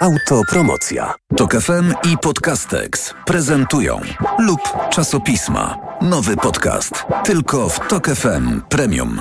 Autopromocja. 0.00 1.14
TOK 1.36 1.54
FM 1.60 1.94
i 2.12 2.18
Podcastex 2.18 3.14
prezentują 3.26 4.00
lub 4.38 4.60
czasopisma. 4.90 5.78
Nowy 6.00 6.36
podcast. 6.36 7.04
Tylko 7.24 7.68
w 7.68 7.88
TOK 7.88 8.06
FM 8.06 8.60
Premium. 8.68 9.20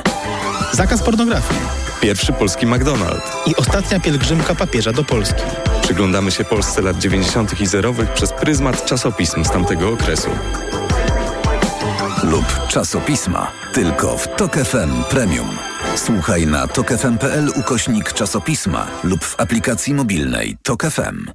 Zakaz 0.73 1.03
pornografii. 1.03 1.59
Pierwszy 2.01 2.33
polski 2.33 2.67
McDonald's. 2.67 3.31
I 3.45 3.55
ostatnia 3.55 3.99
pielgrzymka 3.99 4.55
papieża 4.55 4.93
do 4.93 5.03
Polski. 5.03 5.43
Przyglądamy 5.81 6.31
się 6.31 6.43
Polsce 6.43 6.81
lat 6.81 6.97
90. 6.97 7.61
i 7.61 7.67
zerowych 7.67 8.13
przez 8.13 8.33
pryzmat 8.33 8.85
czasopism 8.85 9.43
z 9.45 9.51
tamtego 9.51 9.89
okresu. 9.89 10.29
Lub 12.23 12.67
czasopisma. 12.67 13.51
Tylko 13.73 14.17
w 14.17 14.27
TOK 14.35 14.55
FM 14.55 15.03
Premium. 15.09 15.49
Słuchaj 15.95 16.47
na 16.47 16.67
tokefm.pl 16.67 17.49
ukośnik 17.55 18.13
czasopisma 18.13 18.87
lub 19.03 19.23
w 19.23 19.39
aplikacji 19.39 19.93
mobilnej 19.93 20.57
TOK 20.63 20.83
FM. 20.83 21.25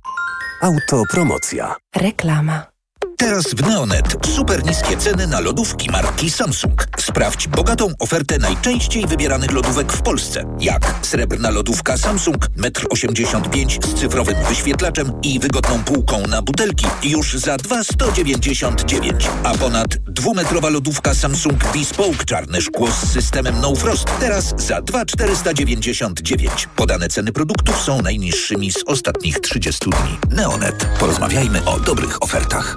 Autopromocja. 0.63 1.75
Reklama. 1.97 2.76
Teraz 3.19 3.55
w 3.55 3.63
Neonet 3.63 4.17
super 4.35 4.65
niskie 4.65 4.97
ceny 4.97 5.27
na 5.27 5.41
lodówki 5.41 5.91
marki 5.91 6.31
Samsung. 6.31 6.89
Sprawdź 6.99 7.49
bogatą 7.49 7.89
ofertę 7.99 8.39
najczęściej 8.39 9.07
wybieranych 9.07 9.53
lodówek 9.53 9.93
w 9.93 10.03
Polsce. 10.03 10.57
Jak 10.61 10.95
srebrna 11.03 11.51
lodówka 11.51 11.99
Samsung 11.99 12.37
1,85 12.37 13.63
m 13.63 13.71
z 13.83 14.01
cyfrowym 14.01 14.37
wyświetlaczem 14.49 15.13
i 15.23 15.39
wygodną 15.41 15.85
półką 15.85 16.27
na 16.27 16.43
butelki 16.43 16.87
już 17.03 17.35
za 17.35 17.57
2,199. 17.57 19.29
A 19.45 19.55
ponad 19.55 19.89
dwumetrowa 19.97 20.69
lodówka 20.69 21.15
Samsung 21.15 21.73
Bespoke 21.73 22.25
czarne 22.25 22.61
szkło 22.61 22.91
z 22.91 23.13
systemem 23.13 23.61
No 23.61 23.75
Frost 23.75 24.07
teraz 24.21 24.55
za 24.57 24.83
2,499. 24.83 26.69
Podane 26.77 27.09
ceny 27.09 27.33
produktów 27.33 27.83
są 27.83 28.03
najniższymi 28.03 28.73
z 28.73 28.83
ostatnich 28.87 29.41
30 29.41 29.91
dni. 29.91 30.37
Neonet. 30.37 30.89
Porozmawiajmy 31.01 31.65
o 31.65 31.81
dobrych 31.81 32.23
ofertach. 32.23 32.77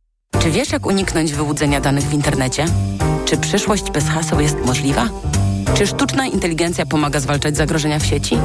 Czy 0.39 0.51
wiesz, 0.51 0.71
jak 0.71 0.85
uniknąć 0.85 1.33
wyłudzenia 1.33 1.81
danych 1.81 2.03
w 2.03 2.13
internecie? 2.13 2.65
Czy 3.25 3.37
przyszłość 3.37 3.91
bez 3.91 4.09
haseł 4.09 4.39
jest 4.39 4.65
możliwa? 4.65 5.09
Czy 5.73 5.87
sztuczna 5.87 6.25
inteligencja 6.25 6.85
pomaga 6.85 7.19
zwalczać 7.19 7.57
zagrożenia 7.57 7.99
w 7.99 8.05
sieci? 8.05 8.37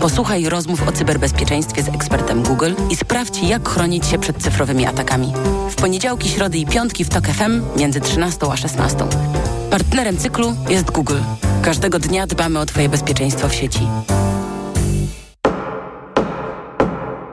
Posłuchaj 0.00 0.48
rozmów 0.48 0.88
o 0.88 0.92
cyberbezpieczeństwie 0.92 1.82
z 1.82 1.88
ekspertem 1.88 2.42
Google 2.42 2.72
i 2.90 2.96
sprawdź, 2.96 3.42
jak 3.42 3.68
chronić 3.68 4.06
się 4.06 4.18
przed 4.18 4.36
cyfrowymi 4.42 4.86
atakami. 4.86 5.32
W 5.70 5.74
poniedziałki, 5.74 6.28
środy 6.28 6.58
i 6.58 6.66
piątki 6.66 7.04
w 7.04 7.08
TOK 7.08 7.26
FM 7.26 7.62
między 7.76 8.00
13 8.00 8.46
a 8.52 8.56
16. 8.56 8.98
Partnerem 9.70 10.16
cyklu 10.16 10.54
jest 10.68 10.90
Google. 10.90 11.18
Każdego 11.62 11.98
dnia 11.98 12.26
dbamy 12.26 12.58
o 12.58 12.66
Twoje 12.66 12.88
bezpieczeństwo 12.88 13.48
w 13.48 13.54
sieci. 13.54 13.88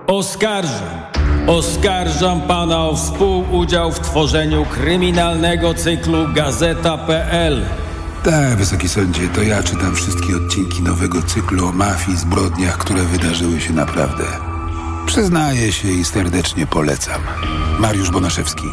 Oskarżam. 0.07 1.09
Oskarżam 1.49 2.41
pana 2.41 2.79
o 2.79 2.95
współudział 2.95 3.91
w 3.91 3.99
tworzeniu 3.99 4.65
kryminalnego 4.65 5.73
cyklu 5.73 6.33
Gazeta.pl. 6.33 7.65
Tak, 8.23 8.57
wysoki 8.57 8.89
sądzie, 8.89 9.27
to 9.27 9.41
ja 9.41 9.63
czytam 9.63 9.95
wszystkie 9.95 10.35
odcinki 10.35 10.83
nowego 10.83 11.21
cyklu 11.21 11.67
o 11.67 11.71
mafii, 11.71 12.17
zbrodniach, 12.17 12.77
które 12.77 13.03
wydarzyły 13.03 13.61
się 13.61 13.73
naprawdę. 13.73 14.23
Przyznaję 15.05 15.71
się 15.71 15.87
i 15.87 16.05
serdecznie 16.05 16.67
polecam. 16.67 17.21
Mariusz 17.79 18.11
Bonaszewski. 18.11 18.67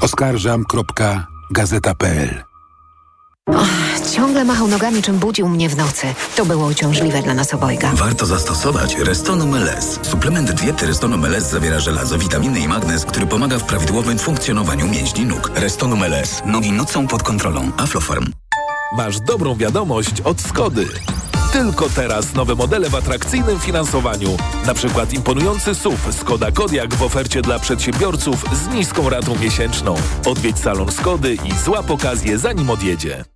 Oskarżam.gazeta.pl 0.00 2.55
Ciągle 4.12 4.44
machał 4.44 4.68
nogami, 4.68 5.02
czym 5.02 5.18
budził 5.18 5.48
mnie 5.48 5.68
w 5.68 5.76
nocy. 5.76 6.06
To 6.36 6.46
było 6.46 6.66
uciążliwe 6.66 7.22
dla 7.22 7.34
nas 7.34 7.54
obojga. 7.54 7.90
Warto 7.94 8.26
zastosować 8.26 8.94
Restonum 8.94 9.54
LS. 9.54 9.98
Suplement 10.02 10.52
diety 10.52 10.86
Restonum 10.86 11.24
LS 11.24 11.50
zawiera 11.50 11.80
żelazo, 11.80 12.18
witaminy 12.18 12.60
i 12.60 12.68
magnez, 12.68 13.04
który 13.04 13.26
pomaga 13.26 13.58
w 13.58 13.64
prawidłowym 13.64 14.18
funkcjonowaniu 14.18 14.88
mięśni 14.88 15.24
nóg. 15.24 15.50
Restonum 15.54 16.02
LS. 16.02 16.42
Nogi 16.46 16.72
nocą 16.72 17.06
pod 17.06 17.22
kontrolą. 17.22 17.70
Aflofarm. 17.76 18.32
Masz 18.96 19.20
dobrą 19.20 19.54
wiadomość 19.56 20.20
od 20.20 20.40
Skody. 20.40 20.86
Tylko 21.52 21.88
teraz 21.88 22.34
nowe 22.34 22.54
modele 22.54 22.90
w 22.90 22.94
atrakcyjnym 22.94 23.60
finansowaniu. 23.60 24.36
Na 24.66 24.74
przykład 24.74 25.12
imponujący 25.12 25.74
SUV 25.74 26.12
Skoda 26.12 26.50
Kodiaq 26.52 26.94
w 26.94 27.02
ofercie 27.02 27.42
dla 27.42 27.58
przedsiębiorców 27.58 28.44
z 28.52 28.74
niską 28.74 29.10
ratą 29.10 29.38
miesięczną. 29.38 29.94
Odwiedź 30.26 30.58
salon 30.58 30.92
Skody 30.92 31.34
i 31.34 31.52
złap 31.64 31.90
okazję 31.90 32.38
zanim 32.38 32.70
odjedzie. 32.70 33.35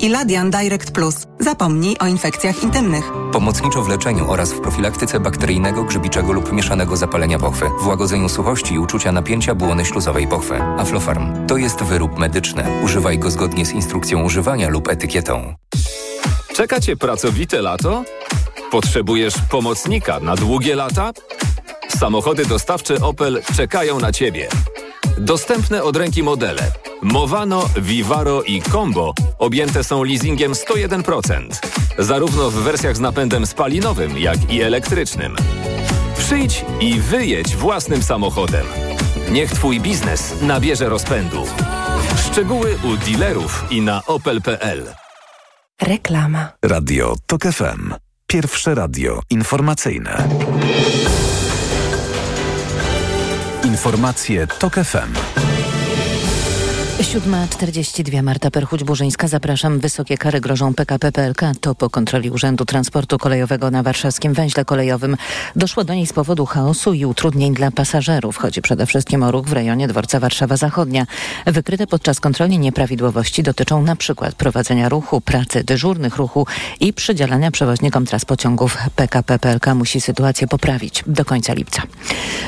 Iladian 0.00 0.50
Direct 0.50 0.90
Plus. 0.90 1.14
Zapomnij 1.40 1.96
o 2.00 2.06
infekcjach 2.06 2.62
intymnych. 2.62 3.12
Pomocniczo 3.32 3.82
w 3.82 3.88
leczeniu 3.88 4.30
oraz 4.30 4.52
w 4.52 4.60
profilaktyce 4.60 5.20
bakteryjnego, 5.20 5.84
grzybiczego 5.84 6.32
lub 6.32 6.52
mieszanego 6.52 6.96
zapalenia 6.96 7.38
pochwy, 7.38 7.66
w 7.80 7.86
łagodzeniu 7.86 8.28
suchości 8.28 8.74
i 8.74 8.78
uczucia 8.78 9.12
napięcia 9.12 9.54
błony 9.54 9.84
śluzowej 9.84 10.28
pochwy. 10.28 10.62
Aflofarm. 10.62 11.46
To 11.46 11.56
jest 11.56 11.82
wyrób 11.82 12.18
medyczny. 12.18 12.64
Używaj 12.84 13.18
go 13.18 13.30
zgodnie 13.30 13.66
z 13.66 13.72
instrukcją 13.72 14.22
używania 14.22 14.68
lub 14.68 14.88
etykietą. 14.88 15.54
Czeka 16.54 16.80
Cię 16.80 16.96
pracowite 16.96 17.62
lato? 17.62 18.04
Potrzebujesz 18.70 19.34
pomocnika 19.50 20.20
na 20.20 20.36
długie 20.36 20.74
lata? 20.74 21.12
Samochody 21.88 22.46
dostawcze 22.46 22.94
Opel 23.00 23.42
czekają 23.56 24.00
na 24.00 24.12
Ciebie. 24.12 24.48
Dostępne 25.18 25.82
od 25.82 25.96
ręki 25.96 26.22
modele 26.22 26.72
Movano, 27.02 27.68
Vivaro 27.76 28.42
i 28.42 28.62
Combo 28.62 29.14
objęte 29.38 29.84
są 29.84 30.04
leasingiem 30.04 30.52
101%, 30.52 31.48
zarówno 31.98 32.50
w 32.50 32.54
wersjach 32.54 32.96
z 32.96 33.00
napędem 33.00 33.46
spalinowym, 33.46 34.18
jak 34.18 34.52
i 34.52 34.62
elektrycznym. 34.62 35.36
Przyjdź 36.18 36.64
i 36.80 37.00
wyjedź 37.00 37.56
własnym 37.56 38.02
samochodem. 38.02 38.66
Niech 39.30 39.50
Twój 39.50 39.80
biznes 39.80 40.34
nabierze 40.42 40.88
rozpędu. 40.88 41.46
Szczegóły 42.30 42.78
u 42.84 42.96
dealerów 42.96 43.64
i 43.70 43.80
na 43.80 44.02
opel.pl. 44.06 44.94
Reklama. 45.82 46.48
Radio 46.64 47.14
TOK 47.26 47.42
FM. 47.42 47.94
Pierwsze 48.26 48.74
radio 48.74 49.20
informacyjne. 49.30 50.28
Informacje 53.64 54.46
TOK 54.46 54.74
FM. 54.74 55.38
7.42 56.98 58.22
Marta 58.22 58.50
Perchuć-Burzyńska. 58.50 59.28
Zapraszam. 59.28 59.78
Wysokie 59.78 60.18
kary 60.18 60.40
grożą 60.40 60.74
PKP 60.74 61.12
PLK. 61.12 61.40
To 61.60 61.74
po 61.74 61.90
kontroli 61.90 62.30
Urzędu 62.30 62.64
Transportu 62.64 63.18
Kolejowego 63.18 63.70
na 63.70 63.82
warszawskim 63.82 64.32
węźle 64.32 64.64
kolejowym. 64.64 65.16
Doszło 65.56 65.84
do 65.84 65.94
niej 65.94 66.06
z 66.06 66.12
powodu 66.12 66.46
chaosu 66.46 66.92
i 66.92 67.04
utrudnień 67.04 67.54
dla 67.54 67.70
pasażerów. 67.70 68.36
Chodzi 68.36 68.62
przede 68.62 68.86
wszystkim 68.86 69.22
o 69.22 69.30
ruch 69.30 69.46
w 69.46 69.52
rejonie 69.52 69.88
dworca 69.88 70.20
Warszawa 70.20 70.56
Zachodnia. 70.56 71.06
Wykryte 71.46 71.86
podczas 71.86 72.20
kontroli 72.20 72.58
nieprawidłowości 72.58 73.42
dotyczą 73.42 73.84
przykład 73.96 74.34
prowadzenia 74.34 74.88
ruchu, 74.88 75.20
pracy 75.20 75.64
dyżurnych 75.64 76.16
ruchu 76.16 76.46
i 76.80 76.92
przydzielania 76.92 77.50
przewoźnikom 77.50 78.06
tras 78.06 78.24
pociągów. 78.24 78.76
PKP 78.96 79.38
PLK 79.38 79.74
musi 79.74 80.00
sytuację 80.00 80.46
poprawić 80.46 81.04
do 81.06 81.24
końca 81.24 81.54
lipca. 81.54 81.82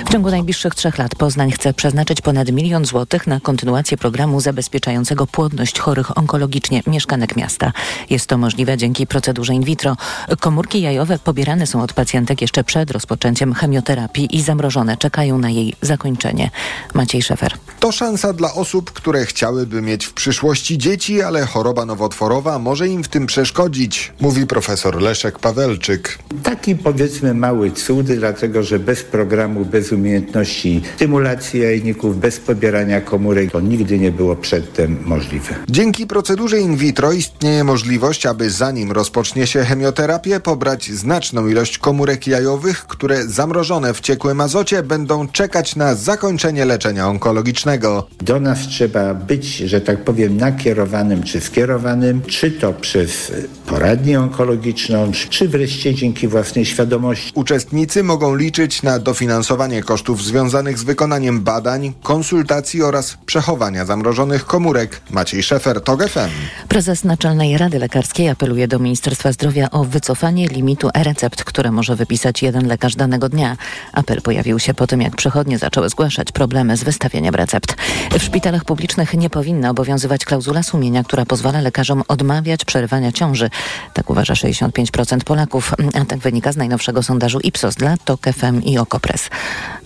W 0.06 0.12
ciągu 0.12 0.30
najbliższych 0.30 0.74
trzech 0.74 0.98
lat 0.98 1.14
Poznań 1.14 1.50
chce 1.50 1.74
przeznaczyć 1.74 2.20
ponad 2.20 2.52
milion 2.52 2.84
złotych 2.84 3.26
na 3.26 3.40
kontynuację 3.40 3.96
programu 3.96 4.39
systemu 4.40 4.50
zabezpieczającego 4.50 5.26
płodność 5.26 5.78
chorych 5.78 6.18
onkologicznie 6.18 6.82
mieszkanek 6.86 7.36
miasta. 7.36 7.72
Jest 8.10 8.26
to 8.26 8.38
możliwe 8.38 8.76
dzięki 8.76 9.06
procedurze 9.06 9.54
in 9.54 9.62
vitro. 9.62 9.96
Komórki 10.40 10.82
jajowe 10.82 11.18
pobierane 11.18 11.66
są 11.66 11.82
od 11.82 11.92
pacjentek 11.92 12.40
jeszcze 12.40 12.64
przed 12.64 12.90
rozpoczęciem 12.90 13.54
chemioterapii 13.54 14.36
i 14.36 14.42
zamrożone 14.42 14.96
czekają 14.96 15.38
na 15.38 15.50
jej 15.50 15.74
zakończenie. 15.82 16.50
Maciej 16.94 17.22
Szefer. 17.22 17.52
To 17.80 17.92
szansa 17.92 18.32
dla 18.32 18.54
osób, 18.54 18.90
które 18.90 19.26
chciałyby 19.26 19.82
mieć 19.82 20.06
w 20.06 20.12
przyszłości 20.12 20.78
dzieci, 20.78 21.22
ale 21.22 21.46
choroba 21.46 21.84
nowotworowa 21.86 22.58
może 22.58 22.88
im 22.88 23.04
w 23.04 23.08
tym 23.08 23.26
przeszkodzić, 23.26 24.12
mówi 24.20 24.46
profesor 24.46 25.02
Leszek 25.02 25.38
Pawelczyk. 25.38 26.18
Taki 26.42 26.76
powiedzmy 26.76 27.34
mały 27.34 27.70
cud, 27.70 28.06
dlatego 28.06 28.62
że 28.62 28.78
bez 28.78 29.02
programu, 29.02 29.64
bez 29.64 29.92
umiejętności 29.92 30.82
stymulacji 30.96 31.60
jajników, 31.60 32.20
bez 32.20 32.40
pobierania 32.40 33.00
komórek 33.00 33.50
to 33.52 33.60
nigdy 33.60 33.98
nie 33.98 34.12
było 34.12 34.29
przedtem 34.36 34.98
możliwe. 35.04 35.54
Dzięki 35.68 36.06
procedurze 36.06 36.60
in 36.60 36.76
vitro 36.76 37.12
istnieje 37.12 37.64
możliwość, 37.64 38.26
aby 38.26 38.50
zanim 38.50 38.92
rozpocznie 38.92 39.46
się 39.46 39.64
chemioterapię, 39.64 40.40
pobrać 40.40 40.90
znaczną 40.90 41.48
ilość 41.48 41.78
komórek 41.78 42.26
jajowych, 42.26 42.86
które 42.86 43.26
zamrożone 43.26 43.94
w 43.94 44.00
ciekłym 44.00 44.40
azocie 44.40 44.82
będą 44.82 45.28
czekać 45.28 45.76
na 45.76 45.94
zakończenie 45.94 46.64
leczenia 46.64 47.08
onkologicznego. 47.08 48.06
Do 48.20 48.40
nas 48.40 48.58
trzeba 48.68 49.14
być, 49.14 49.56
że 49.56 49.80
tak 49.80 50.04
powiem, 50.04 50.36
nakierowanym 50.36 51.22
czy 51.22 51.40
skierowanym, 51.40 52.22
czy 52.22 52.50
to 52.50 52.72
przez 52.72 53.32
poradnię 53.66 54.20
onkologiczną, 54.20 55.12
czy 55.30 55.48
wreszcie 55.48 55.94
dzięki 55.94 56.28
własnej 56.28 56.66
świadomości. 56.66 57.32
Uczestnicy 57.34 58.02
mogą 58.02 58.36
liczyć 58.36 58.82
na 58.82 58.98
dofinansowanie 58.98 59.82
kosztów 59.82 60.24
związanych 60.24 60.78
z 60.78 60.82
wykonaniem 60.82 61.40
badań, 61.40 61.92
konsultacji 62.02 62.82
oraz 62.82 63.16
przechowania 63.26 63.84
zamrożonych 63.84 64.19
komórek. 64.46 65.00
Maciej 65.10 65.42
Szefer, 65.42 65.80
TOG 65.80 66.08
FM. 66.08 66.30
Prezes 66.68 67.04
Naczelnej 67.04 67.58
Rady 67.58 67.78
Lekarskiej 67.78 68.28
apeluje 68.28 68.68
do 68.68 68.78
Ministerstwa 68.78 69.32
Zdrowia 69.32 69.70
o 69.70 69.84
wycofanie 69.84 70.48
limitu 70.48 70.90
e-recept, 70.94 71.44
które 71.44 71.72
może 71.72 71.96
wypisać 71.96 72.42
jeden 72.42 72.66
lekarz 72.66 72.96
danego 72.96 73.28
dnia. 73.28 73.56
Apel 73.92 74.22
pojawił 74.22 74.58
się 74.58 74.74
po 74.74 74.86
tym, 74.86 75.02
jak 75.02 75.16
przechodnie 75.16 75.58
zaczęły 75.58 75.88
zgłaszać 75.88 76.32
problemy 76.32 76.76
z 76.76 76.84
wystawieniem 76.84 77.34
recept. 77.34 77.76
W 78.18 78.22
szpitalach 78.22 78.64
publicznych 78.64 79.14
nie 79.14 79.30
powinna 79.30 79.70
obowiązywać 79.70 80.24
klauzula 80.24 80.62
sumienia, 80.62 81.04
która 81.04 81.26
pozwala 81.26 81.60
lekarzom 81.60 82.02
odmawiać 82.08 82.64
przerywania 82.64 83.12
ciąży. 83.12 83.50
Tak 83.94 84.10
uważa 84.10 84.34
65% 84.34 85.24
Polaków, 85.24 85.74
a 85.94 86.04
tak 86.04 86.18
wynika 86.18 86.52
z 86.52 86.56
najnowszego 86.56 87.02
sondażu 87.02 87.40
Ipsos 87.40 87.74
dla 87.74 87.96
TOK 87.96 88.20
FM 88.26 88.62
i 88.62 88.78
Okopres. 88.78 89.30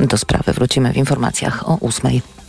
Do 0.01 0.19
sprawy 0.19 0.53
wrócimy 0.53 0.93
w 0.93 0.97
informacjach 0.97 1.69
o 1.69 1.77
ósmej. 1.81 2.44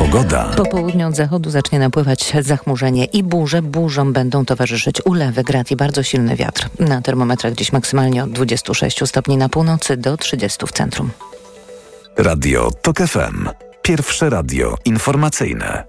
Pogoda. 0.00 0.44
Po 0.56 0.66
południu 0.66 1.08
od 1.08 1.16
zachodu 1.16 1.50
zacznie 1.50 1.78
napływać 1.78 2.32
zachmurzenie 2.40 3.04
i 3.04 3.22
burze. 3.22 3.62
Burzom 3.62 4.12
będą 4.12 4.44
towarzyszyć 4.44 4.96
ulewy, 5.04 5.44
grad 5.44 5.70
i 5.70 5.76
bardzo 5.76 6.02
silny 6.02 6.36
wiatr. 6.36 6.68
Na 6.78 7.02
termometrach 7.02 7.52
dziś 7.52 7.72
maksymalnie 7.72 8.24
od 8.24 8.30
26 8.30 9.08
stopni 9.08 9.36
na 9.36 9.48
północy 9.48 9.96
do 9.96 10.16
30 10.16 10.66
w 10.66 10.72
centrum. 10.72 11.10
Radio 12.16 12.70
TOK 12.82 12.98
FM. 12.98 13.48
Pierwsze 13.82 14.30
radio 14.30 14.76
informacyjne. 14.84 15.84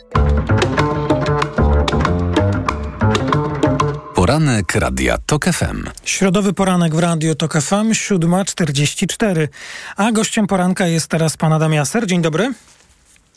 Poranek 4.16 4.76
Radia 4.76 5.18
TOK 5.26 5.46
FM. 5.46 5.84
Środowy 6.06 6.54
poranek 6.54 6.96
w 6.96 7.00
Radio 7.00 7.36
TOK 7.36 7.54
FM, 7.54 7.92
7.44. 7.92 9.48
A 9.96 10.12
gościem 10.12 10.48
poranka 10.48 10.88
jest 10.88 11.08
teraz 11.08 11.38
pan 11.38 11.54
Adam 11.54 11.74
Jaser. 11.74 12.08
Dzień 12.08 12.22
dobry. 12.22 12.54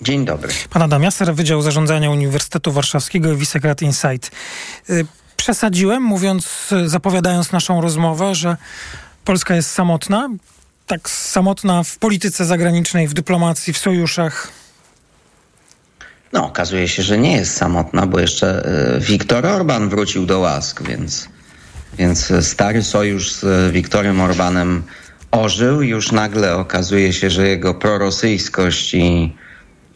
Dzień 0.05 0.25
dobry. 0.25 0.53
Pan 0.71 0.83
Adam 0.83 1.03
Jaser, 1.03 1.35
Wydział 1.35 1.63
Zarządzania 1.63 2.11
Uniwersytetu 2.11 2.73
Warszawskiego 2.73 3.33
i 3.33 3.37
Wisegrad 3.37 3.83
Insight. 3.83 4.31
Y, 4.91 5.07
przesadziłem, 5.37 6.03
mówiąc, 6.03 6.75
zapowiadając 6.87 7.53
naszą 7.53 7.81
rozmowę, 7.81 8.35
że 8.35 8.57
Polska 9.25 9.55
jest 9.55 9.71
samotna. 9.71 10.29
Tak 10.87 11.11
samotna 11.11 11.83
w 11.83 11.99
polityce 11.99 12.45
zagranicznej, 12.45 13.09
w 13.09 13.15
dyplomacji, 13.15 13.73
w 13.73 13.79
sojuszach. 13.79 14.49
No, 16.33 16.47
okazuje 16.47 16.89
się, 16.89 17.03
że 17.03 17.19
nie 17.19 17.33
jest 17.33 17.57
samotna, 17.57 18.07
bo 18.07 18.21
jeszcze 18.21 18.69
Viktor 19.01 19.47
Orban 19.47 19.89
wrócił 19.89 20.27
do 20.27 20.39
łask, 20.39 20.83
więc, 20.83 21.29
więc 21.99 22.33
stary 22.41 22.83
sojusz 22.83 23.33
z 23.33 23.73
Viktorem 23.73 24.21
Orbanem 24.21 24.83
ożył. 25.31 25.83
Już 25.83 26.13
nagle 26.13 26.57
okazuje 26.57 27.13
się, 27.13 27.31
że 27.31 27.49
jego 27.49 27.75
prorosyjskość 27.75 28.95
i, 28.95 29.37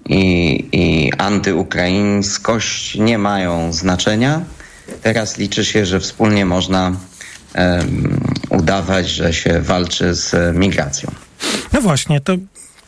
i, 0.08 0.64
i 0.72 1.12
antyukraińskość 1.18 2.94
nie 2.94 3.18
mają 3.18 3.72
znaczenia. 3.72 4.40
Teraz 5.02 5.38
liczy 5.38 5.64
się, 5.64 5.86
że 5.86 6.00
wspólnie 6.00 6.46
można 6.46 6.92
um, 7.54 8.20
udawać, 8.50 9.08
że 9.08 9.34
się 9.34 9.60
walczy 9.60 10.14
z 10.14 10.56
migracją. 10.56 11.10
No 11.72 11.80
właśnie, 11.80 12.20
to 12.20 12.32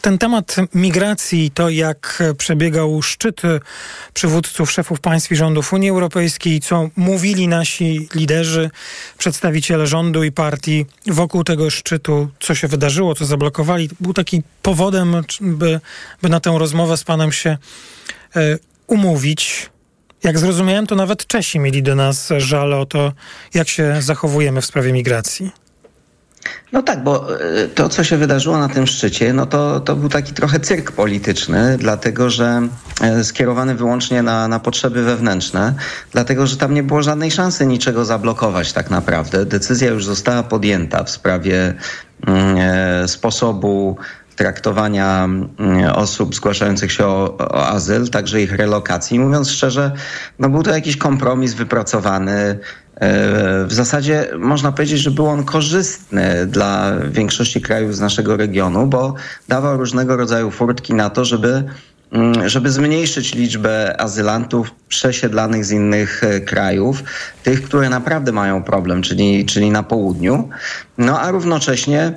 ten 0.01 0.19
temat 0.19 0.57
migracji, 0.75 1.51
to 1.51 1.69
jak 1.69 2.23
przebiegał 2.39 3.03
szczyt 3.03 3.43
przywódców, 4.15 4.73
szefów 4.73 5.01
państw 5.01 5.33
i 5.33 5.37
rządów 5.37 5.73
Unii 5.73 5.91
Europejskiej, 5.91 6.61
co 6.61 6.89
mówili 6.97 7.49
nasi 7.49 8.09
liderzy, 8.15 8.71
przedstawiciele 9.19 9.87
rządu 9.87 10.25
i 10.25 10.33
partii 10.33 10.87
wokół 11.07 11.45
tego 11.45 11.71
szczytu, 11.71 12.29
co 12.41 12.55
się 12.55 12.69
wydarzyło, 12.69 13.15
co 13.15 13.25
zablokowali, 13.25 13.89
był 14.01 14.13
taki 14.15 14.43
powodem, 14.63 15.23
by, 15.41 15.81
by 16.23 16.29
na 16.29 16.41
tę 16.41 16.55
rozmowę 16.59 16.97
z 16.97 17.05
panem 17.05 17.33
się 17.33 17.57
e, 18.37 18.59
umówić. 18.87 19.71
Jak 20.23 20.39
zrozumiałem, 20.39 20.87
to 20.87 20.95
nawet 20.95 21.27
Czesi 21.27 21.59
mieli 21.59 21.83
do 21.83 21.95
nas 21.95 22.29
żal 22.39 22.75
o 22.75 22.87
to, 22.87 23.13
jak 23.55 23.69
się 23.69 23.97
zachowujemy 24.03 24.61
w 24.61 24.67
sprawie 24.67 24.93
migracji. 24.93 25.51
No 26.73 26.83
tak, 26.83 27.05
bo 27.05 27.27
to, 27.75 27.89
co 27.89 28.05
się 28.05 28.17
wydarzyło 28.17 28.59
na 28.59 28.69
tym 28.69 28.87
szczycie, 28.87 29.33
no 29.33 29.47
to, 29.47 29.81
to 29.81 29.97
był 29.97 30.09
taki 30.09 30.33
trochę 30.33 30.61
cyrk 30.61 30.93
polityczny, 30.93 31.77
dlatego 31.79 32.31
że 32.31 32.69
skierowany 33.23 33.75
wyłącznie 33.75 34.23
na, 34.23 34.49
na 34.49 34.61
potrzeby 34.61 35.03
wewnętrzne, 35.03 35.75
dlatego 36.13 36.47
że 36.47 36.57
tam 36.57 36.75
nie 36.75 36.83
było 36.83 37.03
żadnej 37.03 37.31
szansy 37.31 37.67
niczego 37.67 38.05
zablokować 38.05 38.73
tak 38.73 38.91
naprawdę. 38.91 39.47
Decyzja 39.47 39.91
już 39.91 40.05
została 40.05 40.43
podjęta 40.43 41.05
w 41.05 41.11
sprawie 41.11 41.75
e, 42.27 43.09
sposobu 43.09 43.97
traktowania 44.41 45.29
osób 45.95 46.35
zgłaszających 46.35 46.93
się 46.93 47.07
o, 47.07 47.37
o, 47.39 47.69
azyl, 47.69 48.09
także 48.09 48.43
ich 48.43 48.53
relokacji. 48.53 49.19
Mówiąc 49.19 49.51
szczerze, 49.51 49.93
no 50.39 50.49
był 50.49 50.63
to 50.63 50.71
jakiś 50.71 50.97
kompromis 50.97 51.55
wypracowany. 51.55 52.59
W 53.67 53.73
zasadzie 53.73 54.29
można 54.39 54.73
powiedzieć, 54.73 55.01
że 55.01 55.11
był 55.11 55.27
on 55.27 55.45
korzystny 55.45 56.47
dla 56.47 56.93
większości 57.11 57.61
krajów 57.61 57.97
z 57.97 58.01
naszego 58.01 58.37
regionu, 58.37 58.87
bo 58.87 59.15
dawał 59.49 59.77
różnego 59.77 60.17
rodzaju 60.17 60.51
furtki 60.51 60.95
na 60.95 61.11
to, 61.11 61.25
żeby 61.25 61.65
żeby 62.47 62.71
zmniejszyć 62.71 63.35
liczbę 63.35 64.01
azylantów 64.01 64.71
przesiedlanych 64.89 65.65
z 65.65 65.71
innych 65.71 66.23
krajów, 66.47 67.03
tych, 67.43 67.63
które 67.63 67.89
naprawdę 67.89 68.33
mają 68.33 68.63
problem, 68.63 69.03
czyli, 69.03 69.47
czyli 69.47 69.71
na 69.71 69.83
południu. 69.83 70.49
No 70.99 71.21
a 71.21 71.31
równocześnie 71.31 72.13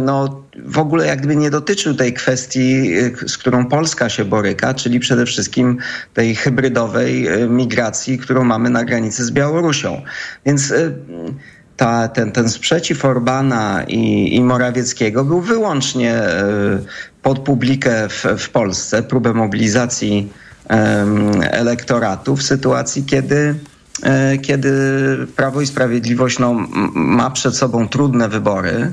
no, 0.00 0.42
w 0.64 0.78
ogóle 0.78 1.06
jakby 1.06 1.36
nie 1.36 1.50
dotyczył 1.50 1.94
tej 1.94 2.12
kwestii, 2.14 2.90
z 3.26 3.38
którą 3.38 3.66
Polska 3.66 4.08
się 4.08 4.24
boryka, 4.24 4.74
czyli 4.74 5.00
przede 5.00 5.26
wszystkim 5.26 5.78
tej 6.14 6.34
hybrydowej 6.34 7.28
migracji, 7.48 8.18
którą 8.18 8.44
mamy 8.44 8.70
na 8.70 8.84
granicy 8.84 9.24
z 9.24 9.30
Białorusią. 9.30 10.02
Więc 10.46 10.74
ta, 11.76 12.08
ten, 12.08 12.32
ten 12.32 12.48
sprzeciw 12.48 13.04
Orbana 13.04 13.84
i, 13.88 14.34
i 14.36 14.40
Morawieckiego 14.40 15.24
był 15.24 15.40
wyłącznie 15.40 16.22
pod 17.22 17.38
publikę 17.38 18.08
w, 18.08 18.24
w 18.38 18.50
Polsce, 18.50 19.02
próbę 19.02 19.34
mobilizacji 19.34 20.32
elektoratu 21.50 22.36
w 22.36 22.42
sytuacji, 22.42 23.04
kiedy 23.04 23.54
kiedy 24.42 24.72
Prawo 25.36 25.60
i 25.60 25.66
Sprawiedliwość 25.66 26.38
no, 26.38 26.54
ma 26.94 27.30
przed 27.30 27.56
sobą 27.56 27.88
trudne 27.88 28.28
wybory. 28.28 28.92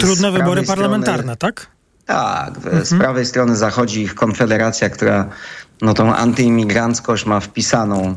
Trudne 0.00 0.32
wybory 0.32 0.62
parlamentarne, 0.62 1.22
strony, 1.22 1.36
tak? 1.36 1.66
Tak. 2.06 2.56
Mhm. 2.56 2.84
Z 2.84 2.98
prawej 2.98 3.26
strony 3.26 3.56
zachodzi 3.56 4.02
ich 4.02 4.14
konfederacja, 4.14 4.90
która 4.90 5.28
no, 5.82 5.94
tą 5.94 6.14
antyimigranckość 6.14 7.26
ma 7.26 7.40
wpisaną 7.40 8.14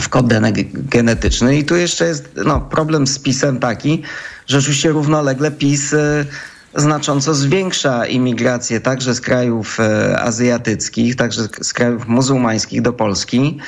w 0.00 0.08
kod 0.08 0.26
genetyczny. 0.72 1.58
I 1.58 1.64
tu 1.64 1.76
jeszcze 1.76 2.04
jest 2.04 2.30
no, 2.44 2.60
problem 2.60 3.06
z 3.06 3.18
PiSem 3.18 3.60
taki, 3.60 4.02
że 4.46 4.58
oczywiście 4.58 4.90
równolegle 4.90 5.50
PiS 5.50 5.94
znacząco 6.76 7.34
zwiększa 7.34 8.06
imigrację 8.06 8.80
także 8.80 9.14
z 9.14 9.20
krajów 9.20 9.80
e, 9.80 10.20
azjatyckich, 10.20 11.16
także 11.16 11.42
z 11.60 11.72
krajów 11.72 12.08
muzułmańskich 12.08 12.82
do 12.82 12.92
Polski, 12.92 13.58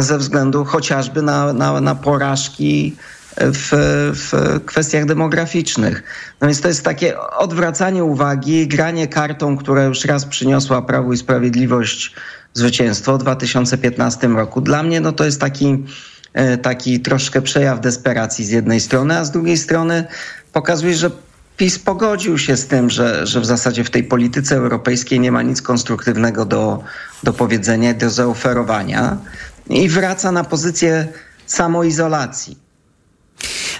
ze 0.00 0.18
względu 0.18 0.64
chociażby 0.64 1.22
na, 1.22 1.52
na, 1.52 1.80
na 1.80 1.94
porażki 1.94 2.96
w, 3.40 3.70
w 4.14 4.60
kwestiach 4.64 5.04
demograficznych. 5.04 6.02
No 6.40 6.46
więc 6.46 6.60
to 6.60 6.68
jest 6.68 6.84
takie 6.84 7.20
odwracanie 7.20 8.04
uwagi, 8.04 8.68
granie 8.68 9.08
kartą, 9.08 9.56
która 9.56 9.84
już 9.84 10.04
raz 10.04 10.24
przyniosła 10.26 10.82
Prawu 10.82 11.12
i 11.12 11.16
Sprawiedliwość 11.16 12.14
zwycięstwo 12.54 13.18
w 13.18 13.20
2015 13.20 14.28
roku. 14.28 14.60
Dla 14.60 14.82
mnie 14.82 15.00
no 15.00 15.12
to 15.12 15.24
jest 15.24 15.40
taki, 15.40 15.84
e, 16.32 16.58
taki 16.58 17.00
troszkę 17.00 17.42
przejaw 17.42 17.80
desperacji 17.80 18.44
z 18.44 18.50
jednej 18.50 18.80
strony, 18.80 19.18
a 19.18 19.24
z 19.24 19.30
drugiej 19.30 19.56
strony 19.56 20.04
pokazuje, 20.52 20.94
że 20.94 21.10
PiS 21.56 21.78
pogodził 21.78 22.38
się 22.38 22.56
z 22.56 22.66
tym, 22.66 22.90
że, 22.90 23.26
że 23.26 23.40
w 23.40 23.46
zasadzie 23.46 23.84
w 23.84 23.90
tej 23.90 24.04
polityce 24.04 24.56
europejskiej 24.56 25.20
nie 25.20 25.32
ma 25.32 25.42
nic 25.42 25.62
konstruktywnego 25.62 26.44
do, 26.44 26.82
do 27.22 27.32
powiedzenia, 27.32 27.94
do 27.94 28.10
zaoferowania 28.10 29.16
i 29.70 29.88
wraca 29.88 30.32
na 30.32 30.44
pozycję 30.44 31.08
samoizolacji. 31.46 32.67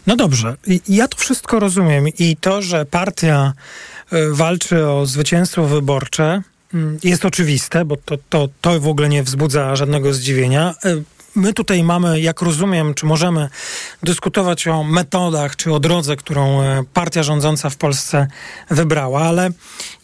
No 0.06 0.16
dobrze, 0.16 0.56
ja 0.88 1.08
to 1.08 1.18
wszystko 1.18 1.58
rozumiem 1.58 2.08
i 2.18 2.36
to, 2.36 2.62
że 2.62 2.84
partia 2.84 3.52
e, 4.12 4.30
walczy 4.30 4.86
o 4.86 5.06
zwycięstwo 5.06 5.64
wyborcze, 5.64 6.42
mm, 6.74 6.98
jest 7.04 7.24
oczywiste, 7.24 7.84
bo 7.84 7.96
to, 7.96 8.16
to, 8.28 8.48
to 8.60 8.80
w 8.80 8.88
ogóle 8.88 9.08
nie 9.08 9.22
wzbudza 9.22 9.76
żadnego 9.76 10.14
zdziwienia. 10.14 10.74
E, 10.84 11.02
my 11.34 11.52
tutaj 11.52 11.82
mamy, 11.82 12.20
jak 12.20 12.42
rozumiem, 12.42 12.94
czy 12.94 13.06
możemy 13.06 13.48
dyskutować 14.02 14.68
o 14.68 14.84
metodach, 14.84 15.56
czy 15.56 15.72
o 15.72 15.80
drodze, 15.80 16.16
którą 16.16 16.62
e, 16.62 16.84
partia 16.94 17.22
rządząca 17.22 17.70
w 17.70 17.76
Polsce 17.76 18.26
wybrała, 18.70 19.20
ale 19.22 19.50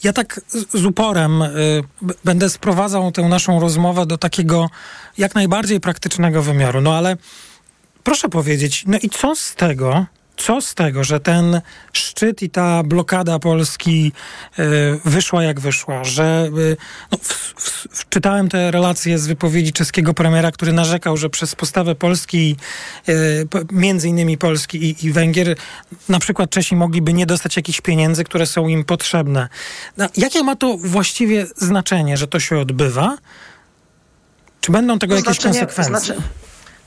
ja 0.02 0.12
tak 0.12 0.40
z 0.74 0.84
uporem 0.84 1.42
będę 2.24 2.50
sprowadzał 2.50 3.12
tę 3.12 3.22
naszą 3.22 3.60
rozmowę 3.60 4.06
do 4.06 4.18
takiego 4.18 4.70
jak 5.18 5.34
najbardziej 5.34 5.80
praktycznego 5.80 6.42
wymiaru. 6.42 6.80
No 6.80 6.94
ale 6.96 7.16
proszę 8.04 8.28
powiedzieć, 8.28 8.84
no 8.86 8.98
i 9.02 9.10
co 9.10 9.36
z 9.36 9.54
tego, 9.54 10.06
co 10.36 10.60
z 10.60 10.74
tego, 10.74 11.04
że 11.04 11.20
ten 11.20 11.60
szczyt 11.92 12.42
i 12.42 12.50
ta 12.50 12.82
blokada 12.82 13.38
Polski 13.38 14.12
y, 14.58 14.62
wyszła 15.04 15.42
jak 15.42 15.60
wyszła, 15.60 16.04
że 16.04 16.50
y, 16.58 16.76
no, 17.12 17.18
w, 17.22 17.54
w, 17.56 18.08
czytałem 18.08 18.48
te 18.48 18.70
relacje 18.70 19.18
z 19.18 19.26
wypowiedzi 19.26 19.72
czeskiego 19.72 20.14
premiera, 20.14 20.52
który 20.52 20.72
narzekał, 20.72 21.16
że 21.16 21.30
przez 21.30 21.54
postawę 21.54 21.94
Polski, 21.94 22.56
y, 23.08 23.48
między 23.72 24.08
innymi 24.08 24.38
Polski 24.38 24.84
i, 24.84 25.06
i, 25.06 25.12
Węgier, 25.12 25.56
na 26.08 26.18
przykład 26.18 26.50
Czesi 26.50 26.76
mogliby 26.76 27.12
nie 27.12 27.26
dostać 27.26 27.56
jakichś 27.56 27.80
pieniędzy, 27.80 28.24
które 28.24 28.46
są 28.46 28.68
im 28.68 28.84
potrzebne. 28.84 29.48
No, 29.96 30.08
jakie 30.16 30.42
ma 30.42 30.56
to 30.56 30.76
właściwie 30.78 31.46
znaczenie, 31.56 32.16
że 32.16 32.26
to 32.26 32.40
się 32.40 32.58
odbywa? 32.58 33.16
Czy 34.60 34.72
będą 34.72 34.98
tego 34.98 35.14
jakieś 35.14 35.38
konsekwencje? 35.38 35.84
Znaczy, 35.84 36.22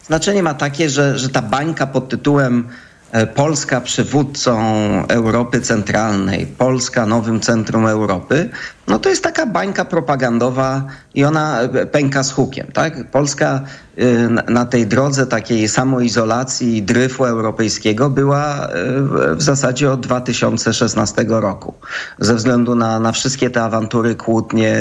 znaczenie 0.07 0.43
ma 0.43 0.53
takie, 0.53 0.89
że, 0.89 1.19
że 1.19 1.29
ta 1.29 1.41
bańka 1.41 1.87
pod 1.87 2.09
tytułem 2.09 2.69
E, 3.11 3.27
Polska 3.27 3.81
przywódcą 3.81 4.59
Europy 5.07 5.61
Centralnej, 5.61 6.47
Polska 6.47 7.05
nowym 7.05 7.39
centrum 7.39 7.87
Europy, 7.87 8.49
no 8.87 8.99
to 8.99 9.09
jest 9.09 9.23
taka 9.23 9.45
bańka 9.45 9.85
propagandowa 9.85 10.85
i 11.15 11.25
ona 11.25 11.59
pęka 11.91 12.23
z 12.23 12.31
hukiem. 12.31 12.67
Tak? 12.73 13.11
Polska 13.11 13.61
y, 13.99 14.29
na 14.51 14.65
tej 14.65 14.87
drodze 14.87 15.27
takiej 15.27 15.67
samoizolacji 15.67 16.77
i 16.77 16.83
dryfu 16.83 17.25
europejskiego 17.25 18.09
była 18.09 18.67
y, 18.67 19.35
w 19.35 19.41
zasadzie 19.41 19.91
od 19.91 19.99
2016 19.99 21.25
roku. 21.27 21.73
Ze 22.19 22.35
względu 22.35 22.75
na, 22.75 22.99
na 22.99 23.11
wszystkie 23.11 23.49
te 23.49 23.63
awantury, 23.63 24.15
kłótnie, 24.15 24.77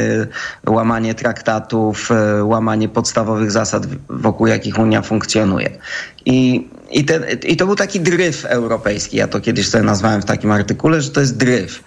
łamanie 0.67 1.15
traktatów, 1.15 2.11
y, 2.41 2.45
łamanie 2.45 2.89
podstawowych 2.89 3.51
zasad, 3.51 3.87
wokół 4.09 4.47
jakich 4.47 4.79
Unia 4.79 5.03
funkcjonuje. 5.03 5.79
I 6.27 6.69
i, 6.91 7.05
ten, 7.05 7.25
I 7.43 7.57
to 7.57 7.67
był 7.67 7.77
taki 7.77 8.01
dryf 8.01 8.45
europejski. 8.45 9.17
Ja 9.17 9.29
to 9.29 9.41
kiedyś 9.41 9.69
sobie 9.69 9.85
nazwałem 9.85 10.23
w 10.23 10.25
takim 10.25 10.53
artykule, 10.53 11.01
że 11.03 11.11
to 11.11 11.21
jest 11.21 11.37
dryf. 11.37 11.83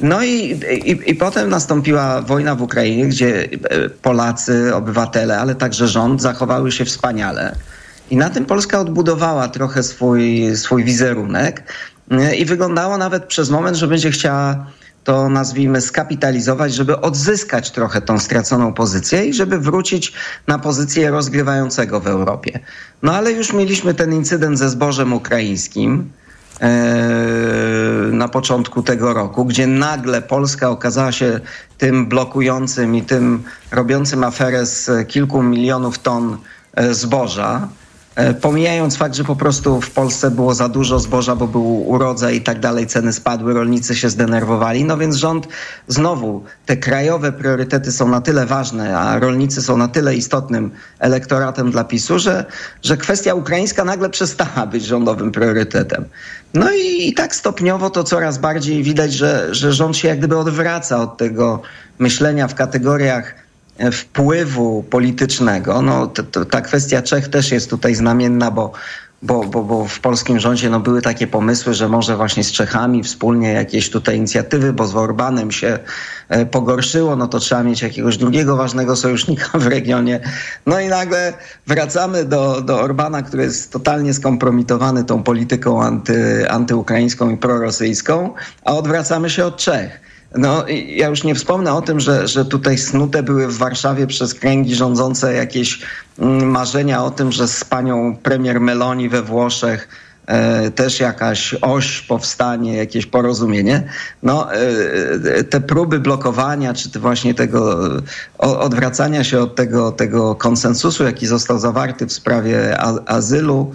No 0.00 0.22
i, 0.22 0.60
i, 0.84 1.10
i 1.10 1.14
potem 1.14 1.48
nastąpiła 1.48 2.22
wojna 2.22 2.54
w 2.54 2.62
Ukrainie, 2.62 3.06
gdzie 3.06 3.44
e, 3.44 3.88
Polacy, 3.88 4.74
obywatele, 4.74 5.38
ale 5.38 5.54
także 5.54 5.88
rząd 5.88 6.22
zachowały 6.22 6.72
się 6.72 6.84
wspaniale. 6.84 7.56
I 8.10 8.16
na 8.16 8.30
tym 8.30 8.44
Polska 8.44 8.80
odbudowała 8.80 9.48
trochę 9.48 9.82
swój, 9.82 10.56
swój 10.56 10.84
wizerunek 10.84 11.62
e, 12.10 12.36
i 12.36 12.44
wyglądało 12.44 12.98
nawet 12.98 13.24
przez 13.24 13.50
moment, 13.50 13.76
że 13.76 13.88
będzie 13.88 14.10
chciała 14.10 14.66
to 15.04 15.28
nazwijmy 15.28 15.80
skapitalizować, 15.80 16.74
żeby 16.74 17.00
odzyskać 17.00 17.70
trochę 17.70 18.00
tą 18.00 18.18
straconą 18.18 18.72
pozycję 18.72 19.26
i 19.26 19.34
żeby 19.34 19.58
wrócić 19.58 20.12
na 20.46 20.58
pozycję 20.58 21.10
rozgrywającego 21.10 22.00
w 22.00 22.06
Europie. 22.06 22.60
No 23.02 23.14
ale 23.14 23.32
już 23.32 23.52
mieliśmy 23.52 23.94
ten 23.94 24.12
incydent 24.12 24.58
ze 24.58 24.70
zbożem 24.70 25.12
ukraińskim 25.12 26.10
na 28.12 28.28
początku 28.28 28.82
tego 28.82 29.14
roku, 29.14 29.44
gdzie 29.44 29.66
nagle 29.66 30.22
Polska 30.22 30.70
okazała 30.70 31.12
się 31.12 31.40
tym 31.78 32.06
blokującym 32.06 32.96
i 32.96 33.02
tym 33.02 33.42
robiącym 33.70 34.24
aferę 34.24 34.66
z 34.66 35.08
kilku 35.08 35.42
milionów 35.42 35.98
ton 35.98 36.36
e, 36.74 36.94
zboża. 36.94 37.68
E, 38.16 38.34
pomijając 38.34 38.96
fakt, 38.96 39.14
że 39.14 39.24
po 39.24 39.36
prostu 39.36 39.80
w 39.80 39.90
Polsce 39.90 40.30
było 40.30 40.54
za 40.54 40.68
dużo 40.68 40.98
zboża, 40.98 41.36
bo 41.36 41.46
był 41.46 41.88
urodzaj 41.88 42.36
i 42.36 42.40
tak 42.40 42.60
dalej, 42.60 42.86
ceny 42.86 43.12
spadły, 43.12 43.54
rolnicy 43.54 43.96
się 43.96 44.10
zdenerwowali, 44.10 44.84
no 44.84 44.98
więc 44.98 45.16
rząd 45.16 45.48
znowu, 45.88 46.44
te 46.66 46.76
krajowe 46.76 47.32
priorytety 47.32 47.92
są 47.92 48.08
na 48.08 48.20
tyle 48.20 48.46
ważne, 48.46 48.98
a 48.98 49.18
rolnicy 49.18 49.62
są 49.62 49.76
na 49.76 49.88
tyle 49.88 50.14
istotnym 50.14 50.70
elektoratem 50.98 51.70
dla 51.70 51.84
PiSu, 51.84 52.18
że, 52.18 52.44
że 52.82 52.96
kwestia 52.96 53.34
ukraińska 53.34 53.84
nagle 53.84 54.10
przestała 54.10 54.66
być 54.66 54.84
rządowym 54.84 55.32
priorytetem. 55.32 56.04
No 56.54 56.72
i, 56.72 57.08
i 57.08 57.14
tak 57.14 57.36
stopniowo 57.36 57.90
to 57.90 58.04
coraz 58.04 58.38
bardziej 58.38 58.82
widać, 58.82 59.12
że, 59.12 59.54
że 59.54 59.72
rząd 59.72 59.96
się 59.96 60.08
jak 60.08 60.18
gdyby 60.18 60.36
odwraca 60.36 61.02
od 61.02 61.16
tego 61.16 61.62
myślenia 61.98 62.48
w 62.48 62.54
kategoriach 62.54 63.45
wpływu 63.92 64.82
politycznego. 64.82 65.82
No, 65.82 66.12
ta 66.50 66.60
kwestia 66.60 67.02
Czech 67.02 67.28
też 67.28 67.50
jest 67.50 67.70
tutaj 67.70 67.94
znamienna, 67.94 68.50
bo, 68.50 68.72
bo, 69.22 69.44
bo, 69.44 69.62
bo 69.62 69.84
w 69.84 70.00
polskim 70.00 70.40
rządzie 70.40 70.70
no, 70.70 70.80
były 70.80 71.02
takie 71.02 71.26
pomysły, 71.26 71.74
że 71.74 71.88
może 71.88 72.16
właśnie 72.16 72.44
z 72.44 72.52
Czechami 72.52 73.02
wspólnie 73.02 73.52
jakieś 73.52 73.90
tutaj 73.90 74.16
inicjatywy, 74.16 74.72
bo 74.72 74.86
z 74.86 74.96
Orbanem 74.96 75.52
się 75.52 75.78
e, 76.28 76.46
pogorszyło, 76.46 77.16
no 77.16 77.26
to 77.26 77.38
trzeba 77.38 77.62
mieć 77.62 77.82
jakiegoś 77.82 78.16
drugiego 78.16 78.56
ważnego 78.56 78.96
sojusznika 78.96 79.58
w 79.58 79.66
regionie. 79.66 80.20
No 80.66 80.80
i 80.80 80.88
nagle 80.88 81.32
wracamy 81.66 82.24
do, 82.24 82.60
do 82.60 82.80
Orbana, 82.80 83.22
który 83.22 83.42
jest 83.42 83.72
totalnie 83.72 84.14
skompromitowany 84.14 85.04
tą 85.04 85.22
polityką 85.22 85.82
anty, 85.82 86.50
antyukraińską 86.50 87.30
i 87.30 87.36
prorosyjską, 87.36 88.34
a 88.64 88.74
odwracamy 88.74 89.30
się 89.30 89.44
od 89.44 89.56
Czech. 89.56 90.05
No, 90.36 90.64
ja 90.86 91.08
już 91.08 91.24
nie 91.24 91.34
wspomnę 91.34 91.74
o 91.74 91.82
tym, 91.82 92.00
że, 92.00 92.28
że 92.28 92.44
tutaj 92.44 92.78
snute 92.78 93.22
były 93.22 93.48
w 93.48 93.56
Warszawie 93.56 94.06
przez 94.06 94.34
kręgi 94.34 94.74
rządzące 94.74 95.34
jakieś 95.34 95.80
mm, 96.18 96.50
marzenia 96.50 97.04
o 97.04 97.10
tym, 97.10 97.32
że 97.32 97.48
z 97.48 97.64
panią 97.64 98.16
premier 98.22 98.60
Meloni 98.60 99.08
we 99.08 99.22
Włoszech 99.22 99.88
e, 100.26 100.70
też 100.70 101.00
jakaś 101.00 101.54
oś 101.54 102.00
powstanie, 102.00 102.76
jakieś 102.76 103.06
porozumienie. 103.06 103.88
No, 104.22 104.54
e, 104.54 104.58
e 105.34 105.44
te 105.44 105.60
próby 105.60 105.98
blokowania, 105.98 106.74
czy 106.74 107.00
właśnie 107.00 107.34
tego 107.34 107.90
odwracania 108.38 109.24
się 109.24 109.40
od 109.40 109.54
tego, 109.54 109.92
tego 109.92 110.34
konsensusu, 110.34 111.04
jaki 111.04 111.26
został 111.26 111.58
zawarty 111.58 112.06
w 112.06 112.12
sprawie 112.12 112.80
azylu, 113.06 113.72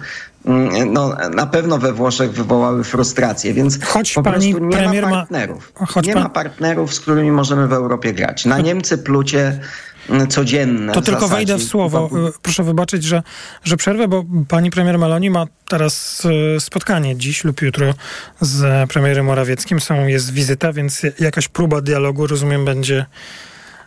no, 0.86 1.16
na 1.34 1.46
pewno 1.46 1.78
we 1.78 1.92
Włoszech 1.92 2.32
wywołały 2.32 2.84
frustrację, 2.84 3.54
więc 3.54 3.84
choć 3.84 4.12
po 4.12 4.22
pani 4.22 4.52
prostu 4.52 4.66
nie 4.66 4.76
premier 4.76 5.04
ma 5.04 5.10
partnerów. 5.10 5.72
Ma, 5.80 5.86
choć 5.86 6.06
nie 6.06 6.14
pan... 6.14 6.22
ma 6.22 6.28
partnerów, 6.28 6.94
z 6.94 7.00
którymi 7.00 7.32
możemy 7.32 7.68
w 7.68 7.72
Europie 7.72 8.12
grać. 8.12 8.44
Na 8.44 8.60
Niemcy 8.60 8.98
plucie 8.98 9.60
mm, 10.08 10.28
codzienne. 10.28 10.92
To 10.92 11.02
tylko 11.02 11.20
zasadzie. 11.20 11.36
wejdę 11.36 11.58
w 11.58 11.62
słowo. 11.62 12.10
Y, 12.28 12.32
proszę 12.42 12.62
wybaczyć, 12.62 13.04
że, 13.04 13.22
że 13.64 13.76
przerwę, 13.76 14.08
bo 14.08 14.24
pani 14.48 14.70
premier 14.70 14.98
Meloni 14.98 15.30
ma 15.30 15.46
teraz 15.68 16.24
y, 16.56 16.60
spotkanie 16.60 17.16
dziś 17.16 17.44
lub 17.44 17.62
jutro 17.62 17.94
z 18.40 18.90
premierem 18.90 19.26
Morawieckim. 19.26 19.80
Są, 19.80 20.06
jest 20.06 20.32
wizyta, 20.32 20.72
więc 20.72 21.02
jakaś 21.20 21.48
próba 21.48 21.80
dialogu, 21.80 22.26
rozumiem, 22.26 22.64
będzie 22.64 23.06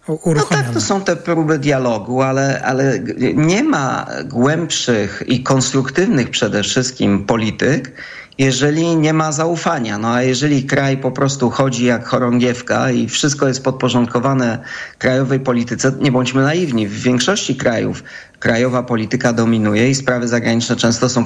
no 0.08 0.43
tak, 0.49 0.70
to 0.70 0.82
są 0.82 1.01
te 1.01 1.16
próby 1.16 1.60
dialogu, 1.60 2.22
ale, 2.22 2.62
ale 2.66 2.99
nie 3.34 3.64
ma 3.64 4.08
głębszych 4.26 5.24
i 5.28 5.43
konstruktywnych 5.43 6.30
przede 6.30 6.64
wszystkim 6.64 7.26
polityk, 7.26 7.91
jeżeli 8.38 8.95
nie 8.95 9.14
ma 9.14 9.32
zaufania. 9.32 9.97
No 9.97 10.14
a 10.14 10.22
jeżeli 10.22 10.64
kraj 10.64 10.97
po 10.97 11.12
prostu 11.12 11.49
chodzi 11.49 11.86
jak 11.86 12.08
chorągiewka 12.08 12.91
i 12.91 13.10
wszystko 13.10 13.47
jest 13.47 13.64
podporządkowane 13.64 14.60
krajowej 14.97 15.39
polityce, 15.39 15.91
nie 15.99 16.12
bądźmy 16.12 16.43
naiwni, 16.43 16.88
w 16.88 17.01
większości 17.01 17.56
krajów 17.56 18.03
krajowa 18.39 18.84
polityka 18.84 19.34
dominuje 19.34 19.89
i 19.89 19.95
sprawy 19.95 20.28
zagraniczne 20.28 20.76
często 20.76 21.10
są 21.10 21.26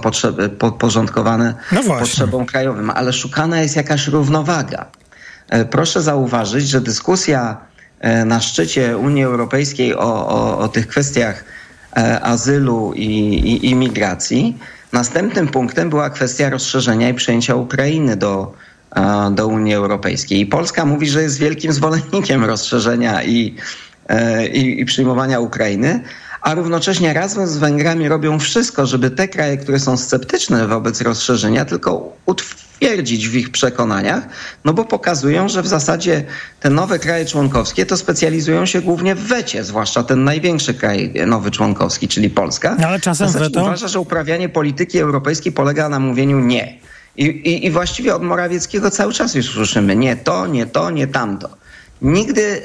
podporządkowane 0.59 1.53
no 1.71 1.83
potrzebom 1.83 2.45
krajowym, 2.45 2.89
ale 2.89 3.13
szukana 3.13 3.61
jest 3.61 3.75
jakaś 3.75 4.07
równowaga. 4.07 4.85
E, 5.49 5.65
proszę 5.65 6.01
zauważyć, 6.01 6.69
że 6.69 6.81
dyskusja 6.81 7.68
na 8.25 8.39
szczycie 8.39 8.97
Unii 8.97 9.23
Europejskiej 9.23 9.95
o, 9.95 10.27
o, 10.27 10.57
o 10.57 10.67
tych 10.67 10.87
kwestiach 10.87 11.43
e, 11.97 12.21
azylu 12.21 12.93
i, 12.93 13.05
i 13.05 13.69
imigracji 13.69 14.57
Następnym 14.93 15.47
punktem 15.47 15.89
była 15.89 16.09
kwestia 16.09 16.49
rozszerzenia 16.49 17.09
i 17.09 17.13
przejęcia 17.13 17.55
Ukrainy 17.55 18.15
do, 18.15 18.53
do 19.31 19.47
Unii 19.47 19.73
Europejskiej. 19.73 20.39
I 20.39 20.45
Polska 20.45 20.85
mówi, 20.85 21.07
że 21.07 21.21
jest 21.21 21.39
wielkim 21.39 21.73
zwolennikiem 21.73 22.45
rozszerzenia 22.45 23.23
i, 23.23 23.55
i, 24.53 24.81
i 24.81 24.85
przyjmowania 24.85 25.39
Ukrainy, 25.39 26.03
a 26.41 26.53
równocześnie 26.53 27.13
razem 27.13 27.47
z 27.47 27.57
Węgrami 27.57 28.07
robią 28.07 28.39
wszystko, 28.39 28.85
żeby 28.85 29.11
te 29.11 29.27
kraje, 29.27 29.57
które 29.57 29.79
są 29.79 29.97
sceptyczne 29.97 30.67
wobec 30.67 31.01
rozszerzenia, 31.01 31.65
tylko 31.65 32.17
utwierdzić 32.25 33.29
w 33.29 33.35
ich 33.35 33.49
przekonaniach, 33.49 34.27
no 34.65 34.73
bo 34.73 34.85
pokazują, 34.85 35.49
że 35.49 35.61
w 35.61 35.67
zasadzie 35.67 36.23
te 36.59 36.69
nowe 36.69 36.99
kraje 36.99 37.25
członkowskie 37.25 37.85
to 37.85 37.97
specjalizują 37.97 38.65
się 38.65 38.81
głównie 38.81 39.15
w 39.15 39.27
wecie, 39.27 39.63
zwłaszcza 39.63 40.03
ten 40.03 40.23
największy 40.23 40.73
kraj 40.73 41.13
nowy 41.27 41.51
członkowski, 41.51 42.07
czyli 42.07 42.29
Polska. 42.29 42.75
No 42.79 42.87
ale 42.87 42.99
czasem 42.99 43.31
weto... 43.31 43.61
Uważa, 43.61 43.87
że 43.87 43.99
uprawianie 43.99 44.49
polityki 44.49 44.99
europejskiej 44.99 45.51
polega 45.51 45.89
na 45.89 45.99
mówieniu 45.99 46.39
nie. 46.39 46.79
I, 47.17 47.25
i, 47.25 47.65
I 47.65 47.71
właściwie 47.71 48.15
od 48.15 48.23
Morawieckiego 48.23 48.91
cały 48.91 49.13
czas 49.13 49.35
już 49.35 49.49
słyszymy 49.49 49.95
nie 49.95 50.15
to, 50.15 50.47
nie 50.47 50.65
to, 50.65 50.91
nie 50.91 51.07
tamto. 51.07 51.49
Nigdy 52.01 52.61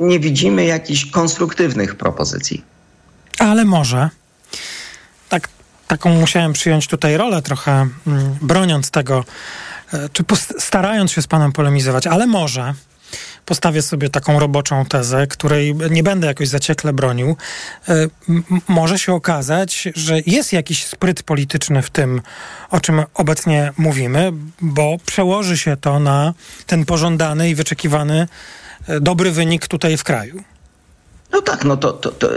nie 0.00 0.20
widzimy 0.20 0.64
jakichś 0.64 1.06
konstruktywnych 1.06 1.94
propozycji. 1.94 2.64
Ale 3.38 3.64
może. 3.64 4.10
Tak, 5.28 5.48
taką 5.88 6.10
musiałem 6.10 6.52
przyjąć 6.52 6.86
tutaj 6.86 7.16
rolę 7.16 7.42
trochę, 7.42 7.88
mm, 8.06 8.36
broniąc 8.42 8.90
tego, 8.90 9.24
e, 9.92 10.08
czy 10.08 10.24
starając 10.58 11.12
się 11.12 11.22
z 11.22 11.26
panem 11.26 11.52
polemizować, 11.52 12.06
ale 12.06 12.26
może 12.26 12.74
postawię 13.48 13.82
sobie 13.82 14.10
taką 14.10 14.38
roboczą 14.38 14.84
tezę, 14.84 15.26
której 15.26 15.74
nie 15.90 16.02
będę 16.02 16.26
jakoś 16.26 16.48
zaciekle 16.48 16.92
bronił. 16.92 17.36
E, 17.88 17.94
może 18.68 18.98
się 18.98 19.14
okazać, 19.14 19.88
że 19.94 20.20
jest 20.26 20.52
jakiś 20.52 20.84
spryt 20.84 21.22
polityczny 21.22 21.82
w 21.82 21.90
tym, 21.90 22.20
o 22.70 22.80
czym 22.80 23.02
obecnie 23.14 23.72
mówimy, 23.76 24.32
bo 24.60 24.96
przełoży 25.06 25.58
się 25.58 25.76
to 25.76 25.98
na 25.98 26.34
ten 26.66 26.84
pożądany 26.84 27.50
i 27.50 27.54
wyczekiwany 27.54 28.28
e, 28.88 29.00
dobry 29.00 29.30
wynik 29.30 29.66
tutaj 29.66 29.96
w 29.96 30.04
kraju. 30.04 30.42
No 31.32 31.42
tak, 31.42 31.64
no 31.64 31.76
to, 31.76 31.92
to, 31.92 32.10
to 32.10 32.28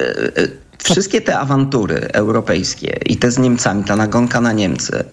Wszystkie 0.84 1.22
te 1.22 1.40
awantury 1.40 2.08
europejskie 2.14 3.00
i 3.06 3.18
te 3.18 3.32
z 3.32 3.38
Niemcami, 3.38 3.84
ta 3.84 3.96
nagonka 3.96 4.42
na 4.42 4.52
Niemcy 4.52 5.04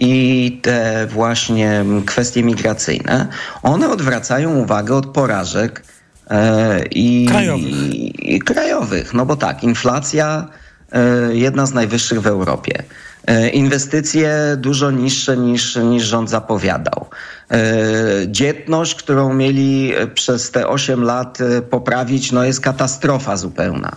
i 0.00 0.58
te 0.62 1.06
właśnie 1.10 1.84
kwestie 2.06 2.42
migracyjne, 2.42 3.28
one 3.62 3.90
odwracają 3.90 4.56
uwagę 4.56 4.94
od 4.94 5.06
porażek 5.06 5.82
e, 6.30 6.84
i, 6.86 7.26
krajowych. 7.28 7.94
i, 8.22 8.40
krajowych. 8.40 9.14
No 9.14 9.26
bo 9.26 9.36
tak, 9.36 9.64
inflacja 9.64 10.48
e, 10.92 11.34
jedna 11.34 11.66
z 11.66 11.74
najwyższych 11.74 12.20
w 12.20 12.26
Europie. 12.26 12.82
E, 13.26 13.48
inwestycje 13.48 14.56
dużo 14.56 14.90
niższe 14.90 15.36
niż, 15.36 15.76
niż 15.76 16.04
rząd 16.04 16.30
zapowiadał. 16.30 17.06
E, 17.50 17.64
dzietność, 18.26 18.94
którą 18.94 19.34
mieli 19.34 19.92
przez 20.14 20.50
te 20.50 20.68
8 20.68 21.02
lat 21.02 21.40
e, 21.40 21.62
poprawić, 21.62 22.32
no 22.32 22.44
jest 22.44 22.60
katastrofa 22.60 23.36
zupełna. 23.36 23.96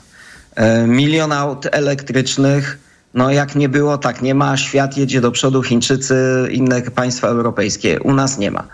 E, 0.55 0.87
milion 0.87 1.31
aut 1.31 1.67
elektrycznych. 1.71 2.79
No 3.13 3.31
jak 3.31 3.55
nie 3.55 3.69
było, 3.69 3.97
tak 3.97 4.21
nie 4.21 4.35
ma. 4.35 4.57
Świat 4.57 4.97
jedzie 4.97 5.21
do 5.21 5.31
przodu, 5.31 5.63
Chińczycy, 5.63 6.47
inne 6.51 6.81
państwa 6.81 7.27
europejskie. 7.27 7.99
U 7.99 8.13
nas 8.13 8.37
nie 8.37 8.51
ma. 8.51 8.67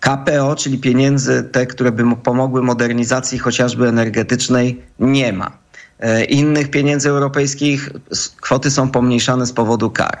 KPO, 0.00 0.56
czyli 0.56 0.78
pieniędzy 0.78 1.42
te, 1.42 1.66
które 1.66 1.92
by 1.92 2.16
pomogły 2.16 2.62
modernizacji 2.62 3.38
chociażby 3.38 3.88
energetycznej, 3.88 4.82
nie 4.98 5.32
ma. 5.32 5.58
E, 6.00 6.24
innych 6.24 6.70
pieniędzy 6.70 7.08
europejskich 7.08 7.90
kwoty 8.40 8.70
są 8.70 8.90
pomniejszane 8.90 9.46
z 9.46 9.52
powodu 9.52 9.90
kar. 9.90 10.18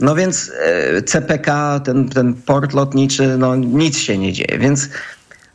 No 0.00 0.14
więc 0.14 0.52
e, 0.60 1.02
CPK, 1.02 1.80
ten, 1.80 2.08
ten 2.08 2.34
port 2.34 2.72
lotniczy, 2.72 3.38
no 3.38 3.56
nic 3.56 3.98
się 3.98 4.18
nie 4.18 4.32
dzieje. 4.32 4.58
Więc, 4.58 4.88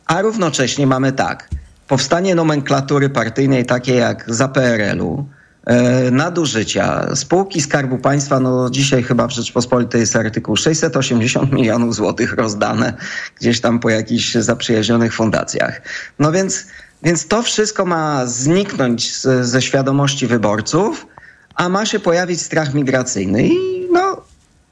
a 0.06 0.22
równocześnie 0.22 0.86
mamy 0.86 1.12
tak– 1.12 1.48
powstanie 1.94 2.34
nomenklatury 2.34 3.10
partyjnej 3.10 3.66
takiej 3.66 3.98
jak 3.98 4.24
za 4.28 4.48
PRL-u, 4.48 5.28
e, 5.64 6.10
nadużycia. 6.10 7.16
Spółki 7.16 7.60
Skarbu 7.60 7.98
Państwa, 7.98 8.40
no 8.40 8.70
dzisiaj 8.70 9.02
chyba 9.02 9.26
w 9.28 9.30
Rzeczpospolitej 9.30 10.00
jest 10.00 10.16
artykuł 10.16 10.56
680 10.56 11.52
milionów 11.52 11.94
złotych 11.94 12.32
rozdane 12.32 12.94
gdzieś 13.40 13.60
tam 13.60 13.80
po 13.80 13.90
jakichś 13.90 14.34
zaprzyjaźnionych 14.34 15.14
fundacjach. 15.14 15.82
No 16.18 16.32
więc, 16.32 16.66
więc 17.02 17.28
to 17.28 17.42
wszystko 17.42 17.84
ma 17.84 18.26
zniknąć 18.26 19.16
z, 19.16 19.46
ze 19.46 19.62
świadomości 19.62 20.26
wyborców, 20.26 21.06
a 21.54 21.68
ma 21.68 21.86
się 21.86 22.00
pojawić 22.00 22.40
strach 22.40 22.74
migracyjny 22.74 23.48
i 23.48 23.88
no 23.92 24.22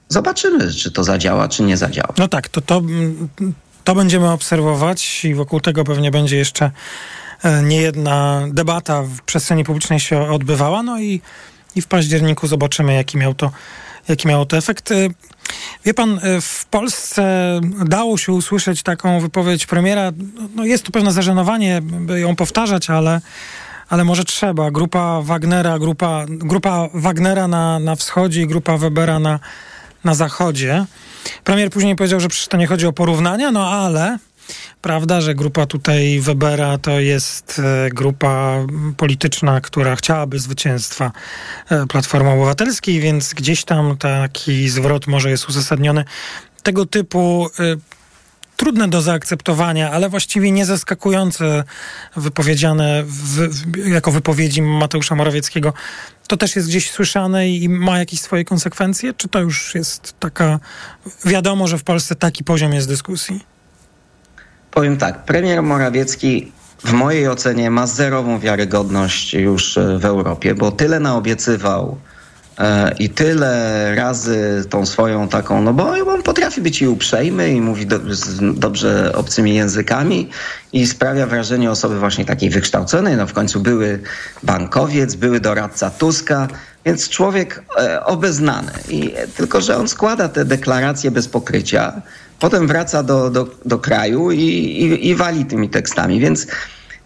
zobaczymy, 0.09 0.73
czy 0.73 0.91
to 0.91 1.05
zadziała, 1.05 1.49
czy 1.49 1.63
nie 1.63 1.77
zadziała. 1.77 2.15
No 2.19 2.29
tak, 2.29 2.49
to, 2.49 2.61
to 2.61 2.83
to 3.85 3.95
będziemy 3.95 4.31
obserwować 4.31 5.25
i 5.25 5.35
wokół 5.35 5.61
tego 5.61 5.85
pewnie 5.85 6.11
będzie 6.11 6.37
jeszcze 6.37 6.71
e, 7.43 7.63
niejedna 7.63 8.43
debata 8.49 9.03
w 9.03 9.23
przestrzeni 9.23 9.65
publicznej 9.65 10.01
się 10.01 10.31
odbywała. 10.31 10.83
No 10.83 11.01
i, 11.01 11.21
i 11.77 11.83
w 11.83 11.87
październiku 11.87 12.47
zobaczymy, 12.47 12.95
jaki 12.95 13.19
miał 13.19 13.35
to, 13.35 13.51
jaki 14.09 14.29
miał 14.29 14.47
to 14.47 14.57
efekt. 14.57 14.93
E, 14.93 15.09
wie 15.85 15.95
pan, 15.95 16.21
e, 16.23 16.41
w 16.41 16.65
Polsce 16.65 17.61
dało 17.87 18.19
się 18.19 18.33
usłyszeć 18.33 18.83
taką 18.83 19.21
wypowiedź 19.21 19.67
premiera. 19.67 20.13
No 20.55 20.65
jest 20.65 20.85
tu 20.85 20.93
pewne 20.93 21.13
zażenowanie, 21.13 21.81
by 21.83 22.21
ją 22.21 22.37
powtarzać, 22.37 22.91
ale, 22.91 23.21
ale 23.89 24.05
może 24.05 24.25
trzeba. 24.25 24.71
Grupa 24.71 25.21
Wagnera, 25.23 25.79
grupa, 25.79 26.25
grupa 26.29 26.89
Wagnera 26.95 27.49
na, 27.49 27.79
na 27.79 27.97
wschodzie 27.97 28.43
i 28.43 28.47
grupa 28.47 28.77
Webera 28.77 29.19
na, 29.19 29.41
na 30.05 30.15
zachodzie. 30.15 30.87
Premier 31.45 31.71
później 31.71 31.97
powiedział, 31.97 32.21
że 32.21 32.29
przecież 32.29 32.49
to 32.49 32.57
nie 32.57 32.67
chodzi 32.67 32.87
o 32.87 32.93
porównania, 32.93 33.51
no 33.51 33.71
ale 33.71 34.19
prawda, 34.83 35.21
że 35.21 35.35
grupa 35.35 35.67
tutaj 35.67 36.21
Webera 36.21 36.79
to 36.79 37.01
jest 37.01 37.61
e, 37.65 37.91
grupa 37.91 38.57
polityczna, 38.97 39.61
która 39.61 39.97
chciałaby 39.97 40.39
zwycięstwa 40.39 41.13
e, 41.71 41.87
Platformy 41.87 42.31
Obywatelskiej, 42.31 43.01
więc 43.01 43.35
gdzieś 43.35 43.65
tam 43.65 43.97
taki 43.97 44.69
zwrot 44.69 45.07
może 45.07 45.31
jest 45.31 45.49
uzasadniony. 45.49 46.05
Tego 46.63 46.87
typu 46.87 47.51
e, 47.59 47.77
trudne 48.57 48.89
do 48.89 49.03
zaakceptowania, 49.03 49.91
ale 49.91 50.09
właściwie 50.09 50.51
nie 50.51 50.67
zaskakujące 50.67 51.65
wypowiedziane 52.17 53.03
w, 53.07 53.51
jako 53.89 54.13
wypowiedzi 54.13 54.63
Mateusza 54.63 55.15
Morawieckiego, 55.15 55.73
to 56.33 56.37
też 56.37 56.57
jest 56.57 56.69
gdzieś 56.69 56.91
słyszane 56.91 57.49
i 57.49 57.69
ma 57.69 57.99
jakieś 57.99 58.21
swoje 58.21 58.45
konsekwencje? 58.45 59.15
Czy 59.15 59.29
to 59.29 59.41
już 59.41 59.75
jest 59.75 60.15
taka, 60.19 60.61
wiadomo, 61.25 61.69
że 61.69 61.79
w 61.79 61.85
Polsce 61.85 62.15
taki 62.15 62.45
poziom 62.45 62.73
jest 62.73 62.89
dyskusji? 62.89 63.45
Powiem 64.71 64.97
tak, 64.97 65.25
premier 65.25 65.63
Morawiecki 65.63 66.53
w 66.85 66.93
mojej 66.93 67.29
ocenie 67.29 67.71
ma 67.71 67.87
zerową 67.87 68.39
wiarygodność 68.39 69.35
już 69.35 69.79
w 69.99 70.05
Europie, 70.05 70.55
bo 70.55 70.71
tyle 70.71 71.01
naobiecywał 71.01 71.97
E, 71.97 72.22
I 72.99 73.11
tyle 73.11 73.95
razy 73.95 74.65
tą 74.71 74.87
swoją 74.87 75.29
taką, 75.29 75.63
no 75.63 75.73
bo 75.73 75.91
on 75.91 76.23
potrafi 76.23 76.61
być 76.61 76.83
i 76.83 76.89
uprzejmy 76.89 77.49
i 77.49 77.61
mówi 77.61 77.87
do, 77.87 77.99
dobrze 78.55 79.13
obcymi 79.17 79.55
językami 79.55 80.29
i 80.73 80.87
sprawia 80.87 81.27
wrażenie 81.27 81.71
osoby 81.71 81.99
właśnie 81.99 82.25
takiej 82.25 82.51
wykształconej. 82.51 83.17
No 83.17 83.27
w 83.27 83.33
końcu 83.33 83.61
były 83.61 84.01
bankowiec, 84.43 85.15
były 85.15 85.41
doradca 85.41 85.91
Tuska, 85.91 86.49
więc 86.85 87.09
człowiek 87.09 87.63
e, 87.79 88.05
obeznany. 88.05 88.73
I, 88.89 89.15
tylko, 89.37 89.61
że 89.61 89.77
on 89.77 89.89
składa 89.89 90.29
te 90.29 90.45
deklaracje 90.45 91.11
bez 91.11 91.29
pokrycia, 91.29 92.03
potem 92.41 92.67
wraca 92.67 93.03
do, 93.03 93.31
do, 93.31 93.49
do 93.65 93.79
kraju 93.79 94.31
i, 94.31 94.41
i, 94.41 95.09
i 95.09 95.15
wali 95.15 95.45
tymi 95.45 95.69
tekstami. 95.69 96.21
Więc, 96.21 96.47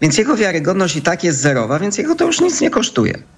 więc 0.01 0.17
jego 0.17 0.35
wiarygodność 0.35 0.95
i 0.95 1.01
tak 1.01 1.23
jest 1.23 1.39
zerowa, 1.39 1.79
więc 1.79 1.97
jego 1.97 2.15
to 2.15 2.25
już 2.25 2.41
nic 2.41 2.61
nie 2.61 2.69
kosztuje. 2.69 3.36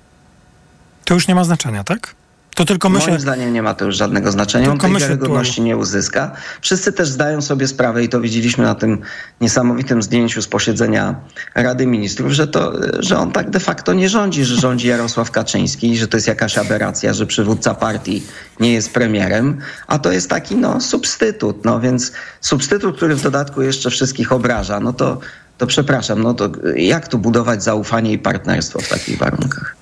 To 1.10 1.14
już 1.14 1.28
nie 1.28 1.36
ma 1.36 1.43
znaczenia, 1.43 1.84
tak? 1.84 2.16
To 2.55 2.66
tylko 2.66 2.89
my 2.89 2.99
Moim 2.99 3.12
się... 3.12 3.20
zdaniem 3.20 3.53
nie 3.53 3.62
ma 3.62 3.74
to 3.74 3.86
już 3.86 3.95
żadnego 3.95 4.32
znaczenia. 4.32 4.70
Tylko 4.70 4.88
On 4.88 4.93
tej 4.93 5.01
wiarygodności 5.01 5.62
nie 5.62 5.78
uzyska. 5.78 6.32
Wszyscy 6.62 6.93
też 6.93 7.10
zdają 7.10 7.41
sobie 7.41 7.68
sprawę 7.68 8.03
i 8.03 8.10
to 8.10 8.22
widzieliśmy 8.22 8.64
na 8.64 8.76
tym 8.76 9.01
niesamowitym 9.41 10.01
zdjęciu 10.01 10.41
z 10.41 10.47
posiedzenia 10.47 11.16
Rady 11.55 11.88
Ministrów, 11.88 12.32
że, 12.32 12.47
to, 12.47 12.74
że 12.99 13.18
on 13.18 13.32
tak 13.32 13.49
de 13.49 13.60
facto 13.60 13.93
nie 13.93 14.10
rządzi, 14.10 14.45
że 14.45 14.55
rządzi 14.55 14.88
Jarosław 14.88 15.32
Kaczyński, 15.32 15.97
że 15.97 16.07
to 16.07 16.18
jest 16.18 16.28
jakaś 16.28 16.57
aberracja, 16.57 17.14
że 17.14 17.26
przywódca 17.26 17.74
partii 17.74 18.24
nie 18.60 18.74
jest 18.74 18.93
premierem, 18.93 19.57
a 19.88 19.99
to 19.99 20.12
jest 20.12 20.30
taki 20.30 20.55
no, 20.55 20.82
substytut. 20.82 21.66
No 21.66 21.80
więc 21.80 22.12
substytut, 22.41 22.97
który 22.97 23.16
w 23.16 23.22
dodatku 23.22 23.62
jeszcze 23.62 23.89
wszystkich 23.89 24.32
obraża, 24.32 24.80
no 24.80 24.93
to, 24.93 25.20
to 25.57 25.68
przepraszam, 25.68 26.24
no 26.24 26.34
to 26.34 26.49
jak 26.76 27.07
tu 27.07 27.18
budować 27.18 27.64
zaufanie 27.64 28.12
i 28.12 28.18
partnerstwo 28.20 28.80
w 28.80 28.88
takich 28.88 29.18
warunkach? 29.18 29.76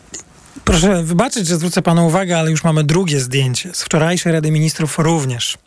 Proszę 0.68 1.04
wybaczyć, 1.04 1.48
że 1.48 1.56
zwrócę 1.56 1.82
panu 1.82 2.08
uwagę, 2.08 2.40
ale 2.40 2.52
już 2.52 2.64
mamy 2.64 2.84
drugie 2.84 3.20
zdjęcie. 3.20 3.70
Z 3.74 3.84
wczorajszej 3.84 4.32
Rady 4.32 4.52
Ministrów 4.52 5.00
również 5.00 5.58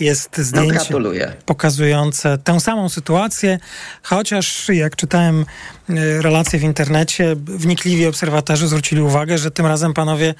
jest 0.00 0.38
No, 0.38 0.44
zdjęcie 0.44 0.72
gratuluję. 0.72 1.32
pokazujące 1.46 2.38
tę 2.38 2.60
samą 2.60 2.88
sytuację, 2.88 3.58
chociaż 4.02 4.68
jak 4.68 4.96
czytałem 4.96 5.44
y, 5.90 6.22
relacje 6.22 6.58
w 6.58 6.62
internecie, 6.62 7.36
wnikliwi 7.36 8.06
obserwatorzy 8.06 8.68
zwrócili 8.68 9.00
uwagę, 9.00 9.38
że 9.38 9.50
tym 9.50 9.66
razem 9.66 9.94
panowie 9.94 10.34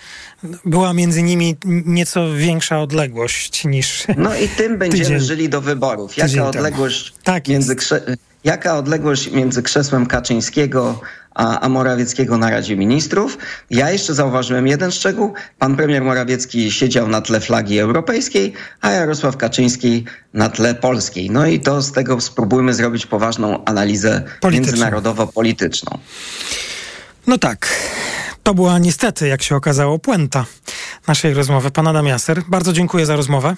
była 0.65 0.93
między 0.93 1.23
nimi 1.23 1.57
nieco 1.65 2.35
większa 2.35 2.81
odległość 2.81 3.65
niż. 3.65 4.05
No 4.17 4.37
i 4.37 4.49
tym 4.49 4.79
będziemy 4.79 5.05
tydzień. 5.05 5.21
żyli 5.21 5.49
do 5.49 5.61
wyborów. 5.61 6.17
Jaka 6.17 6.47
odległość, 6.49 7.13
Tak 7.25 7.49
między 7.49 7.77
jaka 8.45 8.77
odległość 8.79 9.31
między 9.31 9.63
krzesłem 9.63 10.07
Kaczyńskiego 10.07 11.01
a, 11.35 11.61
a 11.61 11.69
Morawieckiego 11.69 12.39
na 12.39 12.51
Radzie 12.51 12.77
Ministrów? 12.77 13.39
Ja 13.71 13.91
jeszcze 13.91 14.15
zauważyłem 14.15 14.67
jeden 14.67 14.91
szczegół. 14.91 15.33
Pan 15.59 15.77
premier 15.77 16.05
Morawiecki 16.05 16.73
siedział 16.73 17.09
na 17.09 17.21
tle 17.21 17.41
flagi 17.41 17.79
europejskiej, 17.79 18.53
a 18.81 18.91
Jarosław 18.91 19.37
Kaczyński 19.37 20.05
na 20.35 20.49
tle 20.49 20.75
polskiej. 20.75 21.31
No 21.31 21.47
i 21.47 21.61
to 21.61 21.83
z 21.83 21.93
tego 21.93 22.21
spróbujmy 22.21 22.75
zrobić 22.75 23.07
poważną 23.07 23.65
analizę 23.65 24.23
Polityczną. 24.41 24.73
międzynarodowo-polityczną. 24.73 25.99
No 27.27 27.39
tak. 27.39 27.69
To 28.43 28.55
była 28.55 28.79
niestety, 28.79 29.29
jak 29.29 29.43
się 29.43 29.57
okazało, 29.57 29.99
puenta 29.99 30.45
naszej 31.07 31.35
rozmowy. 31.35 31.71
Pan 31.71 31.87
Adam 31.87 32.07
Jaser, 32.07 32.43
bardzo 32.49 32.73
dziękuję 32.73 33.07
za 33.07 33.17
rozmowę. 33.17 33.57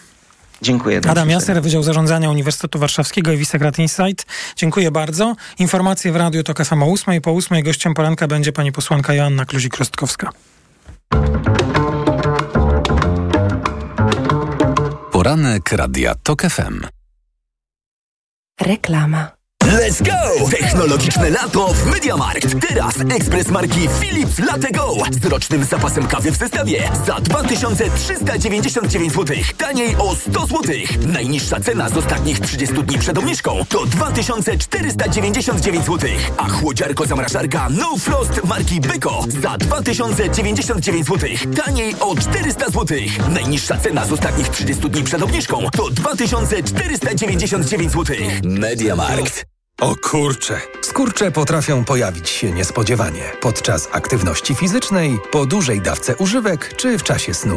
Dziękuję. 0.62 1.00
Adam. 1.08 1.30
Jaser, 1.30 1.62
Wydział 1.62 1.82
Zarządzania 1.82 2.30
Uniwersytetu 2.30 2.78
Warszawskiego 2.78 3.32
i 3.32 3.36
Wisegrad 3.36 3.78
Insight. 3.78 4.26
Dziękuję 4.56 4.90
bardzo. 4.90 5.36
Informacje 5.58 6.12
w 6.12 6.16
Radiu 6.16 6.42
TOK 6.42 6.64
FM 6.64 6.82
o 6.82 6.92
8. 6.92 7.20
Po 7.20 7.30
8 7.30 7.62
gościem 7.62 7.94
poranka 7.94 8.26
będzie 8.26 8.52
pani 8.52 8.72
posłanka 8.72 9.14
Joanna 9.14 9.44
Kluzik-Rostkowska. 9.44 10.28
Poranek 15.12 15.72
Radia 15.72 16.14
TOK 16.14 16.42
FM. 16.42 16.80
Reklama. 18.60 19.41
Let's 19.62 20.02
go! 20.02 20.48
Technologiczne 20.50 21.30
lato 21.30 21.74
w 21.74 21.86
MediaMarkt. 21.86 22.68
Teraz 22.68 22.94
ekspres 23.16 23.48
marki 23.48 23.88
Philips 24.00 24.38
Latte 24.38 24.70
Go 24.70 24.94
z 25.22 25.26
rocznym 25.26 25.64
zapasem 25.64 26.06
kawy 26.06 26.30
w 26.30 26.36
zestawie 26.36 26.90
za 27.06 27.20
2399 27.20 29.12
zł. 29.12 29.36
Taniej 29.58 29.96
o 29.96 30.14
100 30.14 30.46
zł. 30.46 30.62
Najniższa 31.06 31.60
cena 31.60 31.88
z 31.88 31.96
ostatnich 31.96 32.40
30 32.40 32.74
dni 32.74 32.98
przed 32.98 33.18
obniżką 33.18 33.64
to 33.68 33.86
2499 33.86 35.86
zł. 35.86 36.10
A 36.36 36.48
chłodziarko 36.48 37.06
zamrażarka 37.06 37.68
No 37.70 37.96
Frost 37.98 38.44
marki 38.44 38.80
Beko 38.80 39.24
za 39.42 39.58
2099 39.58 41.06
zł. 41.06 41.30
Taniej 41.64 41.94
o 42.00 42.16
400 42.16 42.66
zł. 42.70 42.98
Najniższa 43.28 43.76
cena 43.76 44.06
z 44.06 44.12
ostatnich 44.12 44.48
30 44.48 44.90
dni 44.90 45.02
przed 45.02 45.22
obniżką 45.22 45.58
to 45.76 45.90
2499 45.90 47.92
zł. 47.92 48.16
MediaMarkt. 48.44 49.51
O 49.82 49.96
kurcze! 49.96 50.60
Skurcze 50.80 51.30
potrafią 51.30 51.84
pojawić 51.84 52.28
się 52.28 52.52
niespodziewanie 52.52 53.32
podczas 53.40 53.88
aktywności 53.92 54.54
fizycznej, 54.54 55.18
po 55.30 55.46
dużej 55.46 55.80
dawce 55.80 56.16
używek 56.16 56.74
czy 56.76 56.98
w 56.98 57.02
czasie 57.02 57.34
snu. 57.34 57.50